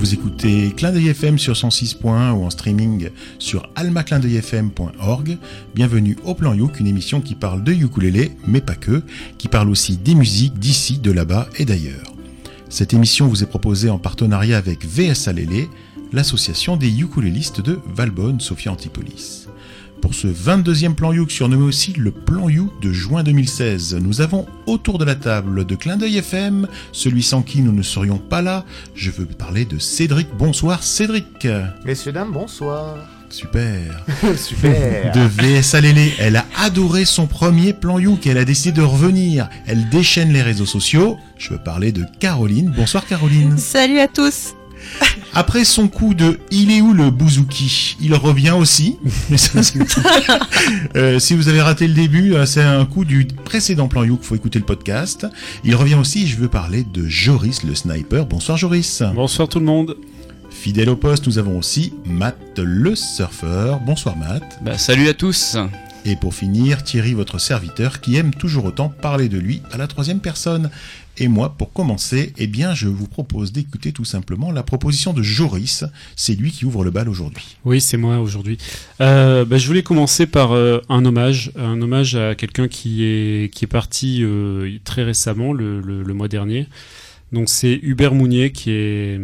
[0.00, 5.36] Vous écoutez Clin d'œil FM sur 106.1 ou en streaming sur almaclindeuilfm.org.
[5.74, 9.02] Bienvenue au Plan Youk, une émission qui parle de ukulélé, mais pas que,
[9.36, 12.14] qui parle aussi des musiques d'ici, de là-bas et d'ailleurs.
[12.70, 15.68] Cette émission vous est proposée en partenariat avec VSA Lélé,
[16.14, 19.48] l'association des ukulélistes de Valbonne, Sophia Antipolis.
[20.00, 24.46] Pour ce 22e plan Youk, surnommé aussi le plan Youk de juin 2016, nous avons
[24.66, 28.40] autour de la table de Clin d'œil FM, celui sans qui nous ne serions pas
[28.40, 28.64] là.
[28.94, 30.28] Je veux parler de Cédric.
[30.38, 31.46] Bonsoir Cédric.
[31.84, 32.96] Messieurs, dames, bonsoir.
[33.28, 34.04] Super.
[34.36, 35.12] Super.
[35.12, 38.82] De VSA Lélé, elle a adoré son premier plan Youk et elle a décidé de
[38.82, 39.48] revenir.
[39.66, 41.18] Elle déchaîne les réseaux sociaux.
[41.36, 42.72] Je veux parler de Caroline.
[42.74, 43.58] Bonsoir Caroline.
[43.58, 44.54] Salut à tous.
[45.32, 47.96] Après son coup de Il est où le bouzouki?
[48.00, 48.98] Il revient aussi.
[50.96, 54.22] euh, si vous avez raté le début, euh, c'est un coup du précédent plan Youk,
[54.22, 55.28] faut écouter le podcast.
[55.62, 58.26] Il revient aussi, je veux parler de Joris le sniper.
[58.26, 59.02] Bonsoir Joris.
[59.14, 59.96] Bonsoir tout le monde.
[60.50, 63.78] Fidèle au poste, nous avons aussi Matt le surfeur.
[63.80, 64.58] Bonsoir Matt.
[64.62, 65.56] Bah, salut à tous.
[66.04, 69.86] Et pour finir, Thierry, votre serviteur, qui aime toujours autant parler de lui à la
[69.86, 70.70] troisième personne.
[71.18, 75.22] Et moi, pour commencer, eh bien, je vous propose d'écouter tout simplement la proposition de
[75.22, 75.84] Joris.
[76.16, 77.56] C'est lui qui ouvre le bal aujourd'hui.
[77.64, 78.56] Oui, c'est moi aujourd'hui.
[79.00, 83.52] Euh, bah, je voulais commencer par euh, un hommage, un hommage à quelqu'un qui est
[83.52, 86.66] qui est parti euh, très récemment, le, le, mois dernier.
[87.32, 89.20] Donc c'est Hubert Mounier qui est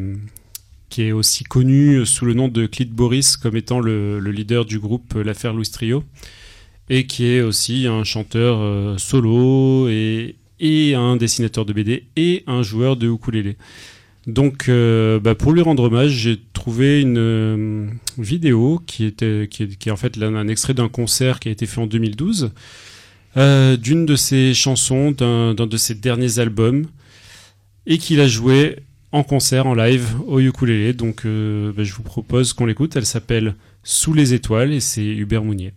[0.90, 4.64] qui est aussi connu sous le nom de Clit Boris comme étant le, le leader
[4.64, 6.04] du groupe L'affaire Louis Trio
[6.88, 12.62] et qui est aussi un chanteur solo et, et, un dessinateur de BD et un
[12.62, 13.56] joueur de ukulélé.
[14.26, 17.86] Donc, euh, bah pour lui rendre hommage, j'ai trouvé une euh,
[18.18, 21.80] vidéo qui, était, qui est, en fait un extrait d'un concert qui a été fait
[21.80, 22.50] en 2012,
[23.36, 26.86] euh, d'une de ses chansons, d'un de ses derniers albums,
[27.86, 28.76] et qu'il a joué
[29.12, 30.92] en concert, en live, au ukulélé.
[30.92, 32.96] Donc, bah je vous propose qu'on l'écoute.
[32.96, 33.54] Elle s'appelle
[33.84, 35.72] Sous les étoiles et c'est Hubert Mounier.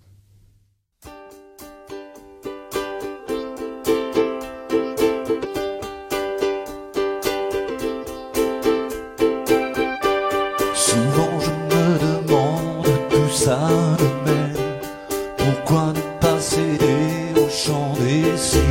[18.10, 18.69] desse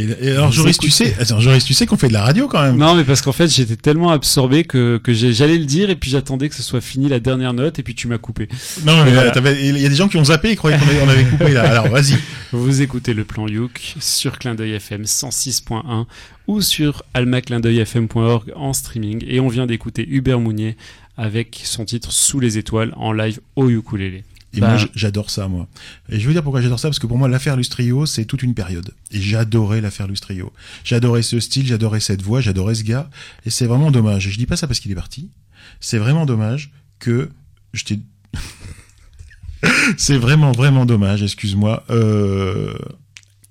[0.00, 2.48] Et, et alors, Joris, tu sais, attends, Joris, tu sais qu'on fait de la radio
[2.48, 2.76] quand même.
[2.76, 6.48] Non, mais parce qu'en fait, j'étais tellement absorbé que, j'allais le dire et puis j'attendais
[6.48, 8.48] que ce soit fini la dernière note et puis tu m'as coupé.
[8.86, 9.32] Non, mais Voilà.
[9.60, 11.52] il y a des gens qui ont zappé et croyaient qu'on avait, on avait coupé
[11.52, 11.62] là.
[11.70, 12.16] Alors, vas-y.
[12.52, 16.06] Vous écoutez le plan Youk sur Clin d'œil FM 106.1
[16.48, 20.76] ou sur almaclindeuilfm.org en streaming et on vient d'écouter Hubert Mounier
[21.16, 24.24] avec son titre Sous les étoiles en live au ukulélé.
[24.52, 24.76] Et Bah.
[24.76, 25.68] moi, j'adore ça, moi.
[26.08, 28.42] Et je veux dire pourquoi j'adore ça, parce que pour moi, l'affaire Lustrio, c'est toute
[28.42, 28.92] une période.
[29.12, 30.52] Et j'adorais l'affaire Lustrio.
[30.84, 33.08] J'adorais ce style, j'adorais cette voix, j'adorais ce gars.
[33.46, 34.26] Et c'est vraiment dommage.
[34.26, 35.30] Et je dis pas ça parce qu'il est parti.
[35.78, 37.30] C'est vraiment dommage que
[37.72, 38.00] je t'ai...
[39.96, 42.74] c'est vraiment, vraiment dommage, excuse-moi, euh,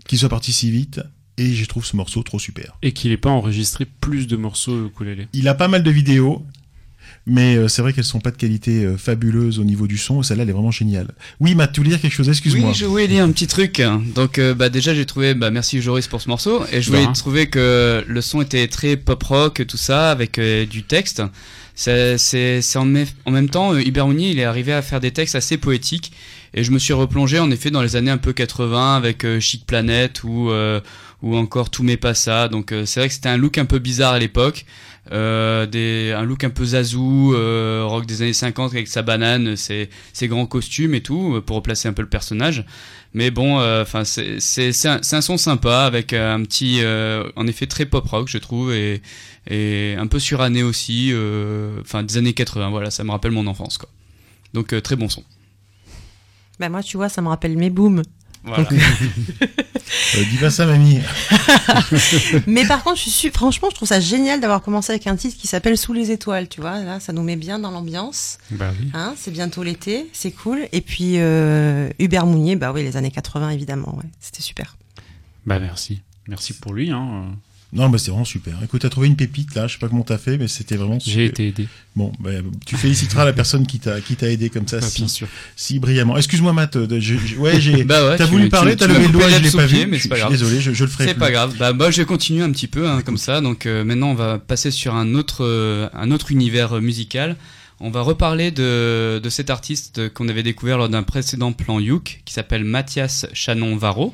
[0.07, 1.01] qu'il soit parti si vite.
[1.37, 2.77] Et je trouve ce morceau trop super.
[2.81, 5.29] Et qu'il n'ait pas enregistré plus de morceaux au ukulélé.
[5.31, 6.45] Il a pas mal de vidéos,
[7.27, 10.23] mais euh, c'est vrai qu'elles sont pas de qualité euh, fabuleuse au niveau du son.
[10.23, 11.07] Celle-là, elle est vraiment géniale.
[11.39, 12.69] Oui, Matt, tu voulais dire quelque chose Excuse-moi.
[12.69, 13.81] Oui, je voulais dire un petit truc.
[14.15, 16.63] Donc, euh, bah, déjà, j'ai trouvé, bah, merci Joris pour ce morceau.
[16.71, 17.11] Et je voulais rien.
[17.13, 21.21] trouver que le son était très pop rock, tout ça, avec euh, du texte.
[21.75, 22.17] C'est,
[22.75, 25.35] en, me- en même temps, euh, Hubert Mounier, il est arrivé à faire des textes
[25.35, 26.11] assez poétiques.
[26.53, 29.39] Et je me suis replongé, en effet, dans les années un peu 80 avec euh,
[29.39, 30.81] Chic Planet ou, euh,
[31.21, 32.47] ou encore Tout mais pas ça.
[32.47, 34.65] Donc, euh, c'est vrai que c'était un look un peu bizarre à l'époque.
[35.11, 39.55] Euh, des, un look un peu zazou, euh, rock des années 50 avec sa banane,
[39.55, 42.65] ses, ses grands costumes et tout, pour replacer un peu le personnage.
[43.13, 46.81] Mais bon, enfin, c'est un, un son sympa avec un petit,
[47.35, 49.01] en effet, très pop rock, je trouve, et,
[49.47, 51.11] et un peu suranné aussi,
[51.81, 52.69] enfin des années 80.
[52.69, 53.89] Voilà, ça me rappelle mon enfance, quoi.
[54.53, 55.23] Donc très bon son.
[56.59, 58.03] Bah moi, tu vois, ça me rappelle mes booms.
[58.43, 58.67] Voilà.
[60.15, 60.99] Euh, dis pas ça, mamie.
[62.47, 65.35] Mais par contre, je suis franchement, je trouve ça génial d'avoir commencé avec un titre
[65.35, 66.47] qui s'appelle Sous les étoiles.
[66.47, 68.37] Tu vois, là, ça nous met bien dans l'ambiance.
[68.51, 68.91] Bah oui.
[68.93, 70.67] Hein, c'est bientôt l'été, c'est cool.
[70.71, 74.77] Et puis euh, Hubert Mounier, bah oui, les années 80 évidemment, ouais, c'était super.
[75.47, 76.01] Bah merci.
[76.27, 76.91] Merci pour lui.
[76.91, 77.35] Hein.
[77.71, 78.55] Non, bah c'est vraiment super.
[78.63, 80.99] Écoute, t'as trouvé une pépite là, je sais pas comment t'as fait, mais c'était vraiment
[80.99, 81.13] super.
[81.13, 81.67] J'ai été aidé.
[81.95, 82.31] Bon, bah,
[82.65, 85.27] tu féliciteras la personne qui t'a qui t'a aidé comme ça, Bah, si, bien sûr.
[85.55, 86.17] si brillamment.
[86.17, 86.77] Excuse-moi, Matt.
[86.77, 87.83] de- je- je- ouais, j'ai.
[87.85, 89.91] Bah ouais, T'as voulu tu- parler, t'as levé le doigt, je l'ai pas pied, vu.
[89.91, 90.31] mais Je c'est pas grave.
[90.31, 91.19] désolé, je, je le ferai C'est plus.
[91.19, 91.55] pas grave.
[91.59, 93.39] Bah moi je vais continuer un petit peu hein, comme ça.
[93.39, 97.35] Donc euh, maintenant on va passer sur un autre euh, un autre univers euh, musical.
[97.81, 102.21] On va reparler de, de cet artiste qu'on avait découvert lors d'un précédent plan Youk
[102.25, 104.13] qui s'appelle Mathias Chanon Varro.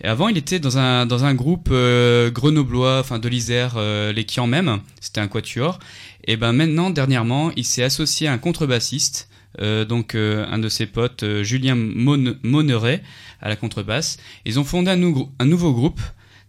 [0.00, 4.12] Et avant il était dans un dans un groupe euh, grenoblois, enfin de l'Isère, euh,
[4.12, 4.80] les Kian même.
[5.00, 5.78] C'était un quatuor.
[6.26, 9.28] Et ben maintenant dernièrement il s'est associé à un contrebassiste.
[9.60, 13.02] euh, donc euh, un de ses potes, euh, Julien Mon- Monneret,
[13.40, 14.16] à la contrebasse.
[14.46, 15.00] Ils ont fondé un,
[15.38, 16.00] un nouveau groupe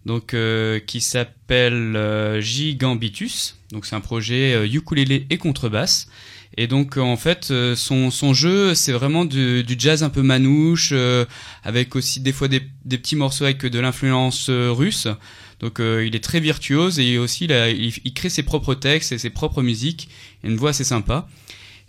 [0.05, 3.57] donc euh, qui s'appelle euh, Gigambitus.
[3.71, 6.07] Donc c'est un projet euh, ukulélé et contrebasse.
[6.55, 10.21] Et donc euh, en fait euh, son, son jeu c'est vraiment du, jazz un peu
[10.21, 11.25] manouche euh,
[11.63, 15.07] avec aussi des fois des, petits morceaux avec de l'influence russe.
[15.59, 19.61] Donc il est très virtuose et aussi il crée ses propres textes et ses propres
[19.61, 20.09] musiques.
[20.43, 21.27] Il a une voix assez sympa.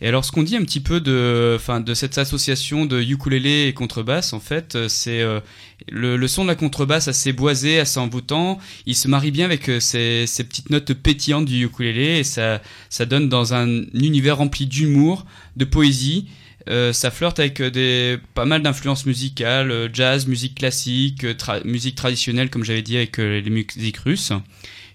[0.00, 3.68] Et alors, ce qu'on dit un petit peu de, enfin, de cette association de ukulélé
[3.68, 5.40] et contrebasse, en fait, euh, c'est euh,
[5.88, 8.58] le, son de la contrebasse assez boisé, assez envoûtant.
[8.86, 12.60] Il se marie bien avec euh, ces, petites notes pétillantes du ukulélé et ça,
[12.90, 16.28] ça donne dans un univers rempli d'humour, de poésie.
[16.92, 21.26] Ça flirte avec des pas mal d'influences musicales, jazz, musique classique,
[21.62, 24.32] musique traditionnelle, comme j'avais dit avec les musiques russes.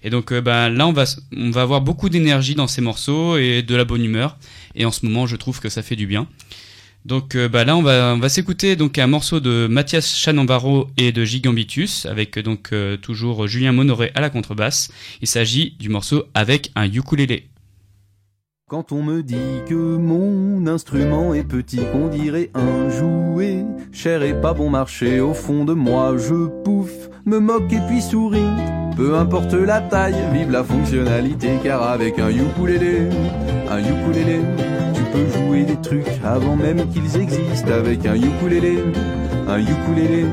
[0.02, 1.04] Et donc ben, là, on va,
[1.36, 4.36] on va avoir beaucoup d'énergie dans ces morceaux et de la bonne humeur.
[4.74, 6.26] Et en ce moment, je trouve que ça fait du bien.
[7.04, 11.24] Donc euh, bah là, on va, s'écouter donc un morceau de Mathias Chanambaro et de
[11.24, 14.90] Gigambitus avec euh, donc euh, toujours Julien Monoré à la contrebasse.
[15.22, 17.46] Il s'agit du morceau avec un ukulélé.
[18.68, 19.36] Quand on me dit
[19.68, 25.34] que mon instrument est petit, qu'on dirait un jouet, cher et pas bon marché, au
[25.34, 28.44] fond de moi je pouffe, me moque et puis souris.
[29.00, 33.08] Peu importe la taille, vive la fonctionnalité, car avec un ukulélé,
[33.70, 34.40] un ukulélé,
[34.92, 37.72] tu peux jouer des trucs avant même qu'ils existent.
[37.72, 38.84] Avec un ukulélé,
[39.48, 40.26] un ukulélé,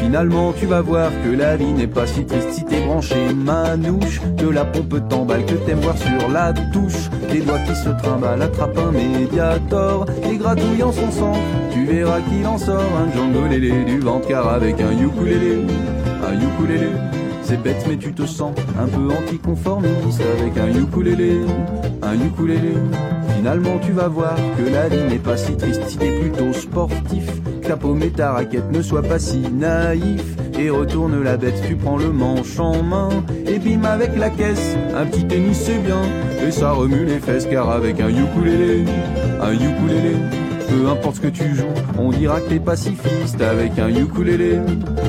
[0.00, 4.20] Finalement, tu vas voir que la vie n'est pas si triste si t'es branché manouche.
[4.36, 7.10] Que la pompe t'emballe, que t'aimes voir sur la touche.
[7.30, 10.06] Des doigts qui se trimballent, attrape un médiator.
[10.28, 11.32] Et gratouille en son sang,
[11.72, 14.26] tu verras qu'il en sort un Django lélé du ventre.
[14.26, 15.64] Car avec un ukulélé,
[16.26, 16.90] un ukulélé.
[17.48, 21.38] C'est bête mais tu te sens un peu anticonformiste avec un ukulélé,
[22.02, 22.74] un ukulélé.
[23.36, 27.24] Finalement tu vas voir que la vie n'est pas si triste si t'es plutôt sportif.
[27.62, 30.36] Que ta paume et ta raquette ne soient pas si naïfs.
[30.58, 33.08] Et retourne la bête, tu prends le manche en main.
[33.46, 36.02] Et bim avec la caisse, un petit tennis c'est bien.
[36.46, 38.84] Et ça remue les fesses car avec un ukulélé,
[39.40, 40.16] un ukulélé.
[40.68, 41.64] Peu importe ce que tu joues,
[41.98, 44.58] on dira que t'es pacifiste avec un ukulélé,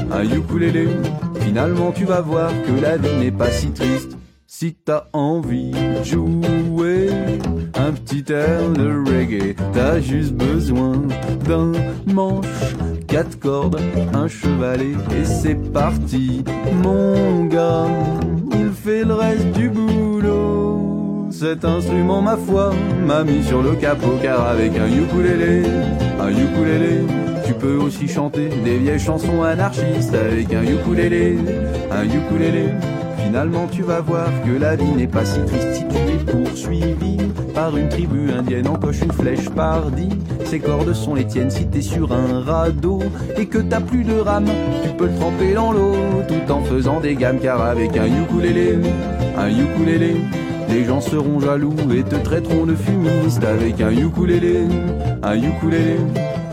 [0.10, 0.88] un ukulélé.
[1.50, 4.16] Finalement tu vas voir que la vie n'est pas si triste.
[4.46, 7.10] Si t'as envie de jouer
[7.74, 11.02] un petit air de reggae, t'as juste besoin
[11.48, 11.72] d'un
[12.06, 12.46] manche,
[13.08, 13.82] quatre cordes,
[14.14, 16.44] un chevalet et c'est parti.
[16.84, 17.88] Mon gars,
[18.52, 21.30] il fait le reste du boulot.
[21.32, 25.64] Cet instrument, ma foi, m'a mis sur le capot car avec un ukulélé,
[26.20, 27.06] un ukulélé,
[27.50, 31.36] tu peux aussi chanter des vieilles chansons anarchistes avec un ukulélé,
[31.92, 32.66] un ukulélé.
[33.26, 37.18] Finalement, tu vas voir que la vie n'est pas si triste si tu es poursuivi
[37.56, 38.68] par une tribu indienne.
[38.68, 40.10] Encoche une flèche par dix.
[40.46, 43.00] Ces cordes sont les tiennes si t'es sur un radeau
[43.36, 44.46] et que t'as plus de rame.
[44.84, 45.96] Tu peux le tremper dans l'eau
[46.28, 47.40] tout en faisant des gammes.
[47.40, 48.78] Car avec un ukulélé,
[49.36, 50.18] un ukulélé,
[50.70, 53.44] les gens seront jaloux et te traiteront de fumiste.
[53.44, 54.68] Avec un ukulélé,
[55.24, 55.98] un ukulélé.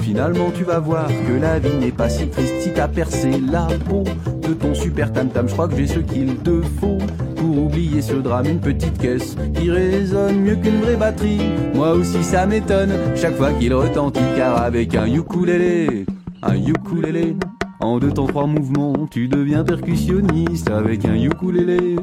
[0.06, 3.66] Finalement, tu vas voir que la vie n'est pas si triste si t'as percé la
[3.88, 4.04] peau
[4.40, 5.48] de ton super tam-tam.
[5.48, 6.98] Je crois que j'ai ce qu'il te faut
[7.34, 8.46] pour oublier ce drame.
[8.46, 11.40] Une petite caisse qui résonne mieux qu'une vraie batterie.
[11.74, 14.20] Moi aussi, ça m'étonne chaque fois qu'il retentit.
[14.36, 16.06] Car avec un ukulélé,
[16.40, 17.34] un ukulélé,
[17.80, 20.70] en deux temps trois mouvements, tu deviens percussionniste.
[20.70, 21.96] Avec un ukulélé,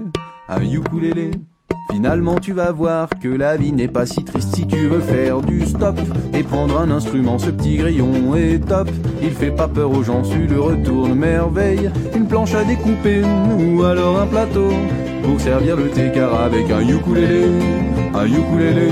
[0.50, 1.32] un ukulélé.
[1.92, 5.42] Finalement, tu vas voir que la vie n'est pas si triste si tu veux faire
[5.42, 6.00] du stop
[6.34, 7.38] et prendre un instrument.
[7.38, 8.90] Ce petit grillon est top.
[9.22, 11.92] Il fait pas peur aux gens, tu le retournes merveille.
[12.16, 13.22] Une planche à découper
[13.60, 14.70] ou alors un plateau
[15.24, 17.46] pour servir le thé car avec un ukulélé,
[18.14, 18.92] un ukulélé.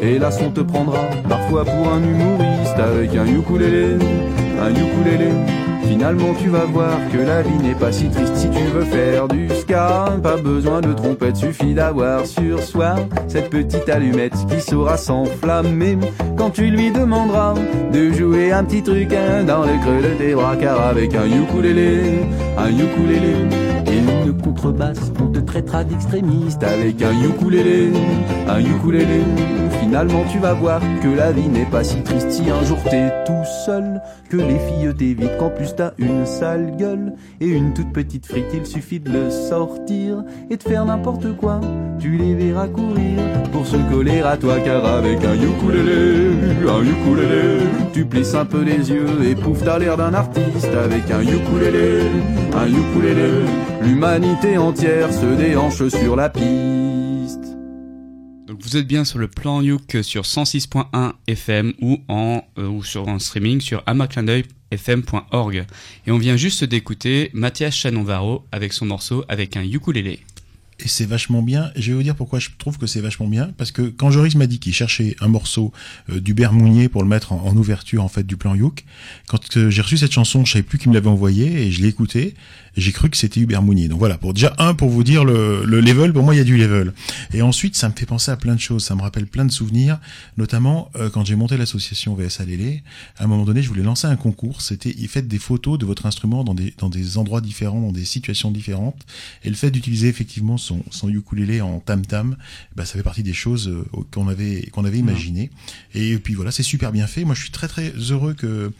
[0.00, 3.96] Et là, on te prendra parfois pour un humoriste avec un ukulélé,
[4.60, 5.30] un ukulélé.
[5.92, 8.34] Finalement tu vas voir que la vie n'est pas si triste.
[8.34, 12.94] Si tu veux faire du ska Pas besoin de trompette, suffit d'avoir sur soi
[13.28, 15.98] Cette petite allumette qui saura s'enflammer.
[16.38, 17.52] Quand tu lui demanderas
[17.92, 21.26] de jouer un petit truc hein, dans le creux de tes bras Car avec un
[21.26, 22.20] ukulélé,
[22.56, 23.34] un ukulélé
[23.86, 27.92] et une contrebasse, on te traitera d'extrémiste avec un ukulélé,
[28.48, 29.20] un ukulélé.
[29.92, 33.12] Finalement, tu vas voir que la vie n'est pas si triste si un jour t'es
[33.26, 37.92] tout seul, que les filles t'évitent, qu'en plus t'as une sale gueule et une toute
[37.92, 38.46] petite frite.
[38.54, 41.60] Il suffit de le sortir et de faire n'importe quoi.
[42.00, 43.18] Tu les verras courir
[43.52, 47.58] pour se coller à toi, car avec un ukulélé, un ukulélé,
[47.92, 52.04] tu plisses un peu les yeux et pouf, t'as l'air d'un artiste avec un ukulélé,
[52.56, 53.44] un ukulélé.
[53.82, 57.11] L'humanité entière se déhanche sur la piste.
[58.60, 63.06] Vous êtes bien sur le plan Youk sur 106.1 FM ou en euh, ou sur
[63.20, 65.64] streaming sur amaclindeuilfm.org.
[66.06, 70.20] Et on vient juste d'écouter Mathias Chanon-Varro avec son morceau avec un ukulélé.
[70.84, 71.70] Et c'est vachement bien.
[71.76, 73.52] Je vais vous dire pourquoi je trouve que c'est vachement bien.
[73.56, 75.72] Parce que quand Joris m'a dit qu'il cherchait un morceau
[76.10, 78.84] euh, d'Hubert Mounier pour le mettre en, ouverture en fait du plan Youk,
[79.28, 81.80] quand euh, j'ai reçu cette chanson, je savais plus qui me l'avait envoyé et je
[81.80, 82.34] l'ai écouté.
[82.76, 83.88] J'ai cru que c'était Hubert Mounier.
[83.88, 86.12] Donc voilà, pour déjà un pour vous dire le, le level.
[86.12, 86.92] Pour moi, il y a du level.
[87.32, 88.84] Et ensuite, ça me fait penser à plein de choses.
[88.84, 89.98] Ça me rappelle plein de souvenirs,
[90.36, 92.82] notamment euh, quand j'ai monté l'association VSA Lélé.
[93.18, 94.62] À un moment donné, je voulais lancer un concours.
[94.62, 97.92] C'était il faites des photos de votre instrument dans des dans des endroits différents, dans
[97.92, 99.00] des situations différentes.
[99.44, 102.36] Et le fait d'utiliser effectivement son, son ukulélé en tam tam,
[102.74, 105.50] bah, ça fait partie des choses euh, qu'on avait qu'on avait imaginé.
[105.94, 107.24] Et puis voilà, c'est super bien fait.
[107.24, 108.72] Moi, je suis très très heureux que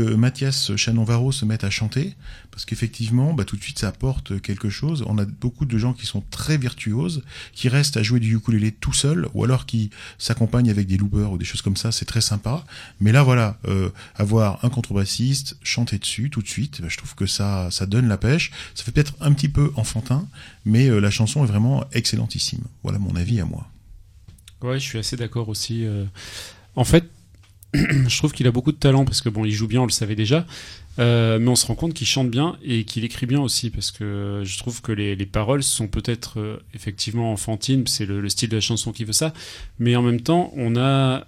[0.00, 2.14] Mathias Chanon-Varro se mette à chanter
[2.50, 5.04] parce qu'effectivement, bah, tout de suite, ça apporte quelque chose.
[5.06, 7.22] On a beaucoup de gens qui sont très virtuoses,
[7.52, 11.30] qui restent à jouer du ukulélé tout seul, ou alors qui s'accompagnent avec des loopers
[11.30, 11.92] ou des choses comme ça.
[11.92, 12.64] C'est très sympa.
[13.00, 17.14] Mais là, voilà, euh, avoir un contrebassiste, chanter dessus tout de suite, bah, je trouve
[17.14, 18.50] que ça, ça donne la pêche.
[18.74, 20.26] Ça fait peut-être un petit peu enfantin,
[20.64, 22.64] mais euh, la chanson est vraiment excellentissime.
[22.82, 23.66] Voilà mon avis à moi.
[24.62, 25.84] Ouais, je suis assez d'accord aussi.
[25.84, 26.06] euh.
[26.74, 27.04] En fait,
[28.08, 29.92] je trouve qu'il a beaucoup de talent parce que bon, il joue bien, on le
[29.92, 30.46] savait déjà,
[30.98, 33.90] euh, mais on se rend compte qu'il chante bien et qu'il écrit bien aussi parce
[33.90, 38.28] que je trouve que les, les paroles sont peut-être euh, effectivement enfantines, c'est le, le
[38.28, 39.32] style de la chanson qui veut ça,
[39.78, 41.26] mais en même temps, on a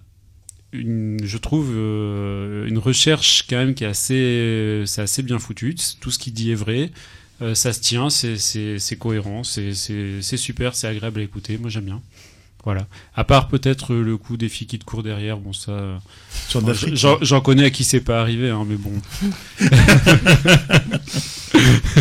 [0.73, 5.75] une, je trouve euh, une recherche quand même qui est assez, c'est assez bien foutu.
[6.01, 6.91] Tout ce qu'il dit est vrai.
[7.55, 9.73] Ça se tient, c'est- cohérent, c'est
[10.37, 11.57] super, c'est agréable à écouter.
[11.57, 12.03] Moi j'aime bien.
[12.65, 12.87] Voilà.
[13.15, 15.73] À part peut-être euh, le coup des filles qui te courent derrière, bon ça.
[15.73, 15.99] euh,
[17.23, 18.93] J'en connais à qui c'est pas arrivé, hein, mais bon.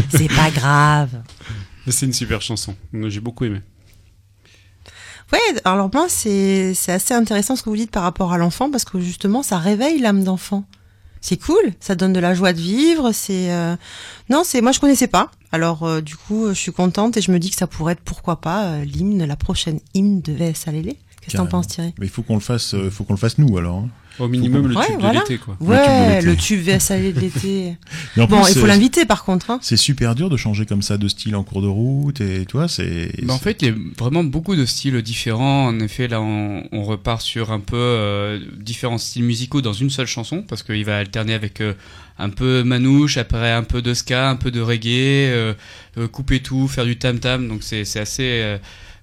[0.10, 1.10] C'est pas grave.
[1.88, 2.76] C'est une super chanson.
[2.94, 3.62] J'ai beaucoup aimé.
[5.34, 8.72] Ouais, alors moi, c'est c'est assez intéressant ce que vous dites par rapport à l'enfant,
[8.72, 10.64] parce que justement, ça réveille l'âme d'enfant.
[11.22, 13.52] C'est cool, ça donne de la joie de vivre, c'est...
[13.52, 13.76] euh,
[14.30, 15.32] Non, c'est moi, je connaissais pas.
[15.52, 18.02] Alors, euh, du coup, je suis contente et je me dis que ça pourrait être,
[18.02, 20.98] pourquoi pas, euh, l'hymne, la prochaine hymne de VS Alélé.
[21.22, 21.94] Qu'est-ce que t'en penses, Thierry?
[22.00, 23.78] Mais il faut qu'on le fasse, faut qu'on le fasse nous alors.
[23.80, 23.90] hein.
[24.20, 25.20] Au minimum, le Ouais, tube de voilà.
[25.22, 25.56] l'été, quoi.
[25.60, 26.26] Ouais, l'été.
[26.26, 27.76] le tube VSAL de l'été.
[28.18, 29.52] Bon, plus, il faut euh, l'inviter par contre.
[29.52, 29.60] Hein.
[29.62, 32.58] C'est super dur de changer comme ça de style en cours de route et tu
[32.58, 33.12] vois, c'est.
[33.24, 35.68] Bah, en fait, il y a vraiment beaucoup de styles différents.
[35.68, 39.90] En effet, là, on, on repart sur un peu euh, différents styles musicaux dans une
[39.90, 41.74] seule chanson, parce qu'il va alterner avec euh,
[42.18, 44.88] un peu manouche, après un peu de ska, un peu de reggae,
[45.30, 45.54] euh,
[46.12, 47.48] couper tout, faire du tam tam.
[47.48, 48.58] Donc c'est c'est assez.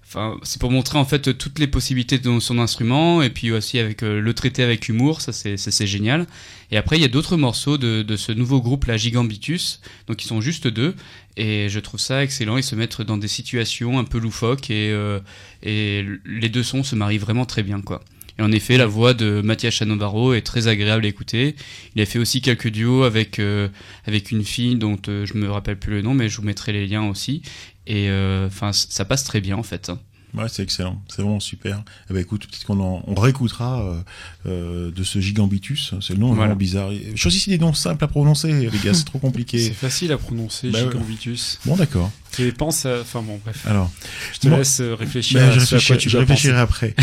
[0.07, 3.79] Enfin, c'est pour montrer en fait toutes les possibilités de son instrument et puis aussi
[3.79, 6.27] avec euh, le traiter avec humour, ça c'est ça, c'est génial.
[6.71, 10.23] Et après il y a d'autres morceaux de, de ce nouveau groupe la Gigambitus, donc
[10.25, 10.95] ils sont juste deux
[11.37, 12.57] et je trouve ça excellent.
[12.57, 15.19] Ils se mettent dans des situations un peu loufoques et euh,
[15.63, 18.01] et les deux sons se marient vraiment très bien quoi.
[18.39, 21.55] Et en effet, la voix de Mathias Chanovaro est très agréable à écouter.
[21.95, 23.69] Il a fait aussi quelques duos avec euh,
[24.07, 26.73] avec une fille dont euh, je me rappelle plus le nom, mais je vous mettrai
[26.73, 27.43] les liens aussi.
[27.87, 29.89] Et euh, enfin, ça passe très bien en fait.
[29.91, 29.99] hein.
[30.37, 31.85] Ouais, c'est excellent, c'est vraiment super.
[32.11, 34.01] Eh ben écoute, peut-être qu'on en- on réécoutera euh,
[34.47, 36.41] euh, de ce gigambitus, c'est le nom Voilà.
[36.41, 36.91] vraiment bizarre.
[37.15, 39.71] Choisissez des noms simples à prononcer, les gars, c'est trop C'est compliqué.
[39.71, 40.81] facile à prononcer, Bah.
[40.81, 41.61] Gigambitus.
[41.65, 42.11] Bon, d'accord.
[42.41, 43.03] Et pense à...
[43.03, 43.65] Enfin bon, bref.
[43.65, 43.93] Alors,
[44.33, 46.21] Je te Moi- laisse réfléchir ben, à je, ce à réfléchis- quoi tu je dois
[46.23, 46.97] réfléchirai après.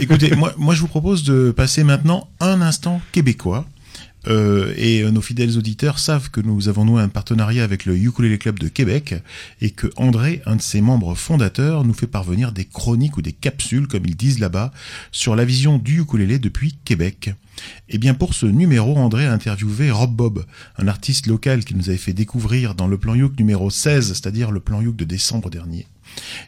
[0.00, 3.66] Écoutez, moi, moi, je vous propose de passer maintenant un instant québécois.
[4.28, 7.96] Euh, et euh, nos fidèles auditeurs savent que nous avons noué un partenariat avec le
[7.96, 9.14] Ukulele Club de Québec
[9.60, 13.32] et que André, un de ses membres fondateurs, nous fait parvenir des chroniques ou des
[13.32, 14.72] capsules, comme ils disent là-bas,
[15.12, 17.30] sur la vision du ukulélé depuis Québec.
[17.88, 20.44] Et bien pour ce numéro, André a interviewé Rob Bob,
[20.76, 24.50] un artiste local qui nous avait fait découvrir dans le plan Youk numéro 16, c'est-à-dire
[24.50, 25.86] le plan Youk de décembre dernier.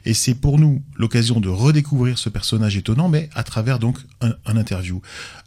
[0.04, 4.34] Et c'est pour nous l'occasion de redécouvrir ce personnage étonnant, mais à travers donc un,
[4.46, 5.00] un interview.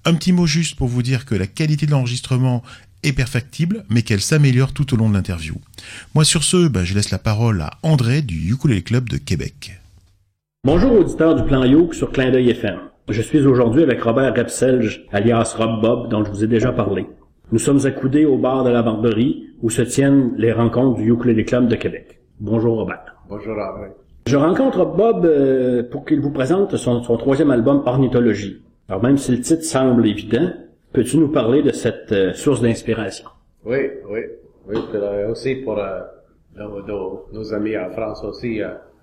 [0.06, 2.64] Un petit mot juste pour vous dire que la qualité de l'enregistrement
[3.04, 5.56] est perfectible, mais qu'elle s'améliore tout au long de l'interview.
[6.16, 9.80] Moi sur ce, ben, je laisse la parole à André du Ukulele Club de Québec.
[10.66, 12.80] Bonjour auditeurs du plan Youk sur Clin d'œil FM.
[13.10, 17.06] Je suis aujourd'hui avec Robert Repselge, alias Rob Bob, dont je vous ai déjà parlé.
[17.52, 21.44] Nous sommes accoudés au bar de la Barberie, où se tiennent les rencontres du Ukulele
[21.44, 22.22] Club de Québec.
[22.40, 23.16] Bonjour Robert.
[23.30, 23.90] Bonjour André.
[24.26, 28.62] Je rencontre Bob euh, pour qu'il vous présente son, troisième album Ornithologie.
[28.88, 30.50] Alors même si le titre semble évident,
[30.94, 33.28] peux-tu nous parler de cette euh, source d'inspiration?
[33.66, 33.78] Oui,
[34.10, 34.20] oui,
[34.68, 34.78] oui.
[34.96, 36.00] euh, aussi pour euh,
[36.56, 38.62] nos, nos- amis en France aussi,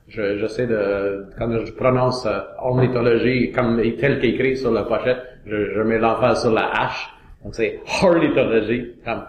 [0.09, 2.26] je, j'essaie de, quand je prononce
[2.59, 7.09] ornithologie comme tel qu'écrit sur la pochette, je, je mets l'emphase sur la H.
[7.44, 9.22] Donc c'est ornithologie, comme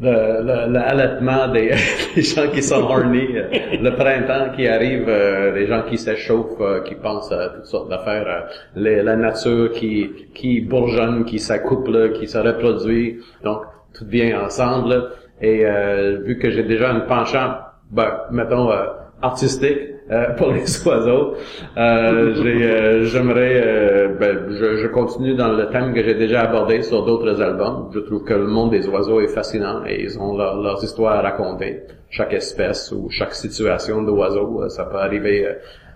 [0.00, 1.74] le, le, le allaitement des,
[2.14, 3.48] des gens qui sont horny, euh,
[3.82, 7.88] le printemps qui arrive, euh, les gens qui s'échauffent, euh, qui pensent à toutes sortes
[7.88, 14.44] d'affaires, euh, la nature qui qui bourgeonne, qui s'accouple, qui se reproduit, donc tout vient
[14.44, 15.10] ensemble.
[15.40, 17.54] Et euh, vu que j'ai déjà un penchant,
[17.90, 18.86] ben, mettons euh,
[19.22, 19.78] artistique
[20.10, 21.34] euh, pour les oiseaux,
[21.76, 26.82] euh, euh, j'aimerais, euh, ben, je, je continue dans le thème que j'ai déjà abordé
[26.82, 27.90] sur d'autres albums.
[27.94, 31.16] Je trouve que le monde des oiseaux est fascinant et ils ont leur- leurs histoires
[31.16, 31.82] à raconter.
[32.10, 35.46] Chaque espèce ou chaque situation d'oiseau, euh, ça peut arriver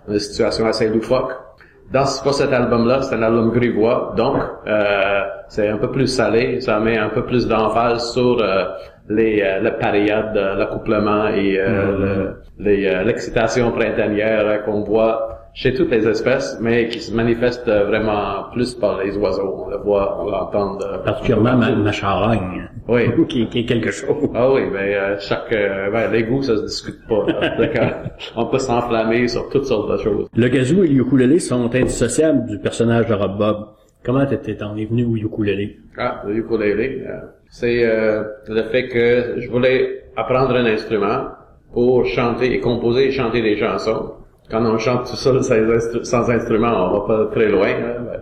[0.07, 1.33] dans des situations assez loufoques.
[1.91, 6.07] Dans ce- pour cet album-là, c'est un album grivois, donc euh, c'est un peu plus
[6.07, 8.63] salé, ça met un peu plus d'emphase sur euh,
[9.09, 15.29] les, euh, la période, euh, l'accouplement et euh, le- les, euh, l'excitation printanière qu'on voit
[15.53, 19.65] chez toutes les espèces, mais qui se manifeste vraiment plus par les oiseaux.
[19.67, 20.79] On le voit, on l'entend.
[21.05, 23.03] Particulièrement ma, ma charogne, Oui.
[23.29, 24.29] qui, qui est quelque chose.
[24.35, 27.25] Ah oui, ben euh, chaque euh, ben, les goûts ça se discute pas.
[27.27, 27.55] là.
[27.57, 27.91] D'accord.
[28.35, 30.27] on peut s'enflammer sur toutes sortes de choses.
[30.35, 33.67] Le gazou et le ukulélé sont indissociables du personnage de Rob Bob.
[34.05, 35.77] Comment t'étais t'en es venu au ukulélé?
[35.97, 37.19] Ah, le ukulélé, euh,
[37.49, 41.27] c'est euh, le fait que je voulais apprendre un instrument
[41.71, 44.11] pour chanter et composer et chanter des chansons.
[44.51, 47.67] Quand on chante tout seul sans, instru- sans instrument, on va pas très loin.
[47.67, 48.03] hein.
[48.11, 48.21] Même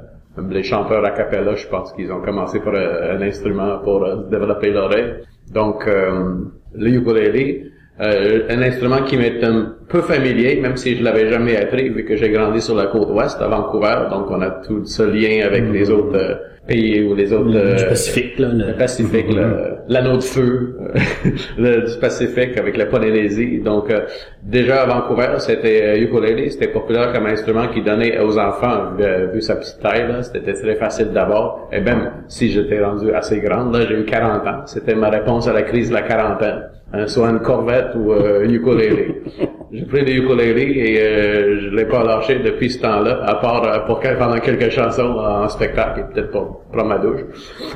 [0.50, 4.24] les chanteurs a cappella, je pense qu'ils ont commencé par euh, un instrument pour euh,
[4.30, 5.15] développer l'oreille.
[5.54, 6.36] Donc, euh,
[6.74, 11.58] le ukulélé, euh, un instrument qui m'est un peu familier, même si je l'avais jamais
[11.58, 14.86] appris, vu que j'ai grandi sur la côte ouest, à Vancouver, donc on a tout
[14.86, 16.36] ce lien avec les autres euh,
[16.67, 17.50] pays ou les autres...
[17.50, 18.50] Du euh, Pacifique, là.
[18.54, 21.00] le Pacifique, le- l'anneau de feu euh,
[21.58, 23.60] le- du Pacifique avec la Polynésie.
[23.60, 24.02] Donc, euh,
[24.43, 29.04] déjà à Vancouver, c'était euh, ukulélé, c'était populaire comme instrument qui donnait aux enfants, vu,
[29.34, 31.69] vu sa petite taille, c'était très facile d'abord.
[31.71, 35.47] Et même si j'étais rendu assez grande, là, j'ai eu 40 ans, c'était ma réponse
[35.47, 36.69] à la crise de la quarantaine.
[36.93, 39.21] Hein, soit une corvette ou euh, un ukulélé.
[39.73, 43.63] J'ai pris le ukulélé et euh, je l'ai pas lâché depuis ce temps-là, à part
[43.65, 47.21] euh, pour pendant quelques chansons en spectacle et peut-être pour prendre ma douche.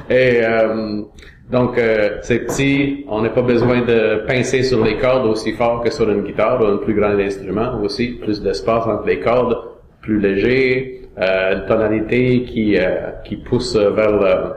[0.10, 1.02] Et euh,
[1.50, 5.82] donc euh, c'est petit, on n'a pas besoin de pincer sur les cordes aussi fort
[5.84, 9.56] que sur une guitare ou un plus grand instrument aussi, plus d'espace entre les cordes,
[10.02, 14.52] plus léger, euh, une tonalité qui euh, qui pousse vers le-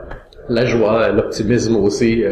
[0.49, 2.23] la joie, l'optimisme aussi,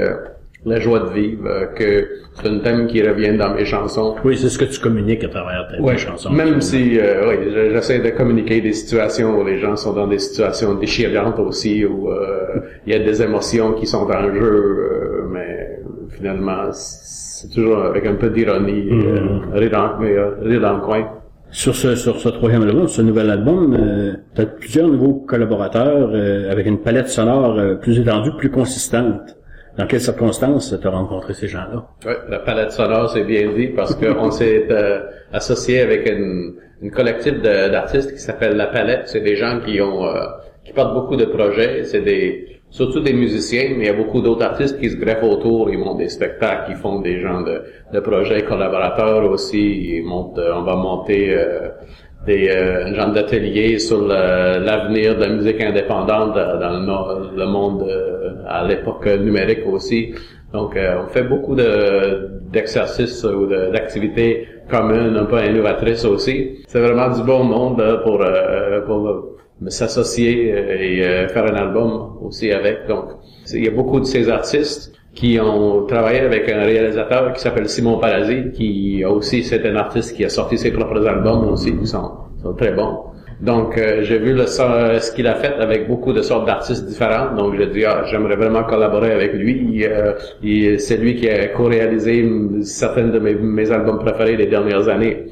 [0.66, 4.16] la joie de vivre, euh, que c'est un thème qui revient dans mes chansons.
[4.26, 6.32] Oui, c'est ce que tu communiques à travers tes, tes chansons.
[6.32, 10.08] Même si, euh, oui, je- j'essaie de communiquer des situations où les gens sont dans
[10.08, 14.42] des situations déchirantes aussi, où euh, il y a des émotions qui sont en jeu,
[14.42, 20.82] euh, mais finalement, c'est toujours avec un peu d'ironie, euh, rire, euh, rire dans le
[20.82, 21.08] coin.
[21.50, 23.78] Sur ce, sur ce troisième album, ce nouvel album,
[24.36, 29.37] tu as plusieurs nouveaux collaborateurs euh, avec une palette sonore euh, plus étendue, plus consistante.
[29.78, 31.86] Dans quelles circonstances tu as rencontré ces gens-là?
[32.06, 36.92] Ouais, la palette sonore, c'est bien dit, parce qu'on s'est euh, associé avec une, une
[36.92, 39.04] collective d'artistes qui s'appelle La Palette.
[39.06, 40.26] C'est des gens qui ont euh,
[40.66, 41.84] qui portent beaucoup de projets.
[41.84, 45.24] C'est des surtout des musiciens, mais il y a beaucoup d'autres artistes qui se greffent
[45.24, 45.70] autour.
[45.70, 47.64] Ils montent des spectacles, ils font des gens de,
[47.94, 49.98] de projets collaborateurs aussi.
[49.98, 51.70] Ils montent, euh, on va monter euh,
[52.26, 56.80] des euh, un genre d'atelier sur l'avenir de la musique indépendante dans,
[57.36, 60.14] le, monde euh, à l'époque numérique aussi.
[60.54, 66.60] Donc, euh, on fait beaucoup de d'exercices ou d'activités communes, un peu innovatrices aussi.
[66.68, 71.46] C'est vraiment du bon monde là, pour euh, pour euh, s'associer euh, et euh, faire
[71.46, 72.88] un album aussi avec.
[72.88, 73.06] Donc,
[73.54, 77.68] il y a beaucoup de ces artistes qui ont travaillé avec un réalisateur qui s'appelle
[77.76, 81.88] Simon Paradis, qui aussi, c'est un artiste qui a sorti ses propres albums aussi, qui
[81.88, 82.08] sont,
[82.44, 82.94] sont très bons.
[83.42, 84.64] Donc, euh, j'ai vu le, so-
[85.00, 87.36] ce qu'il a fait avec beaucoup de sortes d'artistes différents.
[87.36, 89.86] Donc, j'ai dit, ah, j'aimerais vraiment collaborer avec lui.
[89.86, 90.14] Euh,
[90.80, 92.28] c'est lui qui a co-réalisé
[92.62, 95.26] certains de mes, mes albums préférés des dernières années.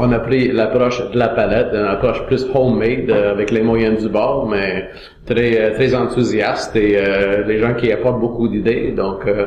[0.00, 4.00] On a pris l'approche de la palette, une approche plus homemade euh, avec les moyens
[4.02, 4.88] du bord, mais
[5.26, 8.92] très euh, très enthousiaste et euh, les gens qui apportent beaucoup d'idées.
[8.96, 9.46] Donc, euh,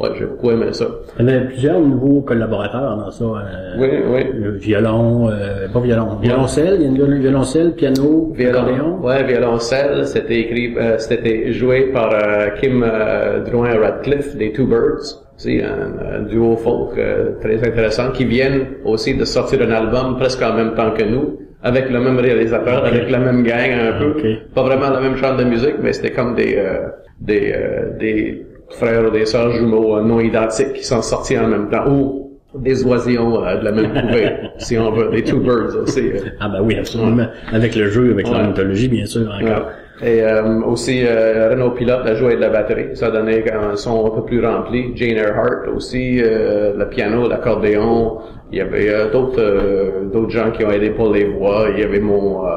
[0.00, 0.86] ouais, j'ai beaucoup aimé ça.
[1.20, 3.24] Il y avait plusieurs nouveaux collaborateurs dans ça.
[3.24, 4.22] euh, Oui, oui.
[4.34, 8.32] Le violon, euh, pas violon, violoncelle, il y a une viol- violoncelle, piano.
[8.34, 14.50] Violon, ouais, violoncelle, c'était écrit, euh, c'était joué par euh, Kim euh, Drouin Radcliffe des
[14.52, 15.20] Two Birds.
[15.36, 20.16] C'est un, un duo folk euh, très intéressant qui viennent aussi de sortir un album
[20.16, 23.98] presque en même temps que nous, avec le même réalisateur, avec la même gang un
[23.98, 24.10] peu.
[24.16, 24.24] Ok.
[24.54, 26.88] Pas vraiment la même genre de musique, mais c'était comme des euh,
[27.20, 28.46] des euh, des
[28.78, 31.86] frères ou des sœurs jumeaux euh, non identiques qui sont sortis en même temps.
[31.90, 32.20] Ou
[32.56, 36.10] des oisillons euh, de la même couvée, si on veut, des Two Birds aussi.
[36.12, 36.20] euh.
[36.38, 37.26] Ah ben oui, absolument.
[37.52, 38.32] Avec le jeu, avec Ouais.
[38.32, 39.66] l'ornithologie, bien sûr, encore.
[39.66, 39.72] Ouais.
[40.02, 42.96] Et euh, aussi, euh, Renault Pilote a joué de la batterie.
[42.96, 44.92] Ça donnait un son un peu plus rempli.
[44.96, 48.18] Jane Earhart aussi, euh, le piano, l'accordéon.
[48.50, 51.68] Il y avait euh, d'autres euh, d'autres gens qui ont aidé pour les voix.
[51.72, 52.50] Il y avait mon euh,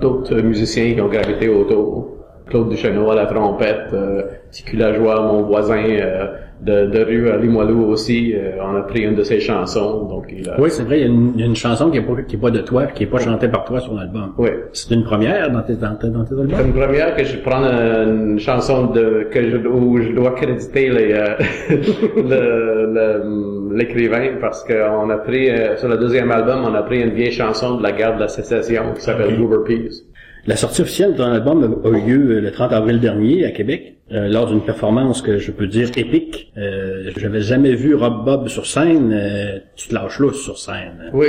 [0.00, 2.21] d'autres musiciens qui ont gravité autour.
[2.48, 6.26] Claude Duchesneau à la trompette, euh, Ticu Lajoie, mon voisin euh,
[6.60, 8.34] de, de rue à Limoilou aussi.
[8.34, 10.04] euh, on a pris une de ses chansons.
[10.08, 10.60] Donc il a...
[10.60, 12.60] Oui, c'est vrai, il y, a une, chanson qui est pas, qui est pas de
[12.60, 14.32] toi, qui est pas chantée par toi sur l'album.
[14.38, 14.50] Oui.
[14.72, 16.66] C'est une première dans tes, dans tes, dans tes C'est albums?
[16.66, 21.12] une première que je prends une chanson de que je, où je dois créditer les,
[21.12, 21.36] euh,
[22.16, 27.00] le- le- l'écrivain parce qu'on a pris euh, sur le deuxième album on a pris
[27.00, 29.38] une vieille chanson de la guerre de la sécession qui s'appelle Ok.
[29.40, 30.02] Goober Peas.
[30.46, 33.52] La sortie officielle de ton album a eu lieu euh, le 30 avril dernier à
[33.52, 36.52] Québec, euh, lors d'une performance que je peux dire épique.
[36.58, 39.12] Euh, J'avais jamais vu Rob Bob sur scène.
[39.12, 41.10] euh, tu te lâches lousse sur scène.
[41.12, 41.28] Oui,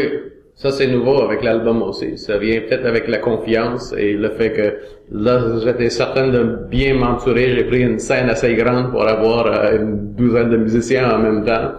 [0.55, 2.17] ça c'est nouveau avec l'album aussi.
[2.17, 4.77] Ça vient peut-être avec la confiance et le fait que
[5.11, 7.53] là j'étais certain de bien m'entourer.
[7.55, 11.45] J'ai pris une scène assez grande pour avoir euh, une douzaine de musiciens en même
[11.45, 11.73] temps.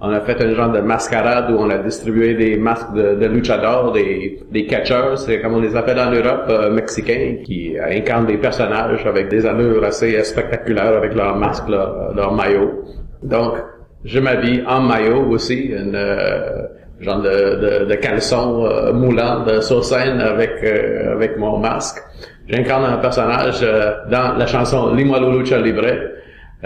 [0.00, 3.26] On a fait un genre de mascarade où on a distribué des masques de, de
[3.26, 8.26] luchadors, des, des catcheurs, c'est comme on les appelle en Europe, euh, mexicains, qui incarnent
[8.26, 12.82] des personnages avec des allures assez spectaculaires avec leurs masques, leur, leur maillot.
[13.22, 13.54] Donc,
[14.04, 16.66] je m'habille en maillot aussi, une euh,
[17.00, 22.02] genre de, de, de caleçon euh, moulant de sur scène avec euh, avec mon masque.
[22.48, 25.86] J'incarne un personnage euh, dans la chanson Limo Lucha Libre,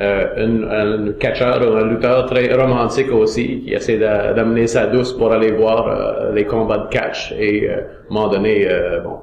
[0.00, 5.32] euh, un, catcheur un lutteur très romantique aussi qui essaie d'a- d'amener sa douce pour
[5.32, 7.80] aller voir euh, les combats de catch et euh, à
[8.10, 9.18] un moment donné, euh, bon,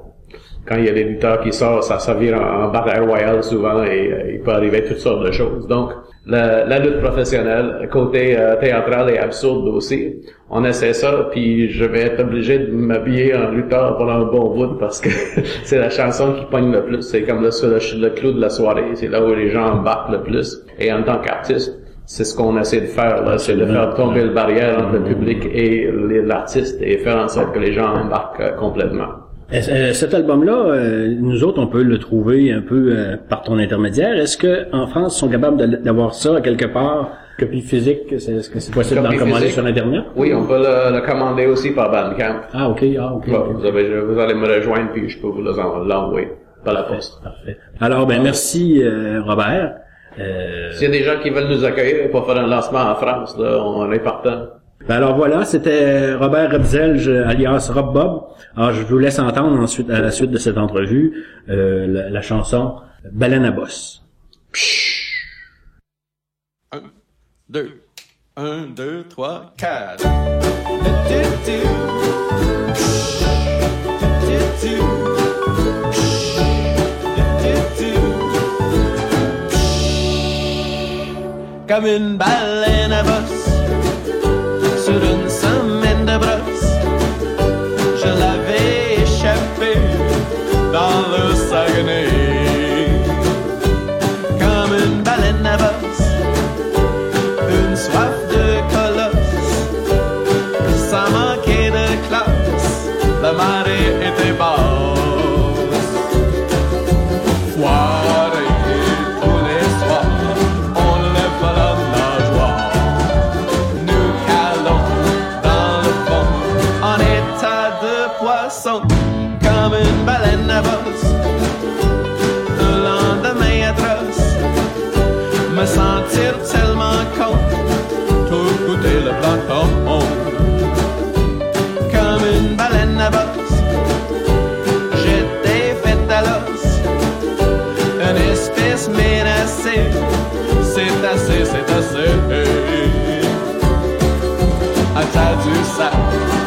[0.66, 3.82] quand il y a des lutteurs qui sortent, ça, ça vire en, en royale souvent
[3.84, 5.66] et euh, il peut arriver toutes sortes de choses.
[5.68, 5.92] Donc,
[6.26, 10.16] la, la lutte professionnelle, côté euh, théâtral et absurde aussi,
[10.50, 14.54] on essaie ça, puis je vais être obligé de m'habiller en lutteur pendant un bon
[14.54, 15.08] bout parce que
[15.64, 17.02] c'est la chanson qui pogne le plus.
[17.02, 20.10] C'est comme le, le, le clou de la soirée, c'est là où les gens embarquent
[20.10, 20.64] le plus.
[20.80, 24.22] Et en tant qu'artiste, c'est ce qu'on essaie de faire, là, c'est de faire tomber
[24.24, 25.90] le barrière entre le public et
[26.24, 29.25] l'artiste et faire en sorte que les gens embarquent euh, complètement.
[29.52, 33.42] Euh, euh, Cet album-là, euh, nous autres, on peut le trouver un peu euh, par
[33.42, 34.16] ton intermédiaire.
[34.16, 38.58] Est-ce que en France, ils sont capables d'avoir ça quelque part Copie physique, est-ce que
[38.60, 39.50] c'est possible d'en commander physique.
[39.52, 40.04] sur Internet?
[40.16, 42.40] Oui, on peut le, le commander aussi par Bandcamp.
[42.54, 43.28] Ah, ok, ah, ok.
[43.30, 46.28] Bon, vous, avez, vous allez me rejoindre puis je peux vous l'envoyer
[46.64, 47.22] par la poste.
[47.22, 47.58] Parfait.
[47.78, 49.74] Alors, ben, merci, euh, Robert.
[50.18, 52.94] Euh, S'il y a des gens qui veulent nous accueillir pour faire un lancement en
[52.94, 54.46] France, là, on est partant.
[54.88, 58.22] Ben alors voilà, c'était Robert Rebzelge, alias Rob Bob.
[58.56, 62.22] Alors je vous laisse entendre ensuite, à la suite de cette entrevue, euh, la, la
[62.22, 62.76] chanson
[63.12, 64.04] Baleine à bosse.
[67.48, 67.80] deux,
[68.36, 70.04] un, deux, trois, quatre.
[81.68, 83.35] Comme une baleine à bosse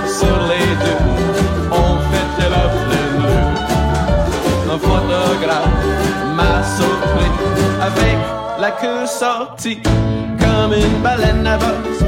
[0.07, 1.01] sur les deux,
[1.71, 3.59] on fêtait pleine lune
[4.71, 5.67] un photographe
[6.35, 7.27] m'a sauvé
[7.81, 8.17] avec
[8.59, 12.03] la queue sortie comme une baleine à bosse.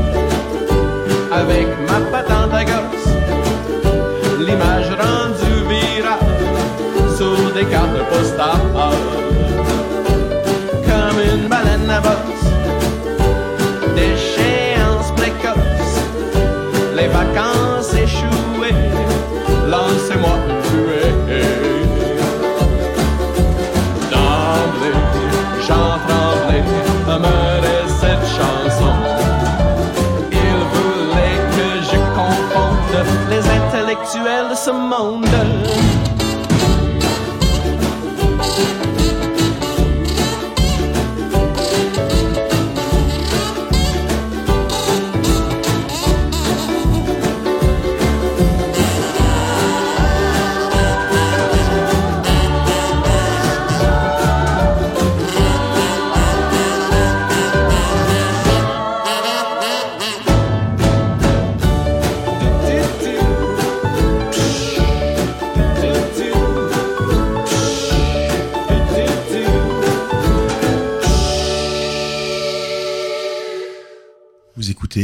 [1.31, 3.07] Avec ma patente à gosse
[4.39, 6.19] l'image rendue virale
[7.17, 8.59] sur des cartes postales.
[10.85, 12.50] Comme une baleine à bosse
[34.13, 34.71] intellectuels de ce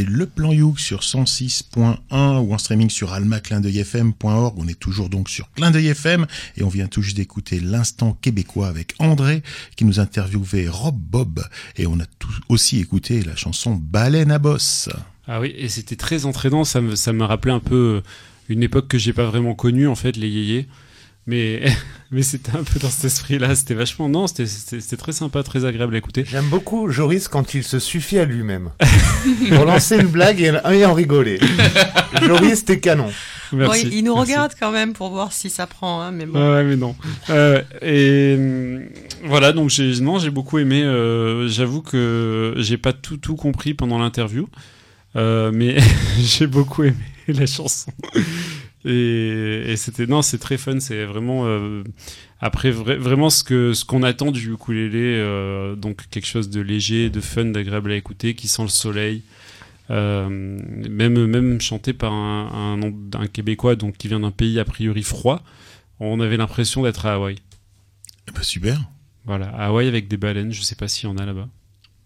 [0.03, 1.97] Le Plan Youk sur 106.1
[2.39, 4.55] ou en streaming sur almaclindeuilfm.org.
[4.57, 6.25] On est toujours donc sur Clin d'œil FM
[6.57, 9.43] et on vient tout juste d'écouter l'instant québécois avec André
[9.75, 11.43] qui nous interviewait Rob Bob
[11.75, 14.89] et on a tout aussi écouté la chanson Baleine à bosse.
[15.27, 18.01] Ah oui, et c'était très entraînant, ça me, ça me rappelait un peu
[18.49, 20.67] une époque que j'ai pas vraiment connue, en fait, les yéyés.
[21.27, 21.61] Mais,
[22.11, 24.07] mais c'était un peu dans cet esprit-là, c'était vachement...
[24.09, 26.23] Non, c'était- très sympa, très agréable à écouter.
[26.27, 28.71] J'aime beaucoup Joris quand il se suffit à lui-même.
[29.53, 31.39] Pour lancer une blague et, et en rigoler.
[32.25, 33.11] Joris, t'es canon.
[33.53, 33.87] Merci.
[33.87, 34.31] il, il nous merci.
[34.31, 36.37] regarde quand même pour voir si ça prend, hein, mais bon.
[36.39, 36.95] Ouais, ouais, mais non.
[37.29, 38.81] Euh, et hum,
[39.29, 40.83] voilà, donc j'ai non, j'ai beaucoup aimé.
[40.83, 44.49] euh, J'avoue que j'ai pas tout tout compris pendant l'interview,
[45.15, 45.77] euh, mais
[46.19, 46.97] j'ai beaucoup aimé
[47.29, 47.89] la chanson.
[48.87, 50.79] Et, et c'était non, c'est très fun.
[50.79, 51.83] C'est vraiment euh,
[52.39, 56.61] après vra- vraiment ce que ce qu'on attend du ukulélé, euh, donc quelque chose de
[56.61, 59.23] léger, de fun, d'agréable à écouter, qui sent le soleil.
[59.89, 64.65] Euh, même même chanté par un, un, un québécois donc qui vient d'un pays a
[64.65, 65.41] priori froid
[66.01, 67.37] on avait l'impression d'être à Hawaï.
[68.27, 68.79] Eh ben, super.
[69.25, 71.47] Voilà, à Hawaï avec des baleines, je sais pas s'il y en a là-bas.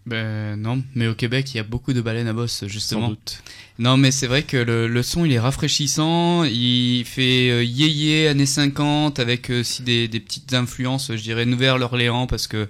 [0.04, 3.08] Ben non, mais au Québec, il y a beaucoup de baleines à bosse, Sans justement.
[3.10, 3.40] doute.
[3.78, 8.26] Non, mais c'est vrai que le, le son, il est rafraîchissant, il fait euh, yéyé
[8.26, 12.68] années 50, avec euh, aussi des, des petites influences, je dirais, Nouvelle-Orléans, parce que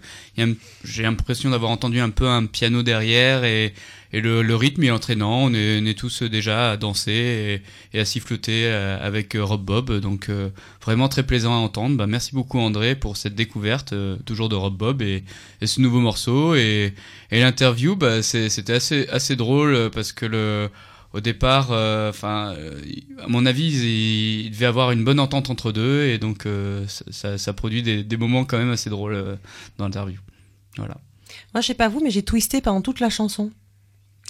[0.84, 3.72] j'ai l'impression d'avoir entendu un peu un piano derrière, et,
[4.12, 5.44] et le, rythme est entraînant.
[5.44, 10.00] On est, tous déjà à danser et, à siffloter euh, avec euh, Rob Bob.
[10.00, 10.50] Donc euh,
[10.82, 11.96] vraiment très plaisant à entendre.
[11.96, 13.94] Bah, merci beaucoup André pour cette découverte
[14.26, 15.24] toujours de Rob Bob et,
[15.64, 16.94] ce nouveau morceau et,
[17.30, 17.96] l'interview.
[17.96, 20.68] Bah, c'était assez drôle parce que
[21.14, 22.12] au départ, à
[23.28, 26.46] mon avis, il, il devait avoir une bonne entente entre deux, et donc
[27.10, 29.38] ça, produit des, des moments quand même assez drôles
[29.76, 30.18] dans l'interview.
[30.76, 30.96] Voilà.
[31.54, 33.50] Moi, je sais pas vous, mais j'ai twisté pendant toute la chanson.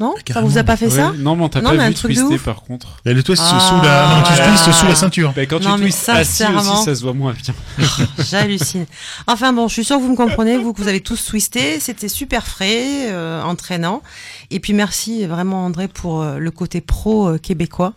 [0.00, 0.48] Non Ça carrément.
[0.48, 2.12] vous a pas fait ça Ouais, Non, mais on t'a pas mais un vu truc
[2.12, 2.44] de twister ouf.
[2.44, 2.96] par contre.
[3.04, 4.48] Et le twist Ah, sous la, non, tu voilà.
[4.48, 5.32] twistes sous la ceinture.
[5.36, 6.72] Bah, quand Non, tu twistes assis sincèrement.
[6.74, 7.54] aussi, ça se voit moins bien.
[8.18, 8.86] J'hallucine.
[9.26, 11.78] Enfin bon, je suis sûre que vous me comprenez, vous que vous avez tous twisté.
[11.78, 14.02] C'était super frais, euh, entraînant.
[14.50, 17.92] Et puis merci vraiment André pour euh, le côté pro euh, québécois.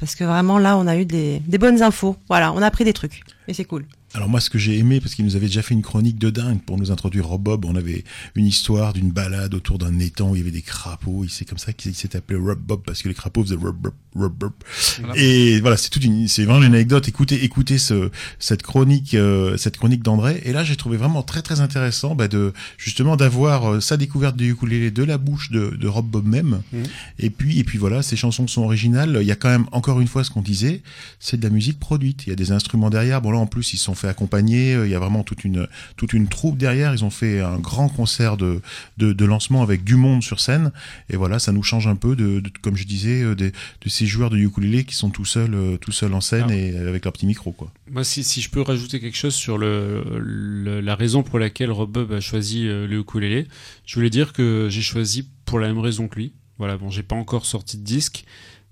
[0.00, 2.16] Parce que vraiment là, on a eu des, des bonnes infos.
[2.28, 3.22] Voilà, on a appris des trucs.
[3.48, 3.86] Et c'est cool.
[4.12, 6.28] Alors moi, ce que j'ai aimé, parce qu'il nous avait déjà fait une chronique de
[6.28, 10.30] dingue pour nous introduire Rob Bob, on avait une histoire d'une balade autour d'un étang
[10.30, 11.24] où il y avait des crapauds.
[11.24, 13.76] Il c'est comme ça qu'il s'est appelé Rob Bob parce que les crapauds faisaient Rob
[13.76, 14.52] Bob, Rob Bob.
[15.00, 15.14] Voilà.
[15.16, 17.08] Et voilà, c'est toute une, c'est vraiment une anecdote.
[17.08, 20.42] Écoutez, écoutez ce, cette chronique, euh, cette chronique d'André.
[20.44, 24.36] Et là, j'ai trouvé vraiment très très intéressant bah, de justement d'avoir euh, sa découverte
[24.36, 26.60] du ukulélé de la bouche de, de Rob Bob même.
[26.72, 26.82] Mhm.
[27.18, 29.18] Et puis et puis voilà, ces chansons sont originales.
[29.22, 30.82] Il y a quand même encore une fois ce qu'on disait,
[31.18, 32.26] c'est de la musique produite.
[32.26, 33.22] Il y a des instruments derrière.
[33.22, 34.74] Bon là en plus ils se sont fait accompagner.
[34.74, 36.92] Euh, Il y a vraiment toute une toute une troupe derrière.
[36.94, 38.60] Ils ont fait un grand concert de
[38.98, 40.72] de, de lancement avec du monde sur scène.
[41.10, 43.88] Et voilà, ça nous change un peu de, de- comme je disais euh, des- de
[43.88, 46.54] ces joueurs de ukulélé qui sont tout seuls euh, tout seuls en scène Ah.
[46.54, 47.72] et avec leur petit micro quoi.
[47.90, 51.70] Moi, si, si je peux rajouter quelque chose sur le, le- la raison pour laquelle
[51.70, 53.46] Rob Bob a choisi le ukulélé,
[53.86, 56.32] je voulais dire que j'ai choisi pour la même raison que lui.
[56.58, 58.24] Voilà, bon, j'ai pas encore sorti de disque,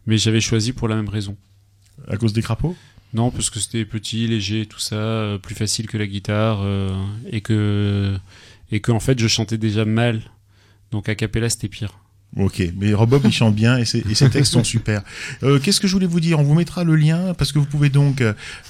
[0.07, 1.37] mais j'avais choisi pour la même raison.
[2.09, 2.77] À cause des crapauds?
[3.15, 6.91] Non, parce que c'était petit, léger, tout ça, euh, plus facile que la guitare, euh,
[7.31, 8.17] et que
[8.73, 10.23] et que en fait je chantais déjà mal,
[10.91, 11.99] donc a cappella c'était pire.
[12.39, 15.03] Ok, mais Rob Bob il chante bien et ses, et ses textes sont super.
[15.43, 16.39] Euh, Qu'est-ce que je voulais vous dire?
[16.39, 18.23] On vous mettra le lien parce que vous pouvez donc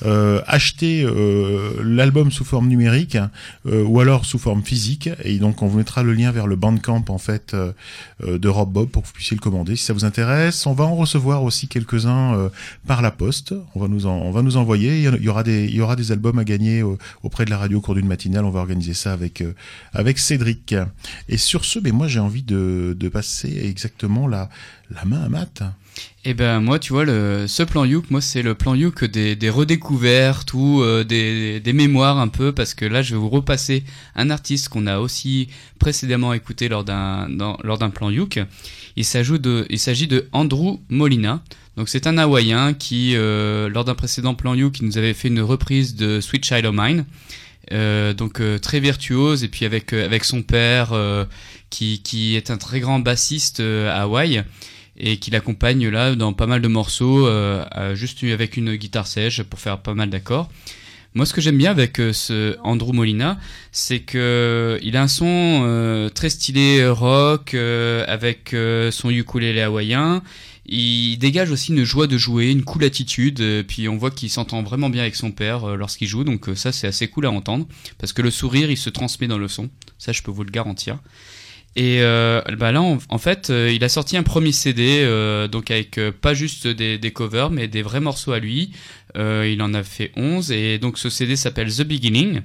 [0.05, 3.19] euh, acheter euh, l'album sous forme numérique
[3.67, 6.55] euh, ou alors sous forme physique et donc on vous mettra le lien vers le
[6.55, 7.73] Bandcamp en fait euh,
[8.23, 10.65] euh, de Rob Bob pour que vous puissiez le commander si ça vous intéresse.
[10.67, 12.51] On va en recevoir aussi quelques-uns
[12.87, 13.53] par la poste.
[13.75, 15.03] On va nous en, on va nous envoyer.
[15.03, 16.85] Il y aura des il y aura des albums à gagner
[17.25, 18.45] auprès de la radio au cours d'une matinale.
[18.45, 19.43] On va organiser ça avec
[19.93, 20.75] avec Cédric.
[21.29, 24.49] Et sur ce, ben moi j'ai envie de, de passer exactement la,
[24.91, 25.63] la main à Matt.
[26.25, 29.51] Et ben moi, tu vois, le, ce plan Youk, moi c'est le plan Youk des,
[29.51, 33.85] redécouvertes ou euh, des, des mémoires un peu, parce que là je vais vous repasser
[34.15, 38.41] un artiste qu'on a aussi précédemment écouté lors d'un plan Youk.
[38.97, 41.43] Il s'agit de, de Andrew Molina.
[41.77, 45.29] Donc c'est un Hawaïen qui, euh, lors d'un précédent plan Youk, qui nous avait fait
[45.29, 47.05] une reprise de Sweet Child of Mine.
[47.73, 51.25] Euh, donc euh, très virtuose et puis avec euh, avec son père euh,
[51.69, 54.45] qui qui est un très grand bassiste euh, à Hawaï
[54.97, 59.43] et qui l'accompagne là dans pas mal de morceaux euh, juste avec une guitare sèche
[59.43, 60.49] pour faire pas mal d'accords.
[61.15, 63.39] Moi, ce que j'aime bien avec ce Andrew Molina,
[63.73, 68.55] c'est que il a un son très stylé rock avec
[68.91, 70.23] son ukulélé hawaïen.
[70.69, 74.29] Il dégage aussi une joie de jouer, une cool attitude, euh, puis on voit qu'il
[74.31, 77.27] s'entend vraiment bien avec son père euh, lorsqu'il joue, donc euh, ça c'est assez cool
[77.27, 80.33] à entendre, parce que le sourire il se transmet dans le son, ça je peux
[80.33, 80.99] vous le garantir.
[81.79, 85.07] Et bah là, en, fait, il a sorti un premier CD,
[85.53, 88.71] donc avec pas juste des, des covers, mais des vrais morceaux à lui.
[89.15, 92.41] Il en a fait 11, et donc ce CD s'appelle The Beginning.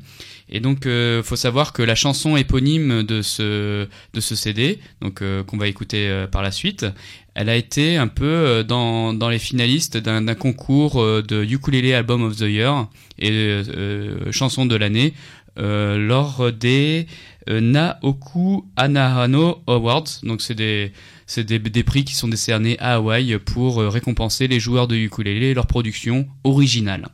[0.50, 0.86] Et donc,
[1.24, 6.42] faut savoir que la chanson éponyme de ce de CD, donc qu'on va écouter par
[6.42, 6.86] la suite,
[7.34, 11.94] elle a été un peu euh, dans dans les finalistes d'un concours euh, de ukulele
[11.94, 12.88] album of the year
[13.20, 15.14] et euh, chanson de l'année
[15.60, 17.08] euh, lors des
[17.50, 20.06] Naoku Anahano Awards.
[20.24, 20.92] Donc c'est des
[21.38, 25.54] des, des prix qui sont décernés à Hawaï pour récompenser les joueurs de ukulélé et
[25.54, 27.08] leur production originale.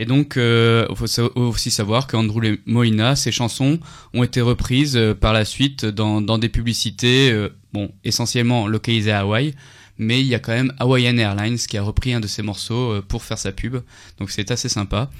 [0.00, 1.04] Et donc, il euh, faut
[1.36, 3.78] aussi savoir qu'Andrew Molina, ses chansons
[4.14, 9.12] ont été reprises euh, par la suite dans, dans des publicités, euh, bon, essentiellement localisées
[9.12, 9.54] à Hawaï,
[9.98, 13.02] mais il y a quand même Hawaiian Airlines qui a repris un de ses morceaux
[13.08, 13.76] pour faire sa pub,
[14.18, 15.10] donc c'est assez sympa.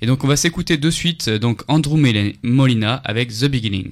[0.00, 1.98] Et donc, on va s'écouter de suite donc Andrew
[2.44, 3.90] Molina avec The Beginning.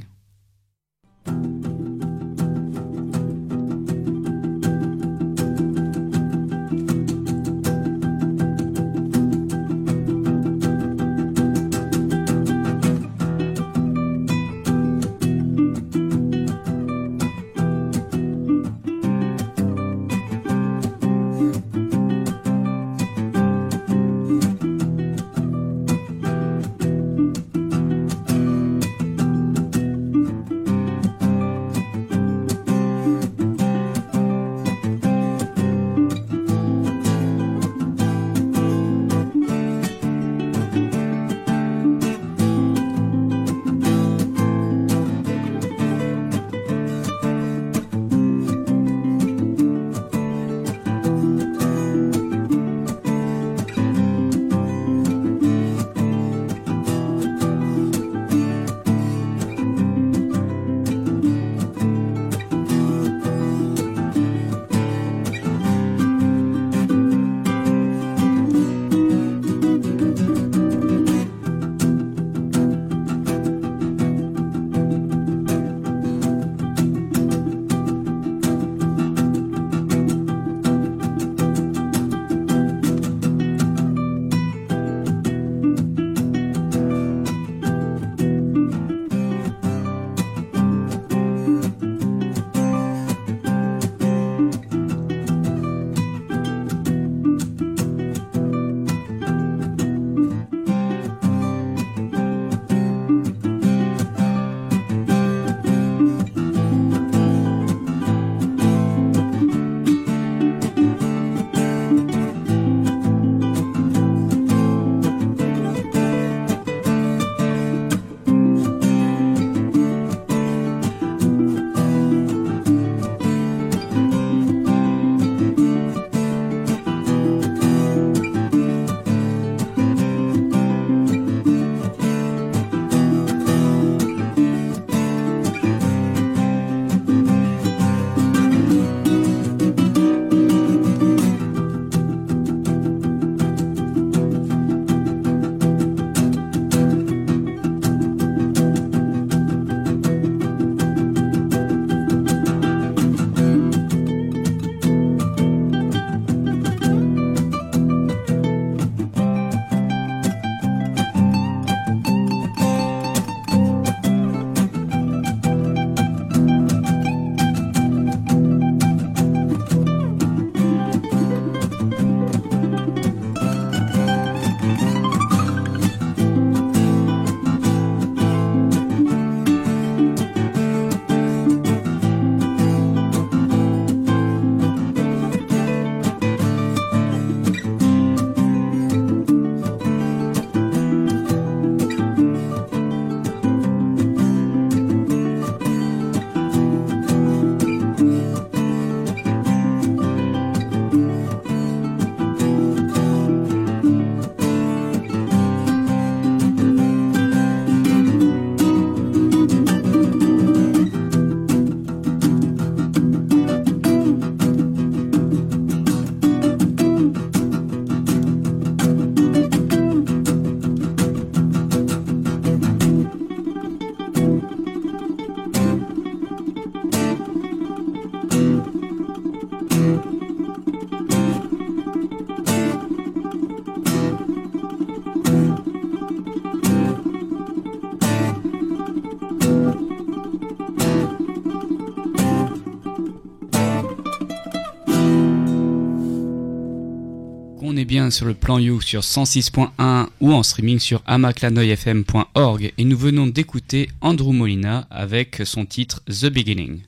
[247.76, 252.84] On est bien sur le plan You sur 106.1 ou en streaming sur amaclanoyfm.org et
[252.86, 256.80] nous venons d'écouter Andrew Molina avec son titre The Beginning.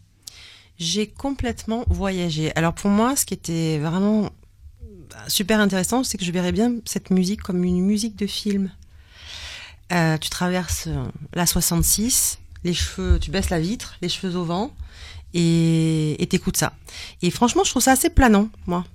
[0.79, 2.57] J'ai complètement voyagé.
[2.57, 4.31] Alors pour moi, ce qui était vraiment
[5.27, 8.71] super intéressant, c'est que je verrais bien cette musique comme une musique de film.
[9.93, 14.45] Euh, tu traverses euh, la 66, les cheveux, tu baisses la vitre, les cheveux au
[14.47, 14.73] vent,
[15.35, 16.73] et et t'écoutes ça.
[17.21, 18.87] Et franchement, je trouve ça assez planant, moi,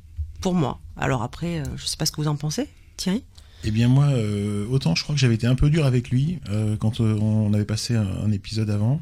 [0.44, 0.80] pour moi.
[0.98, 2.68] Alors après, euh, je sais pas ce que vous en pensez,
[2.98, 3.24] Thierry.
[3.64, 6.40] Eh bien moi, euh, autant je crois que j'avais été un peu dur avec lui
[6.50, 9.00] euh, quand on avait passé un, épisode avant.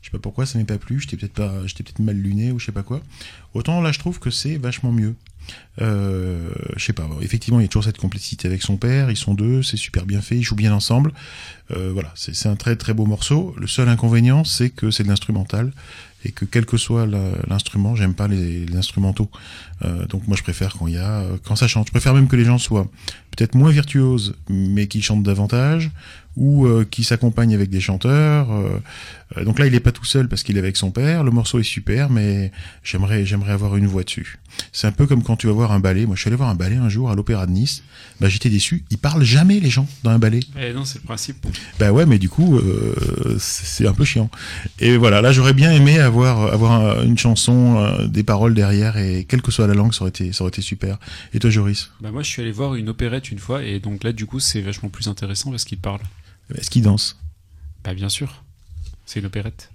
[0.00, 1.00] Je sais pas pourquoi ça m'est pas plu.
[1.00, 3.02] J'étais peut-être pas, j'étais peut-être mal luné ou je sais pas quoi.
[3.54, 5.16] Autant là, je trouve que c'est vachement mieux.
[5.78, 7.08] Je sais pas.
[7.22, 9.10] effectivement, il y a toujours cette complicité avec son père.
[9.10, 10.36] Ils sont deux, c'est super bien fait.
[10.36, 11.12] Ils jouent bien ensemble.
[11.70, 13.52] Voilà, c'est un très très beau morceau.
[13.58, 15.72] Le seul inconvénient, c'est que c'est de l'instrumental
[16.24, 17.06] et que quel que soit
[17.46, 19.30] l'instrument, j'aime pas les, les instrumentaux.
[19.84, 21.86] Euh, donc moi, je préfère quand il y a, euh, quand ça chante.
[21.88, 22.86] Je préfère même que les gens soient
[23.36, 25.90] peut-être moins virtuoses, mais qui chantent davantage,
[26.36, 28.50] ou euh, qui s'accompagnent avec des chanteurs.
[28.52, 28.68] euh,
[29.36, 31.22] euh, donc là, il est pas tout seul parce qu'il est avec son père.
[31.24, 32.50] Le morceau est super, mais
[32.82, 34.38] j'aimerais j'aimerais avoir une voix dessus.
[34.72, 36.06] C'est un peu comme quand tu vas voir un ballet.
[36.06, 37.82] Moi, je suis allé voir un ballet un jour à l'Opéra de Nice.
[38.20, 38.84] Bah, j'étais déçu.
[38.90, 40.40] Ils parlent jamais les gens dans un ballet.
[40.60, 41.44] Eh non, c'est le principe.
[41.80, 44.30] Bah ouais, mais du coup, euh, c'est un peu chiant.
[44.80, 48.96] Et voilà, là, j'aurais bien aimé avoir avoir un- une chanson, euh, des paroles derrière,
[48.96, 50.98] et quelle que soit la langue, ça aurait été ça aurait été super.
[51.32, 54.04] Et toi, Joris, Bah moi, je suis allé voir une opérette une fois, et donc
[54.04, 56.00] là, du coup, c'est vachement plus intéressant parce qu'il parle.
[56.54, 57.18] est-ce qu'il danse?
[57.82, 58.42] Bah bien sûr,
[59.06, 59.70] c'est une opérette.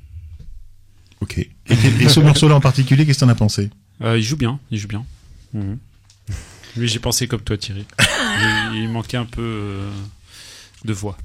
[1.22, 1.38] Ok.
[1.38, 3.70] Et, ce morceau-là en particulier, qu'est-ce que t'en as pensé?
[4.02, 5.06] Euh, il joue bien, il joue bien.
[5.54, 5.78] Mhm.
[6.78, 7.86] Mais j'ai pensé comme toi, Thierry.
[8.00, 9.91] il, il manquait un peu euh,
[10.86, 11.18] de voix.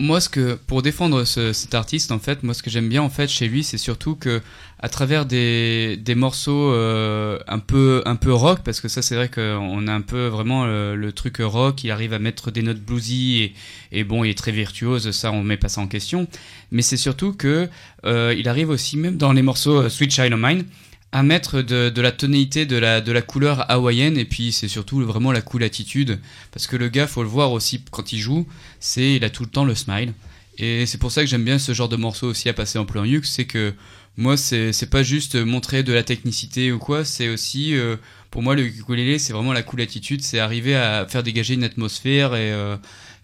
[0.00, 3.02] Moi, ce que pour défendre ce- cet artiste, en fait, moi, ce que j'aime bien
[3.02, 4.40] en fait chez lui, c'est surtout que
[4.80, 9.14] à travers des, des morceaux euh, un peu un peu rock, parce que ça, c'est
[9.14, 11.84] vrai qu'on a un peu vraiment le, truc rock.
[11.84, 13.54] Il arrive à mettre des notes bluesy et,
[13.92, 15.10] et bon, il est très virtuose.
[15.10, 16.28] Ça, on met pas ça en question.
[16.70, 17.68] Mais c'est surtout que
[18.06, 20.64] euh, il arrive aussi même dans les morceaux euh, Sweet Child of Mine
[21.12, 25.40] à mettre de, la tonalité, de la, couleur hawaïenne, et puis c'est surtout vraiment la
[25.40, 26.18] cool attitude,
[26.52, 28.46] parce que le gars, faut le voir aussi quand il joue,
[28.78, 30.12] c'est il a tout le temps le smile,
[30.58, 32.84] et c'est pour ça que j'aime bien ce genre de morceau aussi à passer en
[32.84, 33.72] plan Yux, c'est que
[34.18, 37.96] moi, c'est pas juste montrer de la technicité ou quoi, c'est aussi, euh,
[38.32, 41.62] pour moi, le ukulélé, c'est vraiment la cool attitude, c'est arriver à faire dégager une
[41.62, 42.76] atmosphère et, euh,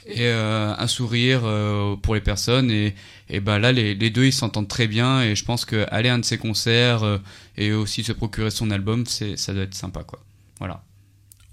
[0.06, 2.94] et euh, un sourire euh, pour les personnes, et,
[3.30, 6.14] et bah là, les, les deux, ils s'entendent très bien, et je pense qu'aller à
[6.14, 7.18] un de ses concerts euh,
[7.56, 10.20] et aussi se procurer son album, c'est ça doit être sympa, quoi.
[10.58, 10.82] Voilà.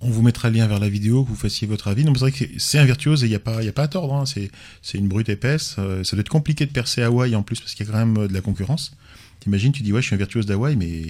[0.04, 2.04] On vous mettra le lien vers la vidéo, que vous fassiez votre avis.
[2.04, 3.88] C'est vrai que c'est un virtuose et il n'y a, pas- y a pas à
[3.88, 4.16] tordre.
[4.16, 4.24] Hein.
[4.26, 5.76] C'est une brute épaisse.
[5.76, 5.84] Ça
[6.16, 8.34] doit être compliqué de percer Hawaï en plus parce qu'il y a quand même de
[8.34, 8.94] la concurrence.
[9.42, 11.02] T'imagines, tu dis ouais, je suis un virtuose d'Hawaï, mais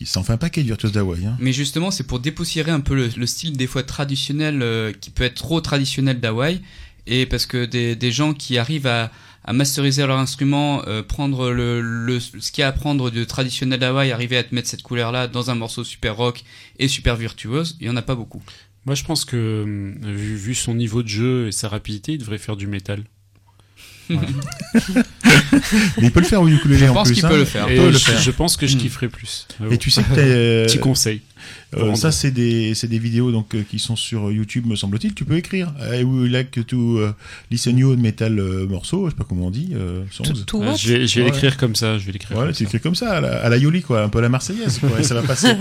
[0.00, 1.26] il s'en fait un paquet de virtuoses d'Hawaï.
[1.26, 1.36] Hein.
[1.38, 5.10] Mais justement, c'est pour dépoussiérer un peu le, le style des fois traditionnel, euh, qui
[5.10, 6.62] peut être trop traditionnel d'Hawaï,
[7.06, 9.12] et parce que des, des gens qui arrivent à,
[9.44, 13.24] à masteriser leur instrument, euh, prendre le, le, ce qu'il y a à prendre de
[13.24, 16.42] traditionnel d'Hawaï, arriver à te mettre cette couleur-là dans un morceau super rock
[16.78, 18.42] et super virtuose, il y en a pas beaucoup.
[18.86, 22.18] Moi, je pense que hum, vu, vu son niveau de jeu et sa rapidité, il
[22.18, 23.04] devrait faire du métal.
[24.14, 25.04] Voilà.
[25.98, 27.14] Mais il peut le faire au ukulélé Je en pense plus.
[27.16, 27.28] qu'il hein.
[27.28, 27.68] peut le faire.
[27.68, 28.20] Et peut le je, faire.
[28.20, 28.80] je pense que je Hmm.
[28.80, 29.46] kifferais plus.
[29.60, 29.76] Et bon.
[29.76, 31.20] tu sais que t'as, euh, Petit conseil.
[31.76, 35.14] Euh, ça, c'est des, c'est des vidéos donc euh, qui sont sur YouTube, me semble-t-il.
[35.14, 37.10] Tu peux écrire I would like to uh,
[37.50, 39.72] listen you metal euh, morceau, je sais pas comment on dit.
[40.10, 40.24] Songs.
[40.62, 41.30] Ah, je vais, je vais Ouais.
[41.30, 41.98] l'écrire comme ça.
[41.98, 42.36] Je vais l'écrire.
[42.38, 42.68] Ouais, comme tu ça.
[42.68, 44.90] écris comme ça, à la, à la Yoli, quoi, un peu à la Marseillaise, quoi,
[44.98, 45.48] et ça va passer.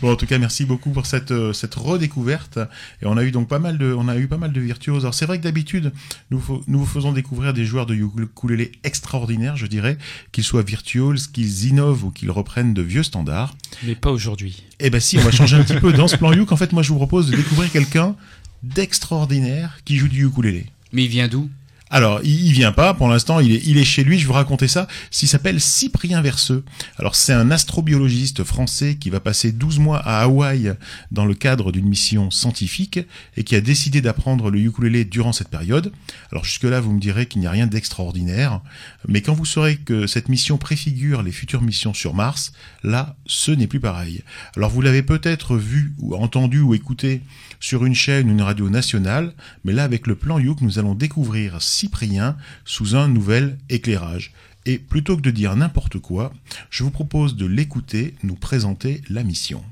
[0.00, 2.58] bon, en tout cas, merci beaucoup pour cette, euh, cette redécouverte.
[3.02, 5.04] Et on a eu donc pas mal de, on a eu pas mal de virtuoses.
[5.04, 5.92] Alors, c'est vrai que d'habitude,
[6.30, 9.98] nous, nous vous faisons découvrir des joueurs de ukulélé extraordinaires, je dirais,
[10.32, 13.56] qu'ils soient virtuoses, qu'ils innovent ou qu'ils reprennent de vieux standards.
[13.84, 14.64] Mais pas aujourd'hui.
[14.80, 16.52] Eh ben si, on va changer un petit peu dans ce plan Youk.
[16.52, 18.14] En fait, moi, je vous propose de découvrir quelqu'un
[18.62, 20.66] d'extraordinaire qui joue du ukulélé.
[20.92, 21.50] Mais il vient d'où?
[21.90, 24.68] Alors, il, il vient pas, pour l'instant, il est, il chez lui, je vous raconter
[24.68, 24.86] ça.
[25.10, 26.64] S'il s'appelle Cyprien Verseux.
[26.98, 30.74] Alors, c'est un astrobiologiste français qui va passer 12 mois à Hawaï
[31.10, 33.00] dans le cadre d'une mission scientifique
[33.36, 35.92] et qui a décidé d'apprendre le ukulélé durant cette période.
[36.32, 38.60] Alors, jusque-là, vous me direz qu'il n'y a rien d'extraordinaire.
[39.06, 43.50] Mais quand vous saurez que cette mission préfigure les futures missions sur Mars, là, ce
[43.52, 44.22] n'est plus pareil.
[44.56, 47.22] Alors, vous l'avez peut-être vu ou entendu ou écouté
[47.60, 49.32] sur une chaîne ou une radio nationale,
[49.64, 54.32] mais là, avec le plan Youk, nous allons découvrir Cyprien sous un nouvel éclairage.
[54.66, 56.32] Et plutôt que de dire n'importe quoi,
[56.70, 59.64] je vous propose de l'écouter nous présenter la mission.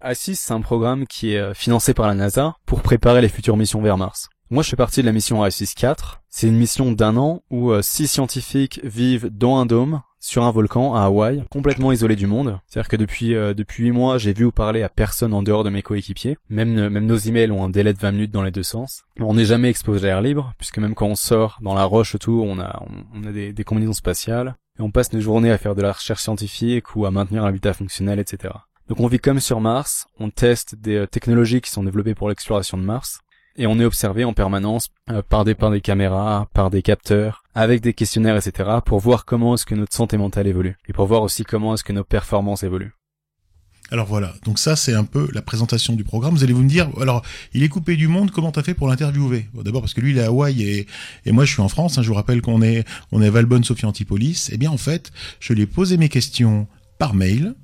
[0.00, 3.56] ASIS, c'est un programme qui est euh, financé par la NASA pour préparer les futures
[3.56, 4.28] missions vers Mars.
[4.50, 6.22] Moi, je fais partie de la mission ASIS 4.
[6.30, 10.50] C'est une mission d'un an où euh, six scientifiques vivent dans un dôme sur un
[10.50, 12.58] volcan à Hawaï, complètement isolé du monde.
[12.66, 15.64] C'est-à-dire que depuis euh, depuis huit mois, j'ai vu ou parlé à personne en dehors
[15.64, 16.36] de mes coéquipiers.
[16.48, 19.04] Même même nos emails ont un délai de 20 minutes dans les deux sens.
[19.20, 22.14] On n'est jamais exposé à l'air libre, puisque même quand on sort dans la roche
[22.14, 22.82] autour, on a
[23.14, 25.92] on, a des, des combinaisons spatiales et on passe nos journées à faire de la
[25.92, 28.54] recherche scientifique ou à maintenir l'habitat fonctionnel, etc.
[28.88, 32.30] Donc on vit comme sur Mars, on teste des euh, technologies qui sont développées pour
[32.30, 33.20] l'exploration de Mars,
[33.58, 37.92] et on est observé en permanence euh, par des caméras, par des capteurs, avec des
[37.92, 38.70] questionnaires, etc.
[38.86, 41.84] pour voir comment est-ce que notre santé mentale évolue et pour voir aussi comment est-ce
[41.84, 42.94] que nos performances évoluent.
[43.90, 46.34] Alors voilà, donc ça c'est un peu la présentation du programme.
[46.34, 47.22] Vous allez vous me dire, alors
[47.54, 49.48] il est coupé du monde, comment t'as fait pour l'interviewer?
[49.54, 51.96] Bon, D'abord parce que lui il est à Hawaï et, moi je suis en France.
[51.96, 54.50] Hein, je vous rappelle qu'on est on Valbonne, Sophie Antipolis.
[54.52, 57.54] Eh bien en fait, je lui ai posé mes questions par mail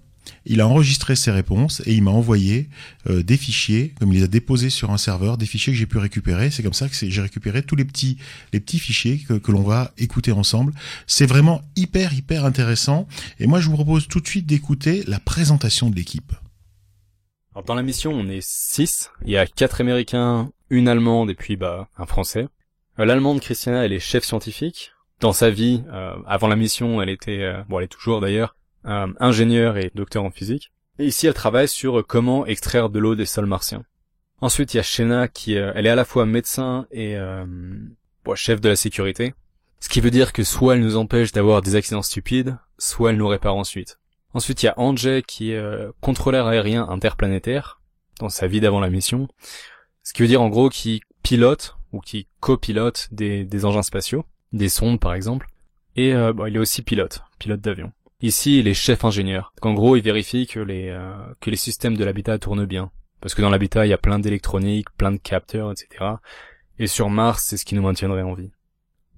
[0.47, 2.69] il a enregistré ses réponses et il m'a envoyé
[3.09, 5.87] euh, des fichiers, comme il les a déposés sur un serveur, des fichiers que j'ai
[5.87, 6.51] pu récupérer.
[6.51, 8.19] C'est comme ça que j'ai récupéré tous les petits,
[8.53, 10.73] les petits fichiers que, que l'on va écouter ensemble.
[11.07, 13.07] C'est vraiment hyper, hyper intéressant.
[13.39, 16.33] Et moi, je vous propose tout de suite d'écouter la présentation de l'équipe.
[17.55, 19.11] Alors dans la mission, on est six.
[19.25, 22.49] Il y a quatre Américains, une Allemande et puis bah un Français.
[22.99, 24.91] Euh, L'Allemande Christiana, elle est chef scientifique.
[25.21, 28.57] Dans sa vie, euh, avant la mission, elle était, bon, elle est toujours d'ailleurs,
[28.87, 30.71] euh, ingénieur et docteur en physique.
[30.99, 33.83] Et ici, elle travaille sur euh, comment extraire de l'eau des sols martiens.
[34.41, 37.17] Ensuite, il y a Shena qui, euh, elle est à la fois médecin et
[38.35, 39.35] chef de la sécurité.
[39.81, 43.17] Ce qui veut dire que soit elle nous empêche d'avoir des accidents stupides, soit elle
[43.17, 43.99] nous répare ensuite.
[44.33, 45.63] Ensuite, il y a Andrzej qui est
[46.01, 47.81] contrôleur aérien interplanétaire
[48.19, 49.29] dans sa vie d'avant la mission.
[50.03, 54.25] Ce qui veut dire en gros qu'il pilote ou qui copilote des, des engins spatiaux,
[54.53, 55.49] des sondes par exemple.
[55.97, 57.93] Et il est aussi pilote, pilote d'avion.
[58.21, 59.53] Ici, il est chef ingénieur.
[59.63, 62.91] en gros, il vérifie que les euh, que les systèmes de l'habitat tournent bien.
[63.21, 66.05] Parce que dans l'habitat, il y a plein d'électronique, plein de capteurs, etc.
[66.79, 68.51] Et sur Mars, c'est ce qui nous maintiendrait en vie.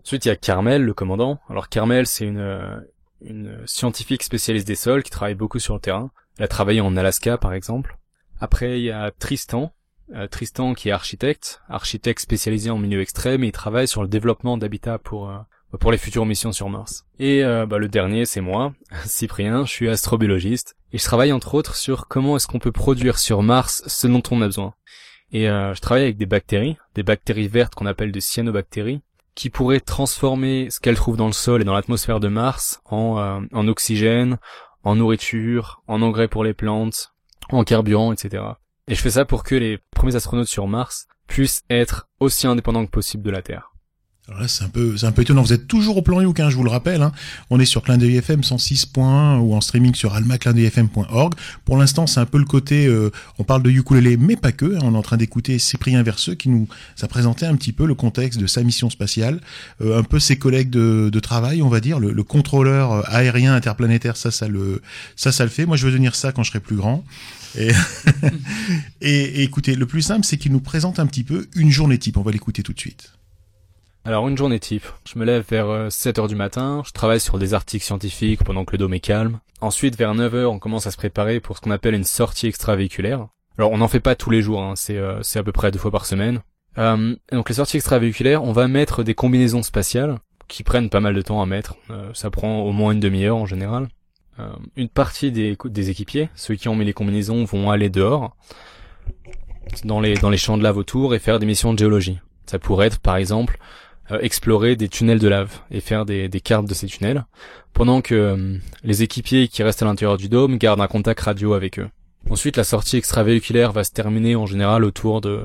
[0.02, 1.40] Ensuite, il y a Carmel, le commandant.
[1.48, 2.78] Alors Carmel, c'est une euh,
[3.20, 6.10] une scientifique spécialiste des sols qui travaille beaucoup sur le terrain.
[6.38, 7.98] Elle a travaillé en Alaska, par exemple.
[8.40, 9.72] Après, il y a Tristan.
[10.14, 14.08] Euh, Tristan qui est architecte, architecte spécialisé en milieu extrême et il travaille sur le
[14.08, 15.28] développement d'habitat pour
[15.80, 17.06] pour les futures missions sur Mars.
[17.18, 18.72] Et euh, bah, le dernier, c'est moi,
[19.04, 23.18] Cyprien, je suis astrobiologiste, et je travaille entre autres sur comment est-ce qu'on peut produire
[23.18, 24.74] sur Mars ce dont on a besoin.
[25.32, 29.00] Et euh, je travaille avec des bactéries, des bactéries vertes qu'on appelle des cyanobactéries,
[29.34, 33.18] qui pourraient transformer ce qu'elles trouvent dans le sol et dans l'atmosphère de Mars en,
[33.18, 34.38] euh, en oxygène,
[34.82, 37.12] en nourriture, en engrais pour les plantes,
[37.50, 38.42] en carburant, etc.
[38.88, 42.86] Et je fais ça pour que les premiers astronautes sur Mars puissent être aussi indépendants
[42.86, 43.75] que possible de la Terre.
[44.28, 45.42] Alors là, c'est un peu, c'est un peu étonnant.
[45.42, 47.00] Vous êtes toujours au plan Youk, hein, je vous le rappelle.
[47.00, 47.12] Hein.
[47.48, 51.34] On est sur Clin d'œil FM 106.1 ou en streaming sur almaclindeuilfm.org.
[51.64, 54.64] Pour l'instant, c'est un peu le côté, euh, on parle de ukulélé, mais pas que.
[54.64, 54.80] Hein.
[54.82, 56.66] On est en train d'écouter Cyprien Verseux qui nous
[57.02, 59.40] a présenté un petit peu le contexte de sa mission spatiale,
[59.80, 63.54] euh, un peu ses collègues de, de travail, on va dire, le, le, contrôleur aérien
[63.54, 64.16] interplanétaire.
[64.16, 64.82] Ça, ça le,
[65.14, 65.66] ça, ça le fait.
[65.66, 67.04] Moi, je veux devenir ça quand je serai plus grand.
[67.56, 67.70] Et,
[69.00, 71.98] et, et écoutez, le plus simple, c'est qu'il nous présente un petit peu une journée
[71.98, 72.16] type.
[72.16, 73.12] On va l'écouter tout de suite.
[74.06, 77.40] Alors une journée type, je me lève vers 7h euh, du matin, je travaille sur
[77.40, 79.40] des articles scientifiques pendant que le dôme est calme.
[79.60, 83.26] Ensuite vers 9h on commence à se préparer pour ce qu'on appelle une sortie extravéhiculaire.
[83.58, 85.80] Alors on n'en fait pas tous les jours, hein, c'est euh, à peu près deux
[85.80, 86.38] fois par semaine.
[86.78, 91.16] Euh, donc les sorties extravéhiculaires, on va mettre des combinaisons spatiales qui prennent pas mal
[91.16, 91.74] de temps à mettre.
[92.14, 93.88] Ça prend au moins une demi-heure en général.
[94.76, 98.36] une partie des, équipiers, ceux qui ont mis les combinaisons, vont aller dehors
[99.82, 102.20] dans les dans les champs de lave autour et faire des missions de géologie.
[102.46, 103.58] Ça pourrait être par exemple
[104.20, 107.24] explorer des tunnels de lave et faire des, des cartes de ces tunnels,
[107.72, 111.54] pendant que euh, les équipiers qui restent à l'intérieur du dôme gardent un contact radio
[111.54, 111.88] avec eux.
[112.28, 115.44] Ensuite, la sortie extravéhiculaire va se terminer en général autour de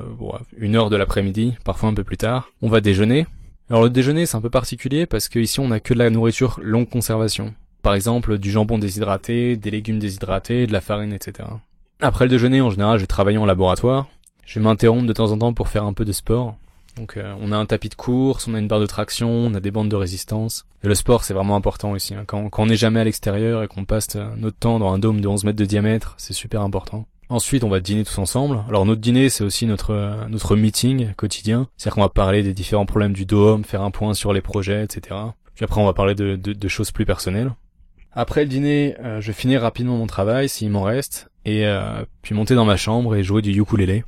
[0.57, 2.49] une heure de l'après-midi, parfois un peu plus tard.
[2.61, 3.27] On va déjeuner.
[3.69, 6.59] Alors le déjeuner, c'est un peu particulier parce qu'ici on a que de la nourriture
[6.61, 7.53] longue conservation.
[7.83, 11.49] Par exemple, du jambon déshydraté, des légumes déshydratés, de la farine, etc.
[11.99, 14.07] Après le déjeuner, en général, je vais travailler en laboratoire.
[14.45, 16.57] Je vais m'interrompre de temps en temps pour faire un peu de sport.
[16.95, 19.53] Donc euh, on a un tapis de course, on a une barre de traction, on
[19.53, 20.65] a des bandes de résistance.
[20.83, 22.13] Et le sport c'est vraiment important aussi.
[22.13, 22.23] Hein.
[22.25, 25.21] Quand, on n'est jamais à l'extérieur et qu'on passe euh, notre temps dans un dôme
[25.21, 27.05] de 11 mètres de diamètre, c'est super important.
[27.29, 28.59] Ensuite, on va dîner tous ensemble.
[28.67, 31.67] Alors notre dîner, c'est aussi notre euh, notre meeting quotidien.
[31.77, 34.83] C'est-à-dire qu'on va parler des différents problèmes du dôme, faire un point sur les projets,
[34.83, 35.15] etc.
[35.55, 37.51] Puis après, on va parler de, de, de choses plus personnelles.
[38.13, 41.65] Après le dîner, je vais finir rapidement mon travail s'il m'en reste, et
[42.21, 44.03] puis monter dans ma chambre et jouer du ukulélé.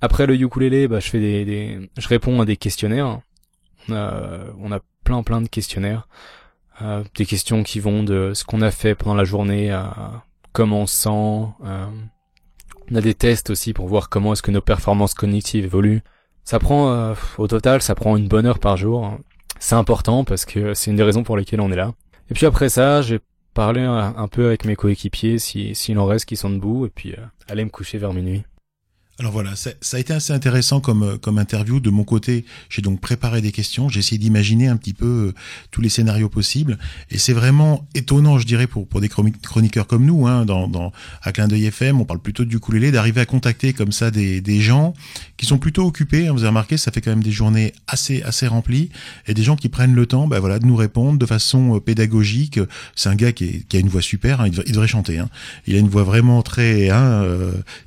[0.00, 3.20] Après le ukulélé, bah, je fais des, des, je réponds à des questionnaires.
[3.88, 6.08] On a, on a plein plein de questionnaires.
[6.82, 10.82] Euh, des questions qui vont de ce qu'on a fait pendant la journée à comment
[10.82, 11.52] on se sent.
[11.64, 11.86] Euh,
[12.90, 16.02] on a des tests aussi pour voir comment est-ce que nos performances cognitives évoluent.
[16.44, 19.18] Ça prend, euh, au total, ça prend une bonne heure par jour.
[19.58, 21.92] C'est important parce que c'est une des raisons pour lesquelles on est là.
[22.30, 23.20] Et puis après ça, j'ai
[23.54, 27.12] parlé un, peu avec mes coéquipiers si s'il en reste qui sont debout et puis
[27.12, 28.44] euh, aller me coucher vers minuit.
[29.20, 31.78] Alors voilà, ça, ça, a été assez intéressant comme, euh, comme interview.
[31.78, 35.34] De mon côté, j'ai donc préparé des questions, j'ai essayé d'imaginer un petit peu euh,
[35.70, 36.78] tous les scénarios possibles.
[37.12, 40.90] Et c'est vraiment étonnant, je dirais, pour, pour des chroniqueurs comme nous, hein, dans, dans,
[41.22, 44.40] à Clin d'œil FM, on parle plutôt du ukulélé, d'arriver à contacter comme ça des,
[44.40, 44.94] des gens
[45.36, 46.26] qui sont plutôt occupés.
[46.26, 48.90] Hein, vous avez remarqué, ça fait quand même des journées assez, assez remplies.
[49.28, 51.78] Et des gens qui prennent le temps ben voilà, de nous répondre de façon euh,
[51.78, 52.58] pédagogique.
[52.96, 55.18] C'est un gars qui, qui, a une voix super, hein, il, devrait, il, devrait, chanter.
[55.20, 55.28] Hein.
[55.68, 57.24] Il a une voix vraiment très, hein,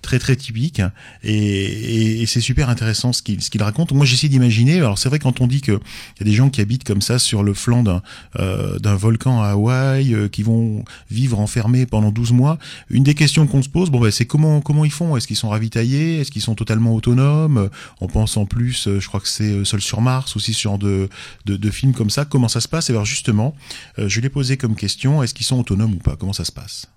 [0.02, 0.82] très, très typique.
[1.24, 3.92] Et, et, et c'est super intéressant ce qu'il ce qu'il raconte.
[3.92, 4.78] Moi, j'essaie d'imaginer.
[4.78, 7.02] Alors, c'est vrai quand on dit que il y a des gens qui habitent comme
[7.02, 8.02] ça sur le flanc d'un
[8.40, 12.58] euh, volcan à Hawaï, euh, qui vont vivre enfermés pendant 12 mois.
[12.90, 15.18] Une des questions qu'on se pose, bon, ben, c'est comment comment ils font?
[15.18, 16.20] Est-ce qu'ils sont ravitaillés?
[16.20, 17.70] Est-ce qu'ils sont totalement autonomes?
[18.02, 21.10] On pense en plus, euh, je crois que c'est Seul sur Mars aussi, sur de,
[21.46, 22.26] de, de films comme ça.
[22.26, 22.90] Comment ça se passe?
[22.90, 23.56] Et alors justement,
[24.00, 26.16] euh, je l'ai posé comme question est-ce qu'ils sont autonomes ou pas?
[26.16, 26.88] Comment ça se passe?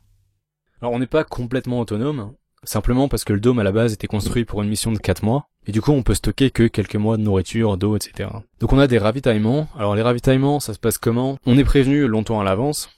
[0.81, 2.33] Alors on n'est pas complètement autonome,
[2.65, 5.23] simplement parce que le dôme à la base était construit pour une mission de 4
[5.25, 8.29] mois, et du coup on peut stocker que quelques mois de nourriture, d'eau, etc.
[8.61, 11.39] Donc on a des ravitaillements, alors les ravitaillements ça se passe comment?
[11.47, 12.91] On est prévenu longtemps à l'avance,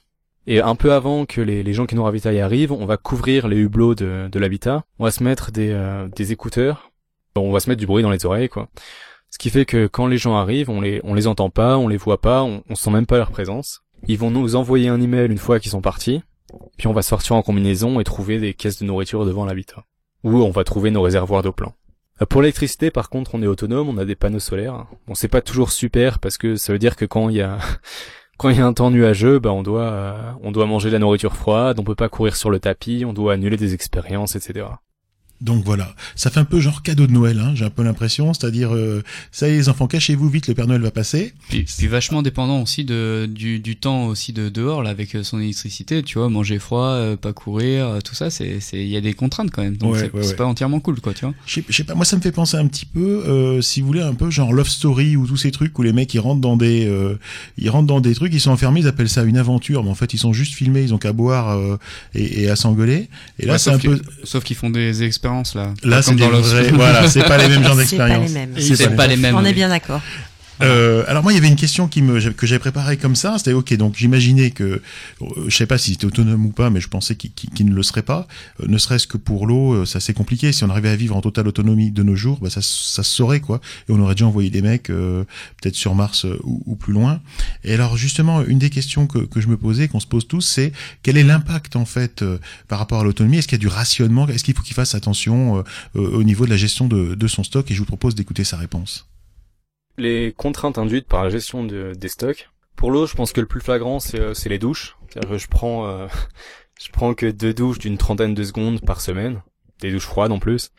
[0.46, 3.58] et un peu avant que les, gens qui nous ravitaillent arrivent, on va couvrir les
[3.58, 6.90] hublots de, l'habitat, on va se mettre des, euh, écouteurs,
[7.36, 8.68] on va se mettre du bruit dans les oreilles quoi.
[9.30, 11.96] Ce qui fait que quand les gens arrivent, on les, les entend pas, on les
[11.96, 13.82] voit pas, on, on sent même pas leur présence.
[14.06, 16.22] Ils vont nous envoyer un email une fois qu'ils sont partis,
[16.76, 19.84] puis on va sortir en combinaison et trouver des caisses de nourriture devant l'habitat.
[20.24, 21.74] Ou on va trouver nos réservoirs d'eau plan.
[22.28, 24.86] Pour l'électricité, par contre, on est autonome, on a des panneaux solaires.
[25.07, 27.59] Bon, c'est pas toujours super parce que ça veut dire que quand il y a
[28.38, 30.94] quand il y a un temps nuageux, bah on doit euh, on doit manger de
[30.94, 34.36] la nourriture froide, on peut pas courir sur le tapis, on doit annuler des expériences,
[34.36, 34.66] etc.
[35.43, 38.32] Donc voilà, ça fait un peu genre cadeau de Noël, hein, j'ai un peu l'impression,
[38.32, 41.34] c'est-à-dire euh, ça y est les enfants, cachez-vous vite, le Père Noël va passer.
[41.49, 45.40] Puis, puis vachement dépendant aussi de du, du temps aussi de dehors là avec son
[45.40, 49.01] électricité, tu vois, manger froid, euh, pas courir, euh, tout ça, c'est il y a
[49.01, 50.36] des contraintes quand même, donc Ouais, c'est ouais, c'est ouais.
[50.36, 51.34] pas entièrement cool quoi, tu vois.
[51.47, 54.01] Je sais- pas, moi ça me fait penser un petit peu, euh, si vous voulez,
[54.03, 56.57] un peu genre Love Story ou tous ces trucs où les mecs ils rentrent dans
[56.57, 57.18] des, euh,
[57.59, 59.97] ils rentrent dans des trucs, ils sont enfermés, ils appellent ça une aventure, mais en
[59.97, 61.76] fait ils sont juste filmés, ils ont qu'à boire euh,
[62.14, 63.09] et, et à s'engueuler.
[63.40, 65.68] Et là c'est un peu, sauf qu'ils font des expériences là.
[65.83, 68.30] là Pas c'est dans vrais, voilà, c'est pas les mêmes genres C'est pas les d'expériences.
[68.30, 68.55] mêmes.
[68.59, 69.37] C'est pas les mêmes.
[69.37, 70.01] On est bien d'accord.
[70.62, 73.36] Euh, alors moi, il y avait une question qui me, que j'avais préparée comme ça.
[73.38, 74.80] C'était ok, donc j'imaginais que,
[75.22, 77.82] euh, je sais pas s'il était autonome ou pas, mais je pensais qu'il ne le
[77.82, 78.26] serait pas.
[78.60, 80.52] Euh, ne serait-ce que pour l'eau, euh, c'est assez compliqué.
[80.52, 83.10] Si on arrivait à vivre en totale autonomie de nos jours, bah, ça, ça se
[83.10, 83.60] saurait quoi.
[83.88, 87.20] Et on aurait déjà envoyé des mecs, peut-être sur Mars ou, plus loin.
[87.64, 90.72] Et alors justement, une des questions que, je me posais, qu'on se pose tous, c'est
[91.02, 92.24] quel est l'impact en fait
[92.68, 93.38] par rapport à l'autonomie?
[93.38, 94.28] Est-ce qu'il y a du rationnement?
[94.28, 97.70] Est-ce qu'il faut qu'il fasse attention au niveau de la gestion de son stock?
[97.70, 99.11] Et je vous propose d'écouter sa réponse.
[99.99, 102.51] Les contraintes induites par la gestion de, des stocks.
[102.76, 104.97] Pour l'eau, je pense que le plus flagrant, c'est euh, les douches.
[105.14, 106.07] Que je prends, euh,
[106.80, 109.43] je prends que deux douches d'une trentaine de secondes par semaine,
[109.80, 110.70] des douches froides en plus.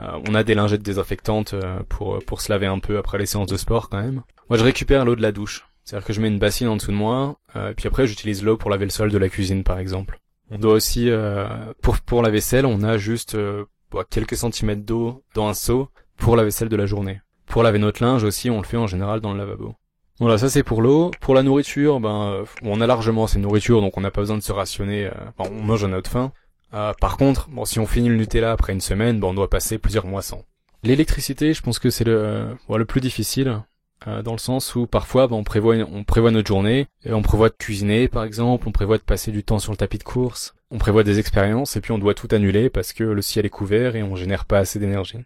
[0.00, 3.26] Euh, on a des lingettes désinfectantes euh, pour pour se laver un peu après les
[3.26, 4.22] séances de sport quand même.
[4.48, 5.66] Moi, je récupère l'eau de la douche.
[5.84, 8.56] C'est-à-dire que je mets une bassine en dessous de moi, euh, puis après j'utilise l'eau
[8.56, 10.20] pour laver le sol de la cuisine par exemple.
[10.50, 11.48] On doit aussi, euh,
[11.82, 13.36] pour pour la vaisselle, on a juste
[13.90, 17.20] bah, quelques centimètres d'eau dans un seau pour la vaisselle de la journée.
[17.52, 19.74] Pour laver notre linge aussi, on le fait en général dans le lavabo.
[20.18, 21.10] Voilà, ça c'est pour l'eau.
[21.20, 24.22] Pour la nourriture, ben, euh, on a largement assez de nourriture, donc on n'a pas
[24.22, 25.04] besoin de se rationner.
[25.04, 26.32] euh, enfin, on mange à notre faim.
[26.72, 29.50] Euh, par contre, bon, si on finit le Nutella après une semaine, ben, on doit
[29.50, 30.46] passer plusieurs mois sans.
[30.82, 33.60] L'électricité, je pense que c'est le, le plus difficile,
[34.06, 37.50] dans le sens où parfois, ben, on prévoit, on prévoit notre journée, et on prévoit
[37.50, 40.54] de cuisiner, par exemple, on prévoit de passer du temps sur le tapis de course,
[40.70, 43.50] on prévoit des expériences, et puis on doit tout annuler parce que le ciel est
[43.50, 45.18] couvert et on génère pas assez d'énergie.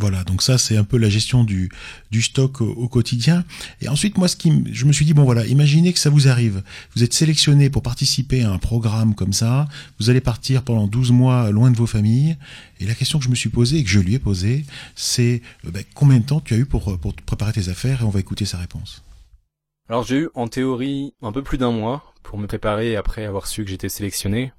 [0.00, 1.70] Voilà, donc ça c'est un peu la gestion du,
[2.10, 3.44] du stock au, quotidien.
[3.80, 6.26] Et ensuite, moi, ce qui, je me suis dit bon voilà, imaginez que ça vous
[6.26, 6.62] arrive.
[6.96, 9.68] Vous êtes sélectionné pour participer à un programme comme ça.
[10.00, 12.36] Vous allez partir pendant 12 mois loin de vos familles.
[12.80, 14.64] Et la question que je me suis posée et que je lui ai posée,
[14.96, 18.04] c'est euh, ben, combien de temps tu as eu pour, pour préparer tes affaires Et
[18.04, 19.04] on va écouter sa réponse.
[19.88, 23.46] Alors j'ai eu en théorie un peu plus d'un mois pour me préparer après avoir
[23.46, 24.50] su que j'étais sélectionné.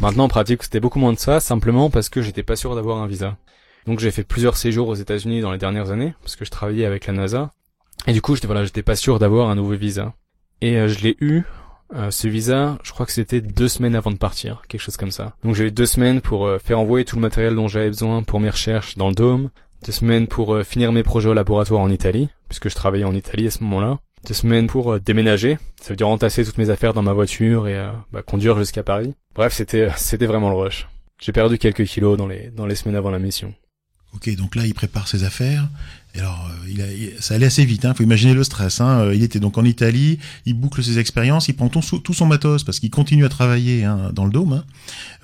[0.00, 2.98] Maintenant en pratique c'était beaucoup moins de ça, simplement parce que j'étais pas sûr d'avoir
[2.98, 3.38] un visa.
[3.86, 6.86] Donc j'ai fait plusieurs séjours aux États-Unis dans les dernières années, parce que je travaillais
[6.86, 7.50] avec la NASA.
[8.06, 10.14] Et du coup j'étais voilà, j'étais pas sûr d'avoir un nouveau visa.
[10.60, 11.42] Et euh, je l'ai eu,
[11.94, 15.10] euh, ce visa, je crois que c'était deux semaines avant de partir, quelque chose comme
[15.10, 15.34] ça.
[15.44, 18.22] Donc j'ai eu deux semaines pour euh, faire envoyer tout le matériel dont j'avais besoin
[18.22, 19.50] pour mes recherches dans le dôme,
[19.84, 23.14] deux semaines pour euh, finir mes projets au laboratoire en Italie, puisque je travaillais en
[23.14, 23.98] Italie à ce moment-là.
[24.26, 25.58] deux semaines pour euh, déménager.
[25.80, 28.82] Ça veut dire entasser toutes mes affaires dans ma voiture et euh, bah, conduire jusqu'à
[28.82, 29.14] Paris.
[29.34, 30.88] Bref, c'était c'était vraiment le rush.
[31.20, 33.54] J'ai perdu quelques kilos dans les dans les semaines avant la mission.
[34.16, 35.68] Ok, donc là, il prépare ses affaires.
[36.18, 37.84] Alors, euh, il il- ça allait assez vite.
[37.84, 37.92] Hein.
[37.92, 38.80] Faut imaginer le stress.
[38.80, 39.00] Hein.
[39.00, 40.18] Euh, Il était donc en Italie.
[40.46, 41.48] Il boucle ses expériences.
[41.48, 44.64] Il prend tout, son matos parce qu'il continue à travailler hein, dans le dôme.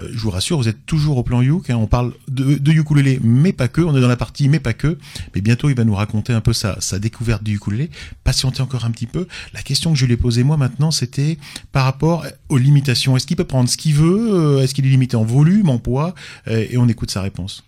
[0.00, 1.70] Euh, je vous rassure, vous êtes toujours au plan Youk.
[1.70, 3.80] On parle de, de ukulélé, mais pas que.
[3.80, 4.98] On est dans la partie mais pas que.
[5.34, 7.88] Mais bientôt, il va nous raconter un peu sa, sa découverte du ukulélé.
[8.22, 9.26] Patientez encore un petit peu.
[9.54, 11.38] La question que je lui ai posée moi maintenant, c'était
[11.72, 13.16] par rapport aux limitations.
[13.16, 14.60] Est-ce qu'il peut prendre ce qu'il veut?
[14.60, 16.14] Est-ce qu'il est limité en volume, en poids?
[16.50, 17.64] Et on écoute sa réponse.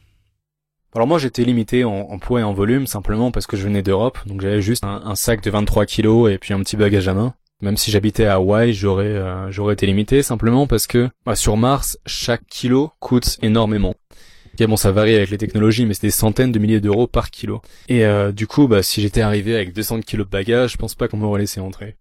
[0.94, 3.82] Alors moi j'étais limité en, en poids et en volume simplement parce que je venais
[3.82, 7.08] d'Europe, donc j'avais juste un, un sac de 23 kilos et puis un petit bagage
[7.08, 7.34] à main.
[7.62, 11.56] Même si j'habitais à Hawaï, j'aurais euh, j'aurais été limité simplement parce que bah, sur
[11.56, 13.94] Mars, chaque kilo coûte énormément.
[14.54, 17.30] Ok, bon, ça varie avec les technologies, mais c'est des centaines de milliers d'euros par
[17.30, 17.60] kilo.
[17.88, 20.94] Et euh, du coup, bah, si j'étais arrivé avec 200 kilos de bagages, je pense
[20.94, 21.96] pas qu'on m'aurait laissé entrer.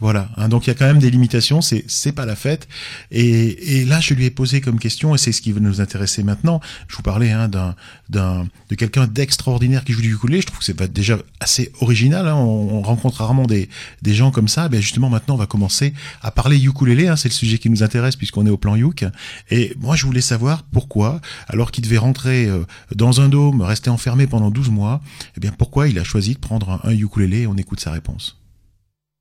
[0.00, 2.68] Voilà, hein, donc il y a quand même des limitations, c'est c'est pas la fête.
[3.10, 5.80] Et, et là, je lui ai posé comme question, et c'est ce qui va nous
[5.82, 6.60] intéresser maintenant.
[6.88, 7.74] Je vous parlais hein, d'un
[8.08, 10.40] d'un de quelqu'un d'extraordinaire qui joue du ukulélé.
[10.40, 12.26] Je trouve que c'est déjà assez original.
[12.26, 13.68] Hein, on, on rencontre rarement des
[14.00, 14.68] des gens comme ça.
[14.70, 15.92] Ben justement, maintenant, on va commencer
[16.22, 17.08] à parler ukulélé.
[17.08, 19.04] Hein, c'est le sujet qui nous intéresse puisqu'on est au plan Youk.
[19.50, 23.90] Et moi, je voulais savoir pourquoi, alors qu'il devait rentrer euh, dans un dôme, rester
[23.90, 25.02] enfermé pendant 12 mois,
[25.36, 27.46] eh bien pourquoi il a choisi de prendre un, un ukulélé?
[27.46, 28.39] On écoute sa réponse.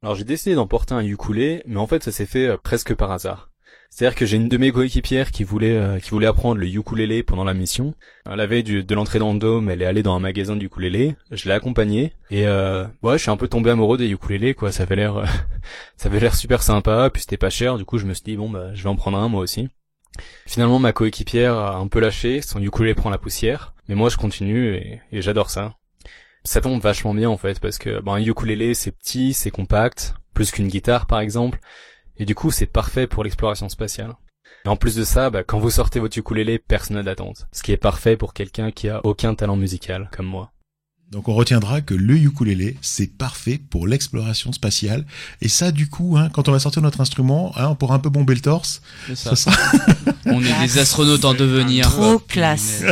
[0.02, 3.12] Alors j'ai décidé d'emporter un ukulélé, mais en fait ça s'est fait euh, presque par
[3.12, 3.50] hasard.
[3.90, 7.24] C'est-à-dire que j'ai une de mes coéquipières qui voulait euh, qui voulait apprendre le ukulélé
[7.24, 7.96] pendant la mission.
[8.28, 10.64] Euh, La veille de l'entrée dans le dôme, elle est allée dans un magasin de
[10.64, 11.16] ukulélé.
[11.32, 14.72] Je l'ai accompagnée et euh, ouais, je suis un peu tombé amoureux des ukulélés quoi.
[14.72, 15.24] Ça avait l'air
[15.98, 17.78] ça avait l'air super sympa, puis c'était pas cher.
[17.78, 19.68] Du coup, je me suis dit bon bah je vais en prendre un moi aussi.
[20.46, 24.18] Finalement, ma coéquipière a un peu lâché, son ukulélé prend la poussière, mais moi je
[24.18, 25.76] continue et j'adore ça.
[26.44, 30.16] Ça tombe vachement bien en fait parce que bon, un ukulélé c'est petit, c'est compact,
[30.34, 31.60] plus qu'une guitare par exemple,
[32.18, 34.16] et du coup c'est parfait pour l'exploration spatiale.
[34.66, 37.64] Et en plus de ça, bah, quand vous sortez votre ukulélé, personne n'a d'attente, ce
[37.64, 40.52] qui est parfait pour quelqu'un qui a aucun talent musical comme moi.
[41.12, 45.06] Donc on retiendra que le ukulélé, c'est parfait pour l'exploration spatiale.
[45.42, 48.10] Et ça, du coup, hein, quand on va sortir notre instrument, hein, pour un peu
[48.10, 49.36] bomber le torse, C'est ça.
[49.36, 49.58] ça sera...
[50.32, 51.90] On est des astronautes en devenir.
[51.90, 52.84] Trop classe.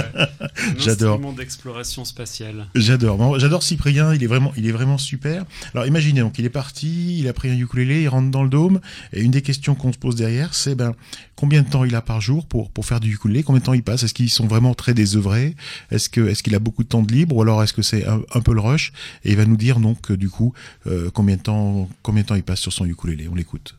[0.80, 1.15] J'adore.
[1.15, 2.68] instrument d'exploration spatiale.
[2.74, 3.18] J'adore.
[3.18, 5.45] Bon, J'adore Cyprien, il est vraiment, il est vraiment super.
[5.76, 8.49] Alors imaginez, donc il est parti, il a pris un ukulélé, il rentre dans le
[8.49, 8.80] dôme,
[9.13, 10.93] et une des questions qu'on se pose derrière, c'est ben
[11.36, 13.74] combien de temps il a par jour pour pour faire du ukulélé, combien de temps
[13.74, 15.55] il passe, est-ce qu'ils sont vraiment très désœuvrés,
[15.91, 18.06] est-ce que est-ce qu'il a beaucoup de temps de libre, ou alors est-ce que c'est
[18.07, 18.91] un, peu le rush,
[19.23, 20.53] et il va nous dire donc euh, du coup
[20.87, 23.27] euh, combien de temps combien de temps il passe sur son ukulélé.
[23.27, 23.75] On l'écoute.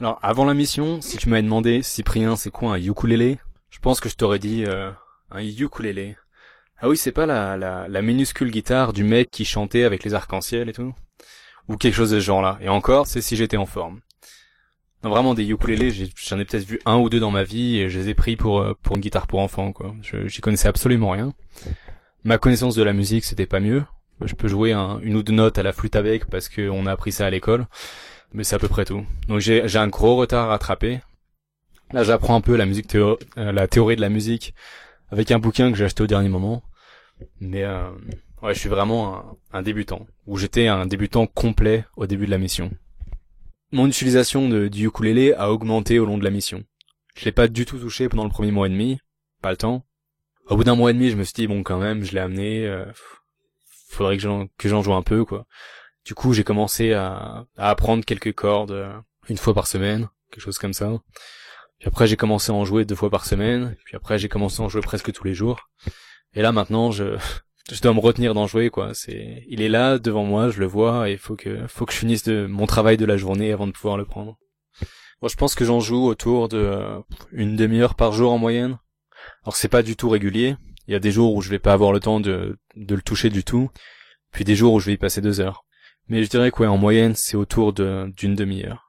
[0.00, 3.38] Alors avant la mission, si tu m'avais demandé Cyprien c'est quoi un ukulélé,
[3.70, 4.90] je pense que je t'aurais dit euh,
[5.30, 6.16] un ukulélé.
[6.80, 10.14] Ah oui, c'est pas la, la, la minuscule guitare du mec qui chantait avec les
[10.14, 10.94] arcs-en-ciel et tout?
[11.68, 12.56] Ou quelque chose de ce genre-là.
[12.60, 14.00] Et encore, c'est si j'étais en forme.
[15.04, 17.88] Non, vraiment, des ukulélés, j'en ai, peut-être vu un ou deux dans ma vie et
[17.88, 19.94] je les ai pris pour, euh, pour une guitare pour enfants, quoi.
[20.26, 21.32] J'y connaissais absolument rien.
[22.24, 23.84] Ma connaissance de la musique, c'était pas mieux.
[24.24, 26.92] Je peux jouer un- une ou deux notes à la flûte avec parce qu'on a
[26.92, 27.66] appris ça à l'école.
[28.32, 29.06] Mais c'est à peu près tout.
[29.28, 31.00] Donc j'ai un gros retard à rattraper.
[31.92, 34.54] Là, j'apprends un peu la musique théo- euh, la théorie de la musique
[35.10, 36.62] avec un bouquin que j'ai acheté au dernier moment.
[37.40, 37.88] Mais euh,
[38.42, 40.06] ouais, je suis vraiment un, un débutant.
[40.26, 42.70] Ou j'étais un débutant complet au début de la mission.
[43.72, 46.64] Mon utilisation de, du ukulélé a augmenté au long de la mission.
[47.16, 48.98] Je l'ai pas du tout touché pendant le premier mois et demi,
[49.40, 49.84] pas le temps.
[50.48, 52.20] Au bout d'un mois et demi, je me suis dit bon quand même, je l'ai
[52.20, 52.84] amené, euh,
[53.90, 55.46] faudrait que j'en que j'en joue un peu quoi.
[56.04, 58.92] Du coup, j'ai commencé à, à apprendre quelques cordes euh,
[59.28, 60.90] une fois par semaine, quelque chose comme ça.
[61.78, 63.76] Puis après, j'ai commencé à en jouer deux fois par semaine.
[63.84, 65.68] Puis après, j'ai commencé à en jouer presque tous les jours.
[66.34, 67.16] Et là, maintenant, je,
[67.70, 68.94] je dois me retenir d'en jouer, quoi.
[68.94, 71.98] C'est, il est là devant moi, je le vois, et faut que, faut que je
[71.98, 74.38] finisse de mon travail de la journée avant de pouvoir le prendre.
[75.20, 77.00] Bon, je pense que j'en joue autour de euh,
[77.32, 78.78] une demi-heure par jour en moyenne.
[79.48, 80.56] Alors c'est pas du tout régulier.
[80.86, 83.30] Il y a des jours où je vais pas avoir le temps de, le toucher
[83.30, 83.70] du tout.
[84.30, 85.64] Puis des jours où je vais y passer deux heures.
[86.06, 88.87] Mais je dirais que en moyenne, c'est autour d'une demi-heure.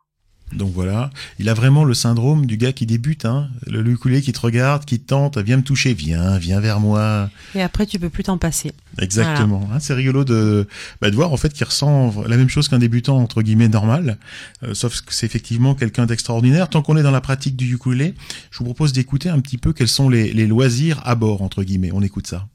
[0.53, 4.33] Donc voilà, il a vraiment le syndrome du gars qui débute, hein, le ukulélé qui
[4.33, 7.29] te regarde, qui te tente, viens me toucher, viens, viens vers moi.
[7.53, 8.71] Et après, tu peux plus t'en passer.
[8.99, 9.69] Exactement.
[9.71, 10.67] Hein, c'est rigolo de,
[11.01, 14.17] bah, de voir en fait qu'il ressent la même chose qu'un débutant entre guillemets normal,
[14.63, 16.67] euh, sauf que c'est effectivement quelqu'un d'extraordinaire.
[16.69, 18.15] Tant qu'on est dans la pratique du ukulélé,
[18.49, 21.63] je vous propose d'écouter un petit peu quels sont les, les loisirs à bord entre
[21.63, 21.91] guillemets.
[21.93, 22.47] On écoute ça.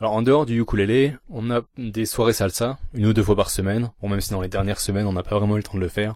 [0.00, 3.50] Alors en dehors du ukulélé, on a des soirées salsa, une ou deux fois par
[3.50, 3.90] semaine.
[4.00, 5.80] Bon, même si dans les dernières semaines, on n'a pas vraiment eu le temps de
[5.80, 6.14] le faire.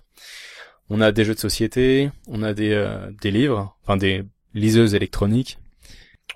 [0.95, 4.95] On a des jeux de société, on a des, euh, des livres, enfin des liseuses
[4.95, 5.59] électroniques.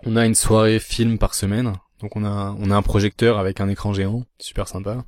[0.07, 1.75] On a une soirée film par semaine.
[2.01, 5.05] Donc on a, on a un projecteur avec un écran géant, super sympa.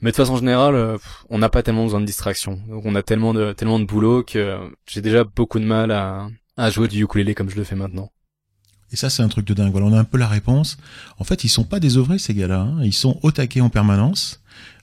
[0.00, 0.98] Mais de façon générale, euh,
[1.30, 2.58] on n'a pas tellement besoin de distraction.
[2.68, 5.92] Donc on a tellement de tellement de boulot que euh, j'ai déjà beaucoup de mal
[5.92, 8.10] à, à jouer du ukulélé comme je le fais maintenant.
[8.92, 9.72] Et ça, c'est un truc de dingue.
[9.72, 10.78] Voilà, on a un peu la réponse.
[11.18, 12.60] En fait, ils sont pas désœuvrés, ces gars-là.
[12.60, 12.78] hein.
[12.84, 14.40] Ils sont au taquet en permanence.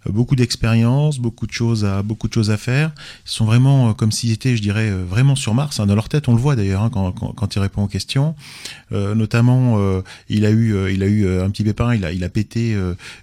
[0.10, 2.91] Beaucoup d'expérience, beaucoup de choses à beaucoup de choses à faire.
[3.26, 5.80] Ils sont vraiment euh, comme s'ils étaient, je dirais, euh, vraiment sur Mars.
[5.80, 5.86] hein.
[5.86, 8.36] Dans leur tête, on le voit d'ailleurs hein, quand, quand, quand il répond aux questions.
[8.91, 11.93] Euh, notamment, euh, il a eu, il a eu un petit pépin.
[11.93, 12.76] Il a, il a pété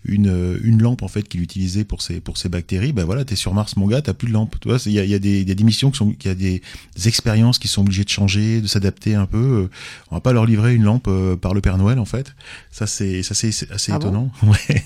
[0.05, 2.93] une, une lampe en fait qu'il utilisait pour ses pour ses bactéries.
[2.93, 4.55] Ben voilà, t'es sur Mars, mon gars, t'as plus de lampe.
[4.61, 6.15] Tu vois, il y a, il y a des, y a des missions qui sont,
[6.21, 6.63] il y a des,
[6.97, 9.69] des expériences qui sont obligées de changer, de s'adapter un peu.
[10.11, 11.09] On va pas leur livrer une lampe
[11.41, 12.35] par le Père Noël en fait.
[12.71, 14.09] Ça c'est, ça c'est assez Ah bon?
[14.09, 14.31] étonnant.
[14.43, 14.85] Ouais.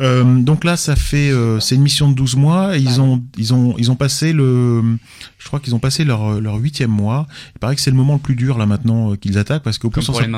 [0.00, 2.76] Euh, donc là, ça fait, euh, c'est une mission de 12 mois.
[2.76, 4.82] Et ils ont, ils ont, ils ont passé le,
[5.38, 7.26] je crois qu'ils ont passé leur leur huitième mois.
[7.54, 9.78] Il paraît que c'est le moment le plus dur là maintenant euh, qu'ils attaquent parce
[9.78, 10.32] qu'au on pour les s'app-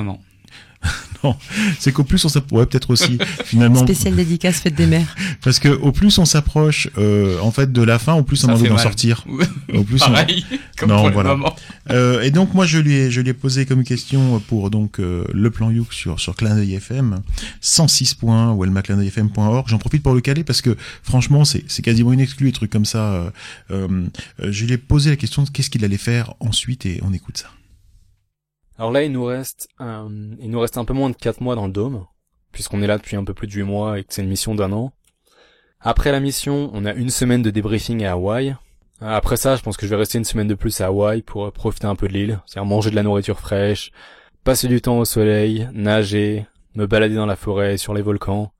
[1.22, 1.38] mamans.
[1.78, 5.14] c'est qu'au plus on s'app- ouais peut-être aussi finalement Spéciale dédicace fête des mères.
[5.42, 8.48] parce que au plus on s'approche euh, en fait de la fin, au plus on
[8.48, 9.24] a envie d'en sortir.
[9.74, 10.44] Au plus on- Pareil,
[10.78, 11.30] comme Non, pour les voilà.
[11.30, 11.54] mamans.
[11.90, 15.00] Euh, et donc moi je lui ai je lui ai posé comme question pour donc
[15.00, 17.20] euh, le plan Youk sur sur Clin d'œil FM
[17.60, 19.66] 106 points ou elmaclindeuilfm.org.
[19.68, 22.70] J'en profite pour le caler parce que franchement c'est c'est quasiment une exclue des trucs
[22.70, 23.12] comme ça.
[23.12, 23.30] Euh,
[23.70, 24.06] euh,
[24.50, 27.38] je lui ai posé la question de qu'est-ce qu'il allait faire ensuite et on écoute
[27.38, 27.48] ça.
[28.78, 30.08] Alors là, il nous reste, euh,
[30.40, 32.06] il nous reste un peu moins de 4 mois dans le dôme,
[32.52, 34.54] puisqu'on est là depuis un peu plus de 8 mois et que c'est une mission
[34.54, 34.92] d'un an.
[35.80, 38.56] Après la mission, on a une semaine de débriefing à Hawaï.
[39.00, 41.50] Après ça, je pense que je vais rester une semaine de plus à Hawaï pour
[41.52, 43.90] profiter un peu de l'île, c'est-à-dire manger de la nourriture fraîche,
[44.44, 48.52] passer du temps au soleil, nager, me balader dans la forêt, sur les volcans,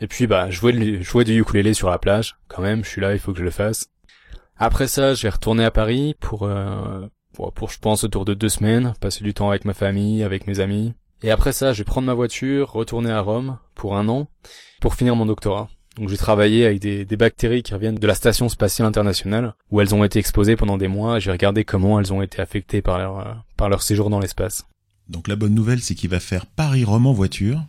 [0.00, 2.36] et puis bah jouer, jouer du ukulélé sur la plage.
[2.48, 3.88] Quand même, je suis là, il faut que je le fasse.
[4.56, 8.48] Après ça, je vais retourner à Paris pour euh, pour, je pense autour de deux
[8.48, 10.94] semaines, passer du temps avec ma famille, avec mes amis.
[11.22, 14.28] Et après ça, je vais prendre ma voiture, retourner à Rome pour un an,
[14.80, 15.68] pour finir mon doctorat.
[15.96, 19.94] Donc j'ai travaillé avec des, bactéries qui reviennent de la Station Spatiale Internationale, où elles
[19.94, 22.98] ont été exposées pendant des mois, et j'ai regardé comment elles ont été affectées par
[22.98, 24.66] leur, euh, par leur séjour dans l'espace.
[25.08, 27.60] Donc la bonne nouvelle c'est qu'il va faire Paris-Rome en voiture.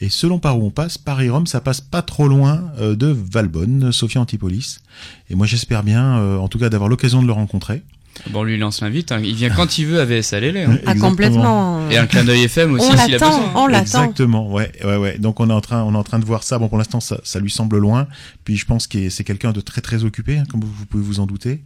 [0.00, 3.92] Et selon par où on passe, Paris-Rome, ça passe pas trop loin euh, de Valbonne,
[3.92, 4.80] Sophia Antipolis.
[5.28, 7.82] Et moi j'espère bien, euh, en tout cas, d'avoir l'occasion de le rencontrer.
[8.28, 9.12] Bon, lui, il lance l'invite.
[9.12, 9.20] hein.
[9.24, 10.64] Il vient quand il veut à VSA Lélé.
[10.64, 10.78] hein.
[10.86, 11.88] Ah, complètement.
[11.90, 13.52] Et un clin d'œil FM aussi On s'il a besoin.
[13.54, 13.82] on l'attend.
[14.02, 15.18] Exactement, ouais, ouais, ouais.
[15.18, 16.58] Donc on est en train, on est en train de voir ça.
[16.58, 18.06] Bon, pour l'instant, ça, ça lui semble loin.
[18.44, 21.02] Puis je pense que c'est quelqu'un de très très occupé, hein, comme vous, vous pouvez
[21.02, 21.62] vous en douter.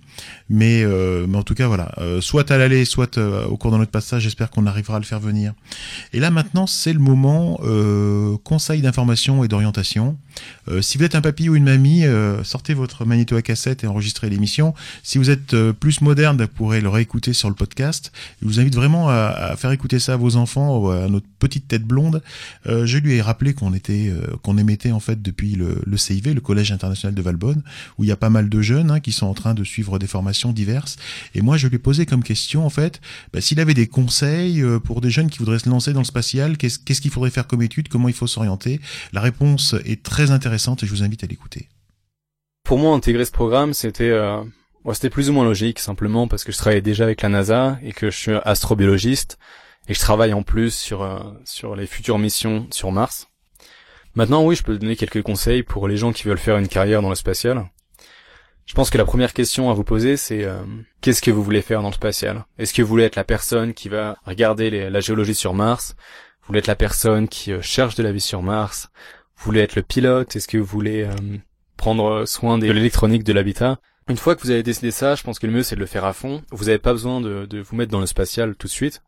[0.49, 1.93] Mais, euh, mais en tout cas, voilà.
[1.99, 5.01] Euh, soit à l'aller, soit euh, au cours de notre passage, j'espère qu'on arrivera à
[5.01, 5.53] le faire venir.
[6.13, 10.17] Et là maintenant, c'est le moment euh, conseil d'information et d'orientation.
[10.69, 13.85] Euh, si vous êtes un papy ou une mamie, euh, sortez votre magnéto à cassette
[13.85, 14.75] et enregistrez l'émission.
[15.03, 18.13] Si vous êtes euh, plus moderne, vous pourrez le réécouter sur le podcast.
[18.41, 21.85] Je vous invite vraiment à, faire écouter ça à vos enfants à notre petite tête
[21.85, 22.23] blonde.
[22.67, 26.35] Euh, je lui ai rappelé qu'on était, euh, qu'on émettait en fait depuis le, CIV,
[26.35, 27.63] le Collège international de Valbonne,
[27.99, 29.99] où il y a pas mal de jeunes hein, qui sont en train de suivre
[29.99, 30.97] des formations diverses.
[31.35, 33.01] Et moi, je lui ai posé comme question en fait,
[33.33, 36.07] bah, s'il avait des conseils euh, pour des jeunes qui voudraient se lancer dans le
[36.07, 38.81] spatial, qu'est-ce qu'est-ce qu'il faudrait faire comme étude, comment il faut s'orienter?
[39.13, 41.69] La réponse est très intéressante et je vous invite à l'écouter.
[42.65, 44.43] Pour moi, intégrer ce programme, c'était euh,
[44.93, 47.93] c'était plus ou moins logique, simplement parce que je travaillais déjà avec la NASA et
[47.93, 49.39] que je suis astrobiologiste
[49.89, 53.29] et je travaille en plus sur euh, sur les futures missions sur Mars.
[54.15, 57.03] Maintenant, oui, je peux donner quelques conseils pour les gens qui veulent faire une carrière
[57.03, 57.65] dans le spatial.
[58.67, 60.63] Je pense que la première question à vous poser, c'est euh,
[61.01, 62.45] qu'est-ce que vous voulez faire dans le spatial?
[62.59, 65.97] Est-ce que vous voulez être la personne qui va regarder la géologie sur Mars?
[66.41, 68.89] Vous voulez être la personne qui euh, cherche de la vie sur Mars?
[69.37, 70.37] Vous voulez être le pilote?
[70.37, 71.15] Est-ce que vous voulez euh,
[71.77, 73.81] prendre soin de l'électronique de l'habitat?
[74.09, 75.87] Une fois que vous avez décidé ça, je pense que le mieux c'est de le
[75.87, 76.43] faire à fond.
[76.51, 79.03] Vous n'avez pas besoin de, vous mettre dans le spatial tout de suite.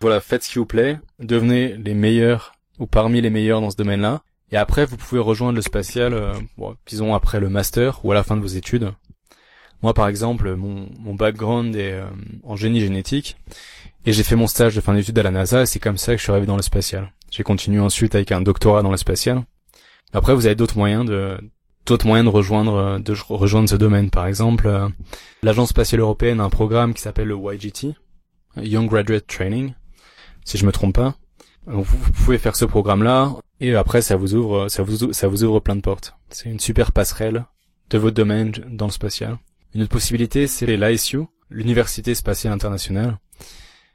[0.00, 3.76] Voilà, faites ce qui vous plaît, devenez les meilleurs ou parmi les meilleurs dans ce
[3.76, 4.22] domaine-là.
[4.52, 8.14] Et après, vous pouvez rejoindre le spatial, euh, bon, disons après le master ou à
[8.14, 8.92] la fin de vos études.
[9.82, 12.06] Moi, par exemple, mon, mon background est euh,
[12.44, 13.36] en génie génétique
[14.06, 16.12] et j'ai fait mon stage de fin d'études à la NASA et c'est comme ça
[16.12, 17.12] que je suis arrivé dans le spatial.
[17.30, 19.42] J'ai continué ensuite avec un doctorat dans le spatial.
[20.12, 21.38] Après, vous avez d'autres moyens de
[21.88, 24.10] d'autres moyens de rejoindre euh, rejoindre ce domaine.
[24.10, 24.88] Par exemple, euh,
[25.42, 27.94] l'agence spatiale européenne a un programme qui s'appelle le YGT,
[28.62, 29.72] Young Graduate Training,
[30.44, 31.16] si je me trompe pas.
[31.66, 36.14] Donc, vous, pouvez faire ce programme-là et après ça vous ouvre ouvre plein de portes.
[36.30, 37.44] C'est une super passerelle
[37.90, 39.38] de votre domaine dans le spatial.
[39.74, 41.20] Une autre possibilité, c'est l'ISU,
[41.50, 43.18] l'Université spatiale internationale.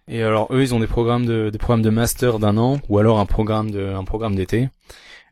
[0.07, 2.99] Et alors eux, ils ont des programmes de des programmes de master d'un an ou
[2.99, 4.69] alors un programme de un programme d'été.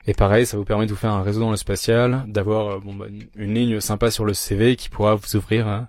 [0.07, 2.79] Et pareil, ça vous permet de vous faire un réseau dans le spatial, d'avoir euh,
[2.79, 5.81] bon, bah, une, ligne sympa sur le CV qui pourra vous ouvrir euh,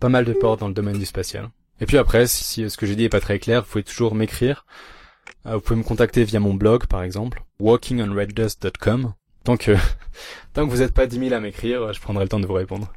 [0.00, 1.50] pas mal de portes dans le domaine du spatial.
[1.80, 3.84] Et puis après, si, si ce que j'ai dit est pas très clair, vous pouvez
[3.84, 4.66] toujours m'écrire.
[5.46, 9.14] Euh, vous pouvez me contacter via mon blog, par exemple, walkingonreddust.com.
[9.44, 9.76] Tant que,
[10.52, 12.54] tant que vous n'êtes pas 10 000 à m'écrire, je prendrai le temps de vous
[12.54, 12.92] répondre.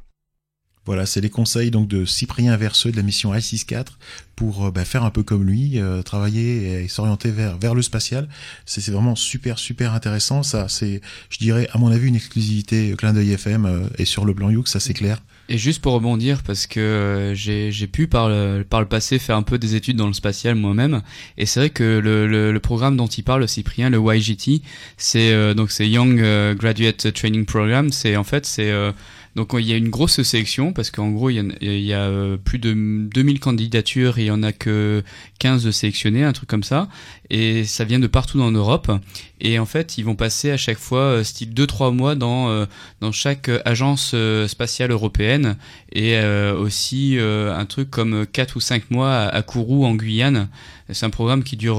[0.89, 3.89] Voilà, c'est les conseils donc de Cyprien Verseux de la mission I64
[4.35, 7.83] pour euh, bah, faire un peu comme lui, euh, travailler et s'orienter vers vers le
[7.83, 8.27] spatial.
[8.65, 10.41] C'est vraiment super super intéressant.
[10.41, 14.25] Ça, c'est, je dirais, à mon avis, une exclusivité clin d'œil FM euh, et sur
[14.25, 15.21] le plan Youk, ça c'est clair.
[15.51, 19.35] Et juste pour rebondir, parce que euh, j'ai pu par le, par le passé faire
[19.35, 21.01] un peu des études dans le spatial moi-même,
[21.39, 24.61] et c'est vrai que le, le, programme dont il parle, Cyprien, le YGT,
[24.97, 28.91] c'est euh, donc c'est Young euh, Graduate Training Program, c'est en fait c'est euh,
[29.35, 32.59] donc il y a une grosse sélection parce qu'en gros il y a, euh, plus
[32.59, 35.03] de 2000 candidatures et il y en a que
[35.39, 36.89] 15 de sélectionnés, un truc comme ça,
[37.29, 38.91] et ça vient de partout en Europe.
[39.39, 42.65] Et en fait ils vont passer à chaque fois euh, style 2-3 mois dans euh,
[43.01, 44.15] dans chaque agence
[44.47, 45.57] spatiale européenne
[45.93, 50.49] et aussi un truc comme 4 ou 5 mois à Kourou en Guyane.
[50.91, 51.77] C'est un programme qui dure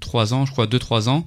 [0.00, 1.24] 3 ans, je crois 2-3 ans.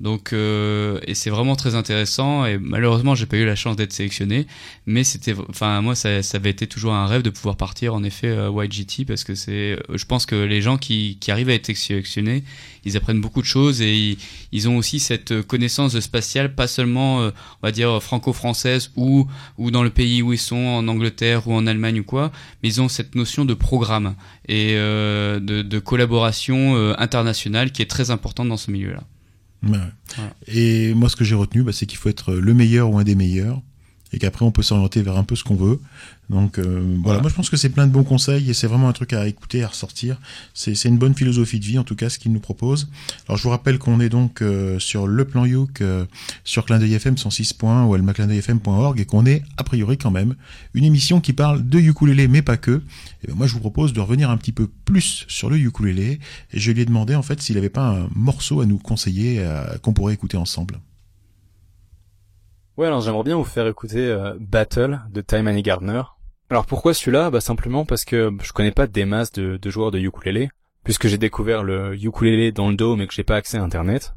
[0.00, 2.44] Donc euh, et c'est vraiment très intéressant.
[2.46, 4.46] Et malheureusement j'ai pas eu la chance d'être sélectionné.
[4.86, 8.02] Mais c'était enfin moi ça, ça avait été toujours un rêve de pouvoir partir en
[8.02, 11.54] effet euh, YGT parce que c'est je pense que les gens qui, qui arrivent à
[11.54, 12.44] être sélectionnés
[12.84, 14.18] ils apprennent beaucoup de choses et ils,
[14.52, 17.30] ils ont aussi cette connaissance spatiale pas seulement euh,
[17.62, 19.26] on va dire franco-française ou
[19.58, 22.32] ou dans le pays où ils sont en Angleterre ou en Allemagne ou quoi
[22.62, 24.14] mais ils ont cette notion de programme
[24.48, 29.02] et euh, de, de collaboration euh, internationale qui est très importante dans ce milieu là
[29.66, 29.78] Ouais.
[30.16, 30.34] Voilà.
[30.46, 33.04] Et moi, ce que j'ai retenu, bah, c'est qu'il faut être le meilleur ou un
[33.04, 33.60] des meilleurs,
[34.12, 35.80] et qu'après, on peut s'orienter vers un peu ce qu'on veut.
[36.30, 36.98] Donc euh, voilà.
[37.02, 37.20] Voilà.
[37.20, 39.26] moi je pense que c'est plein de bons conseils et c'est vraiment un truc à
[39.26, 40.18] écouter, à ressortir.
[40.54, 42.88] C'est une bonne philosophie de vie en tout cas ce qu'il nous propose.
[43.28, 46.06] Alors je vous rappelle qu'on est donc euh, sur le plan Youk euh,
[46.44, 47.54] sur clin d'œil FM 106.
[47.62, 50.34] ou almaclindeuilfm.org et qu'on est a priori quand même
[50.72, 52.82] une émission qui parle de ukulélé mais pas que.
[53.22, 56.20] Et ben moi je vous propose de revenir un petit peu plus sur le ukulélé
[56.52, 59.40] et je lui ai demandé en fait s'il avait pas un morceau à nous conseiller
[59.40, 60.80] euh, qu'on pourrait écouter ensemble.
[62.76, 66.02] Ouais, alors j'aimerais bien vous faire écouter euh, Battle de Time Annie Gardner.
[66.50, 67.30] Alors pourquoi celui-là?
[67.30, 70.50] Bah simplement parce que je connais pas des masses de, de joueurs de ukulélé,
[70.82, 74.14] puisque j'ai découvert le ukulélé dans le dos mais que j'ai pas accès à internet.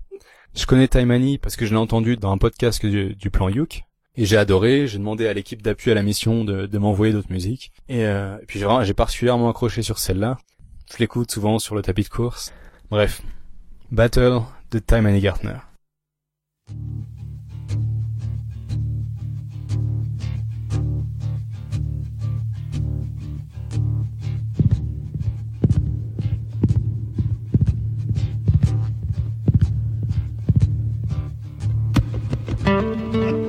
[0.56, 3.48] Je connais Time Annie parce que je l'ai entendu dans un podcast du, du plan
[3.48, 3.84] Yuk.
[4.16, 7.32] Et j'ai adoré, j'ai demandé à l'équipe d'appui à la mission de, de m'envoyer d'autres
[7.32, 7.72] musiques.
[7.88, 10.40] Et, euh, et puis j'ai particulièrement accroché sur celle-là.
[10.92, 12.52] Je l'écoute souvent sur le tapis de course.
[12.90, 13.22] Bref.
[13.92, 14.40] Battle
[14.72, 15.58] de Time Annie Gardner.
[32.68, 33.47] Mm-hmm.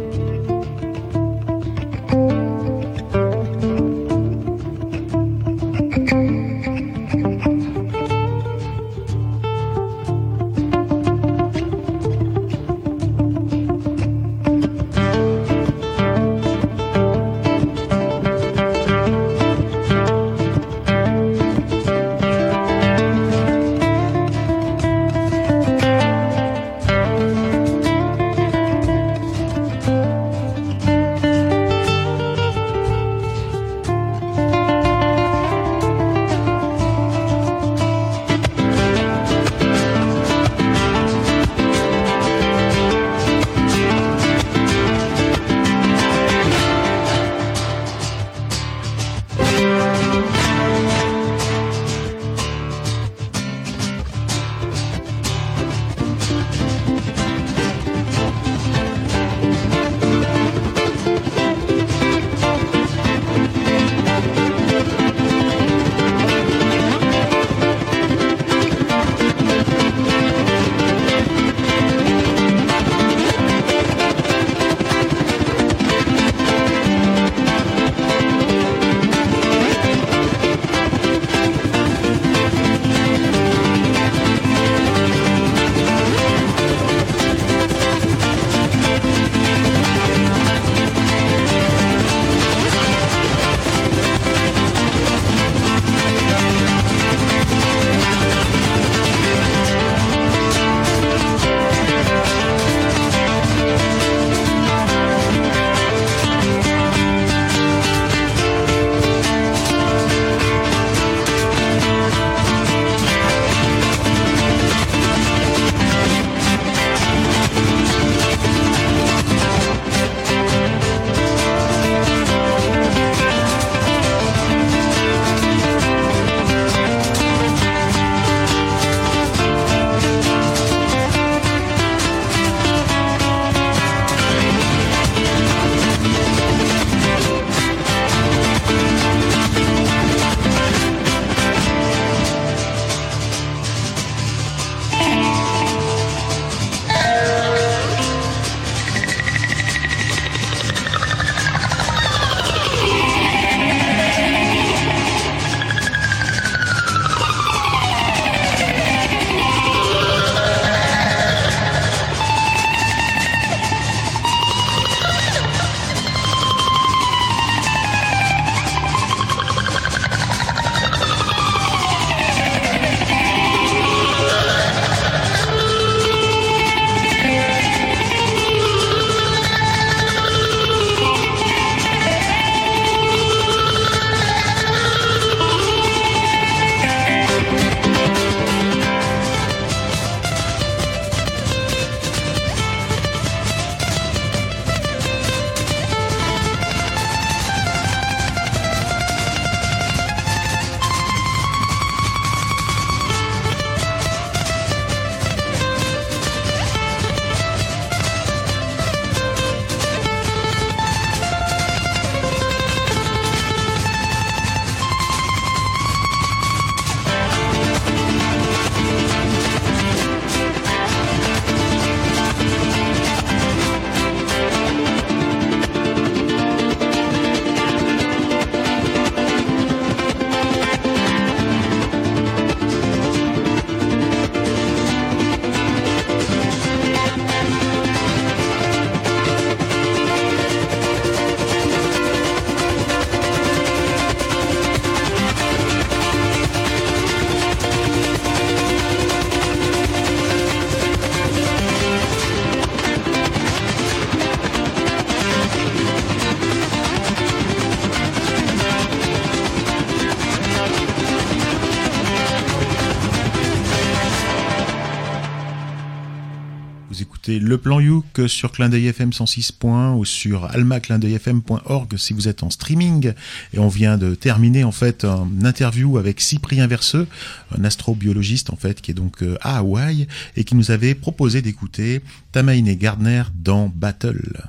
[267.29, 272.15] Vous écoutez Le Plan Youk sur Clin d'œil FM 106 points ou sur almaclindeuilfm.org si
[272.15, 273.13] vous êtes en streaming.
[273.53, 277.07] Et on vient de terminer en fait une interview avec Cyprien Verseux,
[277.55, 281.43] un astrobiologiste en fait qui est donc euh, à Hawaï et qui nous avait proposé
[281.43, 282.01] d'écouter
[282.33, 284.49] Tamaine Gardner dans Battle.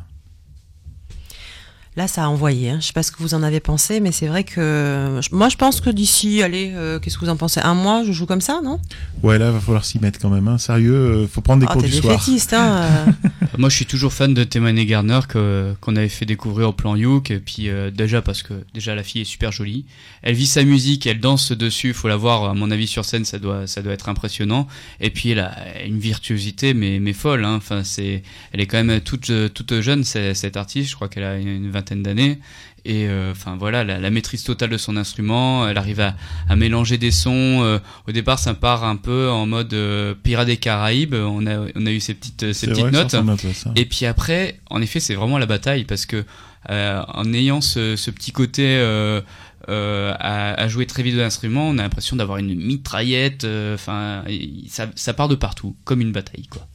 [1.99, 2.69] Là, ça a envoyé.
[2.69, 2.77] Hein.
[2.79, 5.57] Je sais pas ce que vous en avez pensé, mais c'est vrai que moi, je
[5.57, 7.59] pense que d'ici, allez, euh, qu'est-ce que vous en pensez?
[7.59, 8.79] Un mois, je joue comme ça, non?
[9.21, 10.47] Ouais, là, va falloir s'y mettre quand même.
[10.47, 10.57] Hein.
[10.57, 12.17] Sérieux, euh, faut prendre des Ah, cours du soir.
[12.53, 13.11] hein euh.
[13.57, 16.95] Moi, je suis toujours fan de Temane Garner que qu'on avait fait découvrir au plan
[16.95, 17.31] Youk.
[17.31, 19.83] Et puis euh, déjà parce que déjà la fille est super jolie.
[20.21, 21.93] Elle vit sa musique, elle danse dessus.
[21.93, 22.45] Faut la voir.
[22.45, 24.67] À mon avis, sur scène, ça doit ça doit être impressionnant.
[25.01, 25.53] Et puis elle a
[25.85, 27.43] une virtuosité mais mais folle.
[27.43, 27.55] Hein.
[27.57, 28.23] Enfin, c'est
[28.53, 30.91] elle est quand même toute toute jeune c'est- cette artiste.
[30.91, 32.39] Je crois qu'elle a une, une vingtaine d'années.
[32.85, 35.67] Et euh, enfin voilà, la, la maîtrise totale de son instrument.
[35.67, 36.15] Elle arrive à,
[36.47, 37.59] à mélanger des sons.
[37.63, 41.13] euh, au départ, ça part un peu en mode euh, Pirates des Caraïbes.
[41.13, 43.11] On a on a eu ces petites ces C'est petites notes.
[43.41, 43.71] peu ça.
[43.75, 46.23] Et puis après, en effet, c'est vraiment la bataille parce que
[46.69, 49.21] euh, en ayant ce, ce petit côté euh,
[49.67, 53.43] euh, à, à jouer très vite de l'instrument, on a l'impression d'avoir une mitraillette.
[53.43, 54.23] euh, Enfin,
[54.67, 56.65] ça, ça part de partout, comme une bataille, quoi.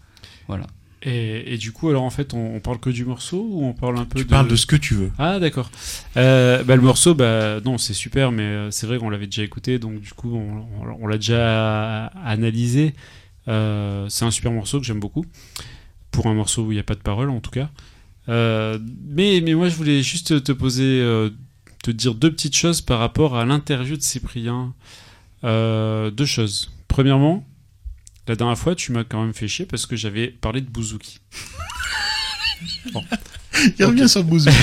[0.48, 0.66] Voilà.
[1.06, 3.74] Et, et du coup, alors en fait, on, on parle que du morceau ou on
[3.74, 4.30] parle un peu Tu de...
[4.30, 5.10] parles de ce que tu veux.
[5.18, 5.70] Ah d'accord.
[6.16, 9.42] Euh, bah, le morceau, bah non, c'est super, mais euh, c'est vrai qu'on l'avait déjà
[9.42, 12.94] écouté, donc du coup, on, on- on l'a déjà analysé.
[13.48, 15.26] Euh, c'est un super morceau que j'aime beaucoup,
[16.10, 17.68] pour un morceau où il n'y a pas de parole en tout cas.
[18.30, 21.02] Euh, mais, mais moi, je voulais juste te poser,
[21.82, 24.72] te dire deux petites choses par rapport à l'interview de Cyprien.
[25.42, 26.70] Deux choses.
[26.88, 27.44] Premièrement,
[28.28, 31.18] la dernière fois, tu m'as quand même fait chier parce que j'avais parlé de Bouzouki.
[33.78, 34.56] Il revient sur Bouzouki.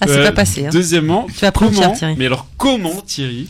[0.00, 0.66] Ah, c'est Euh, pas passé.
[0.66, 0.70] Hein.
[0.72, 2.14] Deuxièmement, Tu vas prendre comment, Thierry.
[2.16, 3.48] mais alors comment Thierry,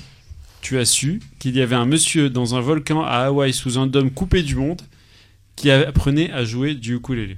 [0.63, 3.87] tu as su qu'il y avait un monsieur dans un volcan à Hawaï sous un
[3.87, 4.81] dôme coupé du monde
[5.57, 7.37] qui apprenait à jouer du ukulélé?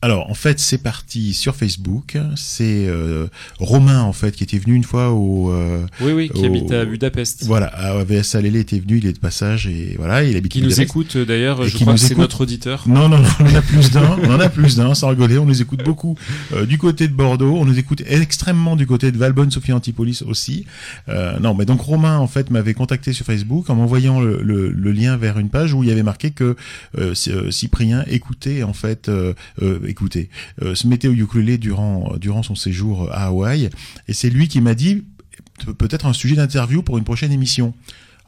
[0.00, 2.16] Alors, en fait, c'est parti sur Facebook.
[2.36, 3.26] C'est euh,
[3.58, 5.50] Romain, en fait, qui était venu une fois au...
[5.50, 7.44] euh, Oui, oui, qui au- habite à Budapest.
[7.46, 10.62] Voilà, à VS Alélé était venu, il est de passage, et voilà, il habite Qui
[10.62, 12.84] nous écoute euh, d'ailleurs, je qui crois nous que c'est notre auditeur.
[12.86, 15.36] Non, non, non, on en a plus d'un, on en a plus d'un, sans rigoler,
[15.38, 16.16] on nous écoute beaucoup
[16.52, 20.22] euh, du côté de Bordeaux, on nous écoute extrêmement du côté de Valbonne, Sophie Antipolis
[20.22, 20.64] aussi.
[21.08, 24.70] Euh, non, mais donc Romain, en fait, m'avait contacté sur Facebook en m'envoyant le, le-
[24.70, 26.54] le lien vers une page où il y avait marqué que
[26.98, 29.10] euh, euh, Cyprien écoutait, en fait,
[29.88, 30.24] euh, euh,
[30.62, 33.70] euh, se mettait au ukulélé durant, durant son séjour à Hawaï,
[34.08, 35.04] et c'est lui qui m'a dit
[35.64, 37.74] Pe- peut-être un sujet d'interview pour une prochaine émission.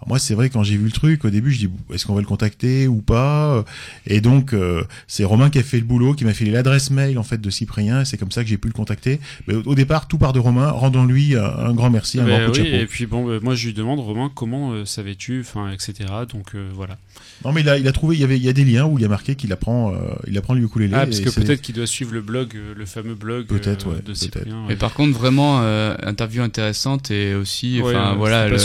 [0.00, 2.14] Alors moi, c'est vrai, quand j'ai vu le truc, au début, je dis, est-ce qu'on
[2.14, 3.64] va le contacter ou pas
[4.06, 7.18] Et donc, euh, c'est Romain qui a fait le boulot, qui m'a filé l'adresse mail,
[7.18, 9.20] en fait, de Cyprien, et c'est comme ça que j'ai pu le contacter.
[9.46, 12.38] Mais au, au départ, tout part de Romain, rendons-lui un, un grand merci, un Ben
[12.38, 12.76] grand coup de chapeau.
[12.76, 16.08] et puis bon, ben, moi je lui demande Romain comment euh, savais-tu, enfin etc.
[16.32, 16.96] Donc euh, voilà.
[17.44, 18.86] Non, mais il a, il a trouvé, il y avait, il y a des liens
[18.86, 19.96] où il y a marqué qu'il apprend, euh,
[20.26, 20.94] il apprend le ukulélé.
[20.96, 23.58] Ah, parce que c'est- peut-être qu'il doit suivre le blog, euh, le fameux blog euh,
[23.58, 24.14] Peut-être, ouais, de.
[24.14, 24.64] Cyprien.
[24.68, 28.56] Mais par contre, vraiment, euh, interview intéressante et aussi, enfin ouais, voilà, le,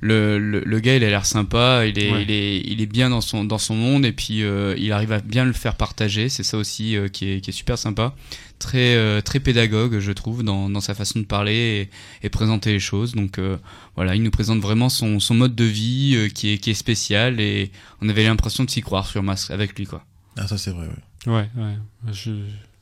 [0.00, 2.22] le, le, le gars, il a l'air sympa, il est, Ouais.
[2.22, 5.12] il est, il est bien dans son, dans son monde et puis euh, il arrive
[5.12, 6.28] à bien le faire partager.
[6.28, 8.14] C'est ça aussi euh, qui, est, qui est super sympa.
[8.58, 11.88] Très, euh, très pédagogue, je trouve, dans, dans sa façon de parler
[12.22, 13.12] et, et présenter les choses.
[13.14, 13.56] Donc euh,
[13.96, 16.74] voilà, il nous présente vraiment son, son mode de vie euh, qui, est, qui est
[16.74, 17.70] spécial et
[18.00, 20.04] on avait l'impression de s'y croire sur Masque avec lui, quoi.
[20.36, 21.32] Ah, ça c'est vrai, ouais.
[21.32, 21.74] Ouais, ouais.
[22.12, 22.30] Je...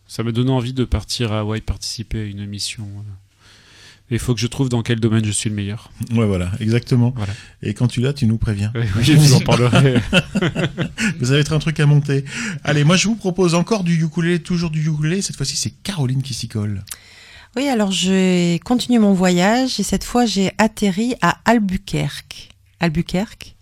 [0.06, 2.86] Ça m'a donné envie de partir à Hawaï participer à une émission.
[2.92, 3.08] voilà.
[4.12, 5.90] Il faut que je trouve dans quel domaine je suis le meilleur.
[6.14, 7.14] Ouais, voilà, exactement.
[7.16, 7.32] Voilà.
[7.62, 8.70] Et quand tu l'as, tu nous préviens.
[8.74, 9.94] Oui, oui, je vous en parlerai.
[11.18, 12.24] vous avez être un truc à monter.
[12.62, 15.22] Allez, moi je vous propose encore du ukulélé, toujours du ukulélé.
[15.22, 16.84] Cette fois-ci, c'est Caroline qui s'y colle.
[17.56, 22.50] Oui, alors je continue mon voyage et cette fois j'ai atterri à Albuquerque.
[22.80, 23.56] Albuquerque?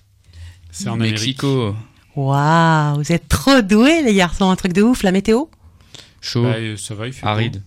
[0.72, 1.12] C'est en Amérique.
[1.12, 1.76] Mexico,
[2.16, 5.02] Waouh, vous êtes trop doués les garçons, un truc de ouf.
[5.02, 5.44] La météo?
[6.20, 7.62] Chaud, Bah, euh, ça va, il fait aride.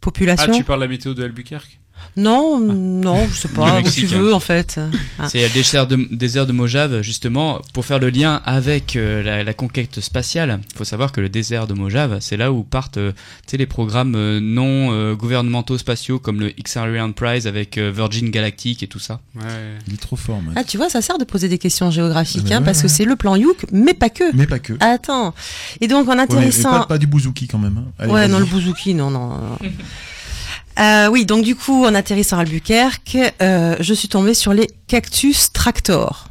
[0.00, 0.52] Population?
[0.52, 1.78] Ah, tu parles de la météo de Albuquerque?
[2.16, 4.80] Non, non, je sais pas, Du où tu veux en fait.
[5.18, 5.28] Ah.
[5.28, 9.44] C'est le désert de, désert de Mojave, justement, pour faire le lien avec euh, la,
[9.44, 10.60] la conquête spatiale.
[10.72, 13.12] Il faut savoir que le désert de Mojave, c'est là où partent euh,
[13.52, 18.82] les programmes euh, non euh, gouvernementaux spatiaux comme le XR Enterprise avec euh, Virgin Galactic
[18.82, 19.20] et tout ça.
[19.34, 19.42] Ouais.
[19.86, 20.54] Il est trop fort, man.
[20.56, 22.88] Ah, tu vois, ça sert de poser des questions géographiques, hein, ouais, parce que ouais.
[22.88, 24.34] c'est le plan Youk, mais pas que.
[24.34, 24.72] Mais pas que.
[24.80, 25.34] Attends.
[25.82, 26.70] Et donc en Ouais, mais- mais atterrissant.
[26.70, 27.76] pas, pas du bouzouki quand même.
[27.78, 27.90] hein.
[27.98, 29.32] Allez, ouais, non, le bouzouki, non, non.
[30.78, 34.68] Euh, oui, donc du coup, en atterrissant à Albuquerque, euh, je suis tombée sur les
[34.88, 36.28] Cactus Tractor.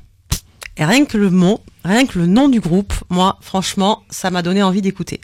[0.77, 4.41] Et rien que le mot, rien que le nom du groupe, moi, franchement, ça m'a
[4.41, 5.21] donné envie d'écouter.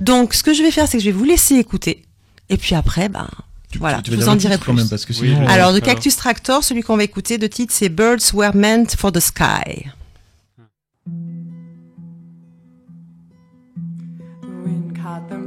[0.00, 2.02] Donc, ce que je vais faire, c'est que je vais vous laisser écouter.
[2.48, 3.28] Et puis après, ben,
[3.70, 4.66] Tu- voilà, tu je vous en dirai plus.
[4.66, 5.42] quand même parce que Oui, sinon.
[5.44, 5.78] je- euh, Alors, de.
[5.80, 9.90] Cactus Tractor, celui qu'on va écouter, de titre, c'est Birds Were Meant for the Sky.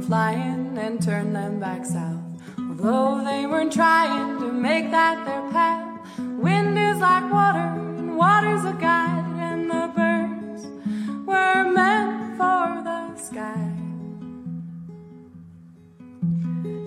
[0.06, 2.21] flying and turned them back south.
[2.84, 6.00] Although they weren't trying to make that their path.
[6.18, 10.66] Wind is like water, and water's a guide, and the birds
[11.24, 13.70] were meant for the sky.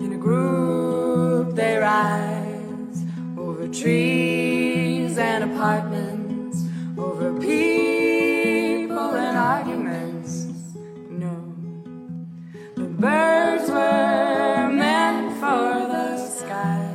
[0.04, 3.04] In a group they rise
[3.38, 6.62] over trees and apartments,
[6.98, 10.44] over people and arguments.
[11.08, 11.54] No,
[12.74, 16.88] the birds were meant for the sky.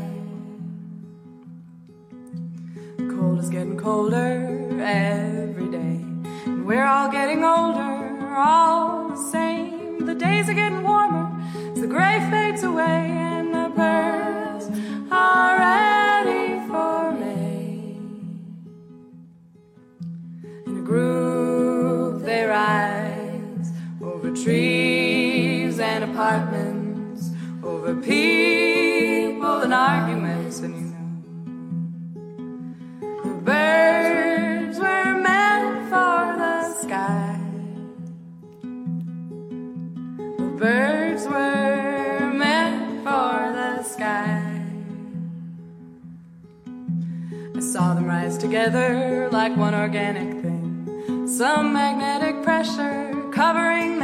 [2.98, 6.00] Cold is getting colder every day,
[6.46, 10.06] and we're all getting older, all the same.
[10.08, 11.30] The days are getting warmer
[11.74, 14.66] as the gray fades away, and the birds
[15.12, 17.96] are ready for May.
[20.66, 26.71] In a group they rise over trees and apartments,
[27.92, 31.08] over people and arguments, and you know
[33.24, 37.40] the birds were meant for the sky.
[40.38, 44.62] The birds were meant for the sky.
[47.56, 51.28] I saw them rise together like one organic thing.
[51.28, 54.00] Some magnetic pressure covering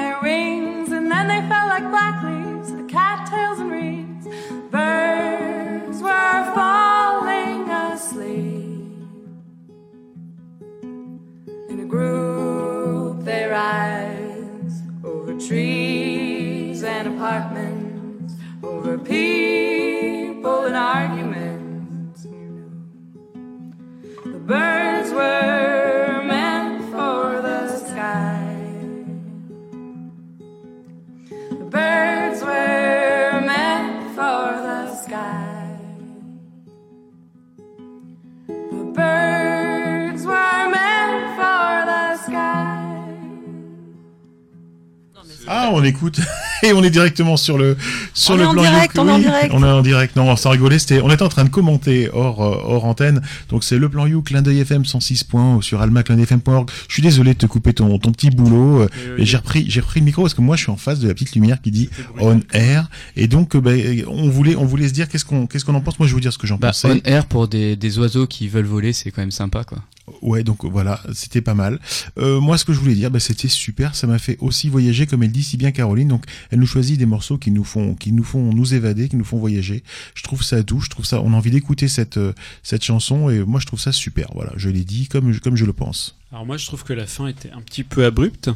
[45.74, 46.20] on écoute
[46.64, 47.78] et on est directement sur le
[48.14, 49.04] sur On le est en plan direct, Youk.
[49.06, 49.52] on est en Oui, direct.
[49.54, 50.16] On est en direct.
[50.16, 53.22] Non, sans rigoler, c'était on était en train de commenter hors euh, hors antenne.
[53.50, 56.70] Donc c'est le plan You clin d'œil FM 106 points sur almaclindfm.org.
[56.88, 59.24] Je suis désolé de te couper ton ton petit boulot euh, oui.
[59.24, 61.08] et j'ai repris j'ai repris le micro parce que moi je suis en face de
[61.08, 61.90] la petite lumière qui dit
[62.20, 65.66] on air et donc euh, ben, on voulait on voulait se dire qu'est-ce qu'on qu'est-ce
[65.66, 66.00] qu'on en pense.
[66.00, 66.90] Moi je vais vous dire ce que j'en Bah, pensais.
[66.92, 69.80] on air pour des, des oiseaux qui veulent voler, c'est quand même sympa, quoi.
[70.22, 71.80] Ouais, donc voilà, c'était pas mal.
[72.18, 73.94] Euh, moi, ce que je voulais dire, bah, c'était super.
[73.94, 76.08] Ça m'a fait aussi voyager, comme elle dit si bien Caroline.
[76.08, 79.16] Donc, elle nous choisit des morceaux qui nous font, qui nous font nous évader, qui
[79.16, 79.84] nous font voyager.
[80.16, 80.80] Je trouve ça doux.
[80.82, 82.34] Je trouve ça, on a envie d'écouter cette euh,
[82.64, 84.28] cette chanson et moi, je trouve ça super.
[84.34, 86.16] Voilà, je l'ai dit comme je- comme je le pense.
[86.32, 88.50] Alors moi je trouve que la fin était un petit peu abrupte.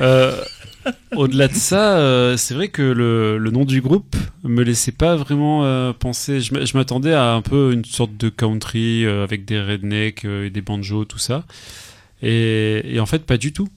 [0.00, 0.36] Euh,
[1.16, 5.16] Au-delà de ça, euh, c'est vrai que le, le nom du groupe me laissait pas
[5.16, 6.40] vraiment penser.
[6.40, 10.60] Je je m'attendais à un peu une sorte de country avec des rednecks et des
[10.60, 11.44] banjos, tout ça.
[12.22, 13.68] Et, et en fait, pas du tout.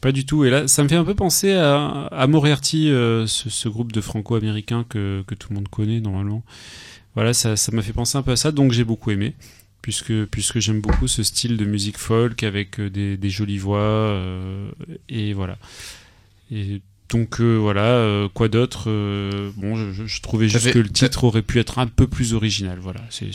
[0.00, 0.44] Pas du tout.
[0.44, 3.92] Et là, ça me fait un peu penser à, à Moriarty, euh, ce, ce groupe
[3.92, 6.42] de franco-américains que, que tout le monde connaît normalement.
[7.14, 9.34] Voilà, ça ça m'a fait penser un peu à ça, donc j'ai beaucoup aimé
[9.82, 13.78] puisque, puisque j'aime beaucoup ce style de musique folk avec euh, des, des jolies voix,
[13.78, 14.70] euh,
[15.08, 15.56] et voilà.
[16.50, 18.90] Et donc euh, voilà, quoi d'autre
[19.56, 23.00] Bon, je, trouvais juste que le titre aurait pu être un peu plus original, voilà.
[23.10, 23.30] C'est,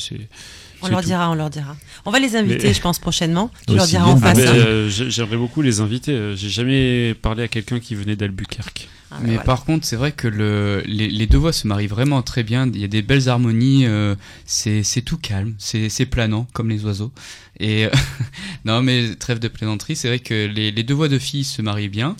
[0.84, 1.08] On leur tout.
[1.08, 1.76] dira, on leur dira.
[2.06, 3.50] On va les inviter, Mais- je pense, prochainement.
[3.68, 4.38] Tu leur diras en face.
[4.40, 4.42] Hein.
[4.56, 6.12] euh, j'ai- j'aimerais beaucoup les inviter.
[6.12, 8.88] euh, J'ai jamais parlé à quelqu'un qui venait d'Albuquerque.
[9.16, 9.44] Ah, Mais voilà.
[9.44, 12.68] par contre, c'est vrai que le, les, les deux voix se marient vraiment très bien.
[12.74, 13.86] Il y a des belles harmonies.
[13.86, 14.16] euh,
[14.46, 17.12] c'est tout calme, c'est planant comme les oiseaux.
[17.60, 17.88] Et
[18.66, 21.62] non, mais trêve de plaisanterie, c'est vrai que les, les deux voix de filles se
[21.62, 22.16] marient bien.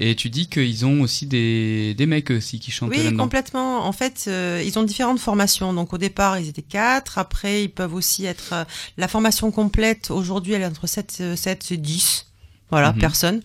[0.00, 3.84] Et tu dis qu'ils ont aussi des, des mecs aussi qui chantent Oui, complètement.
[3.84, 5.72] En fait, euh, ils ont différentes formations.
[5.74, 7.18] Donc au départ, ils étaient quatre.
[7.18, 8.52] Après, ils peuvent aussi être...
[8.52, 8.64] euh,
[8.96, 12.26] la formation complète, aujourd'hui, elle est entre 7, 7 et 10.
[12.70, 12.98] Voilà, Mhm.
[12.98, 13.40] personne.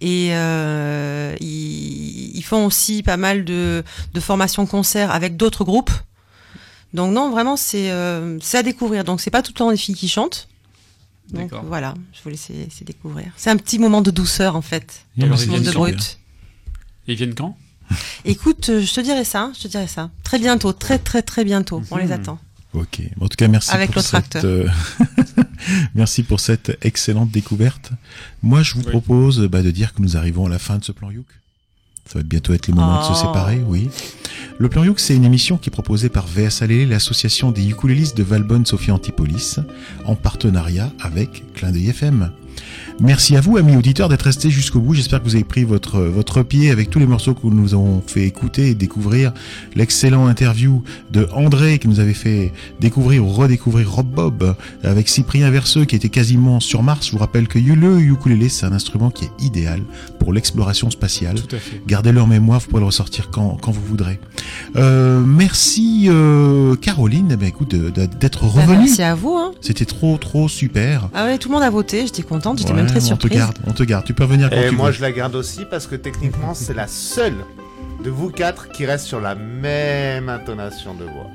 [0.00, 3.82] Et euh, ils, ils font aussi pas mal de,
[4.14, 5.90] de formations concerts avec d'autres groupes.
[6.94, 9.04] Donc non, vraiment, c'est euh, c'est à découvrir.
[9.04, 10.48] Donc c'est pas tout le temps des filles qui chantent.
[11.32, 11.64] Donc D'accord.
[11.66, 13.32] voilà, je vous laisse laisser découvrir.
[13.36, 15.04] C'est un petit moment de douceur en fait.
[15.18, 16.18] Et alors, Ce ils monde de viennent quand brut.
[17.06, 17.56] Et ils viennent quand?
[18.24, 20.10] Écoute, euh, je te dirai ça, hein, je te dirai ça.
[20.22, 21.82] Très bientôt, très très très bientôt.
[21.90, 22.12] On les Mhm.
[22.12, 22.38] attend.
[22.80, 23.00] Ok.
[23.20, 24.28] En tout cas, merci Avec pour le cette.
[24.30, 24.44] tracteur.
[24.44, 24.68] euh,
[25.94, 27.90] merci pour cette excellente découverte.
[28.42, 28.90] Moi, je vous Oui.
[28.90, 31.26] propose bah, de dire que nous arrivons à la fin de ce plan Youk.
[32.06, 33.26] Ça va bientôt être le moment de se Oh.
[33.26, 33.90] séparer, oui.
[34.58, 38.16] Le plan Youk, c'est une émission qui est proposée par VS Alélé, l'association des ukulélistes
[38.16, 39.58] de Valbonne Sophie Antipolis,
[40.06, 42.32] en partenariat avec Clin d'œil FM.
[43.00, 44.92] Merci à vous, amis auditeurs, d'être restés jusqu'au bout.
[44.92, 48.02] J'espère que vous avez pris votre, votre pied avec tous les morceaux que nous avons
[48.04, 49.32] fait écouter et découvrir.
[49.76, 55.48] L'excellent interview de André qui nous avait fait découvrir ou redécouvrir Rob Bob avec Cyprien
[55.50, 57.06] Verseux qui était quasiment sur Mars.
[57.06, 59.80] Je vous rappelle que le ukulélé, c'est un instrument qui est idéal
[60.18, 61.36] pour l'exploration spatiale.
[61.40, 61.80] Tout à fait.
[61.86, 64.18] Gardez-le en mémoire, vous pourrez le ressortir quand, quand vous voudrez.
[64.74, 68.78] Euh, merci euh, Caroline, eh ben, écoute, de- de- d'être Bah, revenue.
[68.86, 69.36] merci à vous.
[69.36, 69.52] Hein.
[69.60, 71.08] C'était trop trop super.
[71.14, 73.06] Ah ouais, tout le monde a voté, j'étais contente, j'étais Ouais, même très on te
[73.06, 73.38] surprise.
[73.38, 74.04] garde, on te garde.
[74.04, 74.92] Tu peux revenir quand Et tu moi, veux.
[74.92, 77.36] je la garde aussi parce que techniquement, c'est la seule
[78.04, 81.30] de vous quatre qui reste sur la même intonation de voix.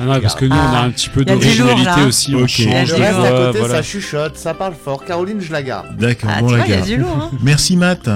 [0.00, 2.02] Ah non, parce que nous, on a un petit peu Il y a du d'originalité
[2.02, 2.34] aussi.
[2.34, 2.48] On Ok.
[2.48, 3.74] change Le reste à voix, côté, voilà.
[3.74, 5.04] ça chuchote, ça parle fort.
[5.04, 5.96] Caroline, je la garde.
[5.96, 6.88] D'accord, Ah, bon tu la vois, il y a garde.
[6.88, 7.30] du lourd, hein.
[7.42, 8.08] Merci Matt.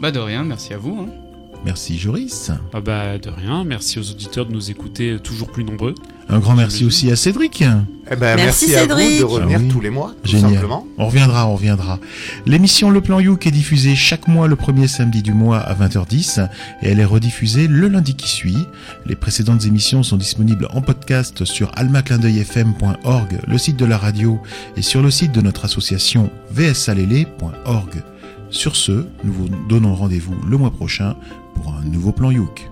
[0.00, 1.08] Bah de rien, merci à vous.
[1.08, 1.25] hein.
[1.66, 2.50] Merci Joris.
[2.72, 5.94] Ah bah de rien, merci aux auditeurs de nous écouter euh, toujours plus nombreux.
[6.28, 7.62] Un grand merci aussi à Cédric.
[8.10, 9.18] Eh ben, merci, Merci, à vous Cédric.
[9.18, 9.68] de revenir Ah oui.
[9.68, 10.52] tous les mois, tout Génial.
[10.52, 10.86] simplement.
[10.96, 11.98] On reviendra, on reviendra.
[12.46, 16.48] L'émission Le Plan Youk est diffusée chaque mois le premier samedi du mois à 20h10
[16.82, 18.56] et elle est rediffusée le lundi qui suit.
[19.04, 24.40] Les précédentes émissions sont disponibles en podcast sur almaclindeuilfm.org, le site de la radio,
[24.76, 28.02] et sur le site de notre association vsalélé.org.
[28.50, 31.16] Sur ce, nous vous donnons rendez-vous le mois prochain
[31.62, 32.70] pour un nouveau plan Youk.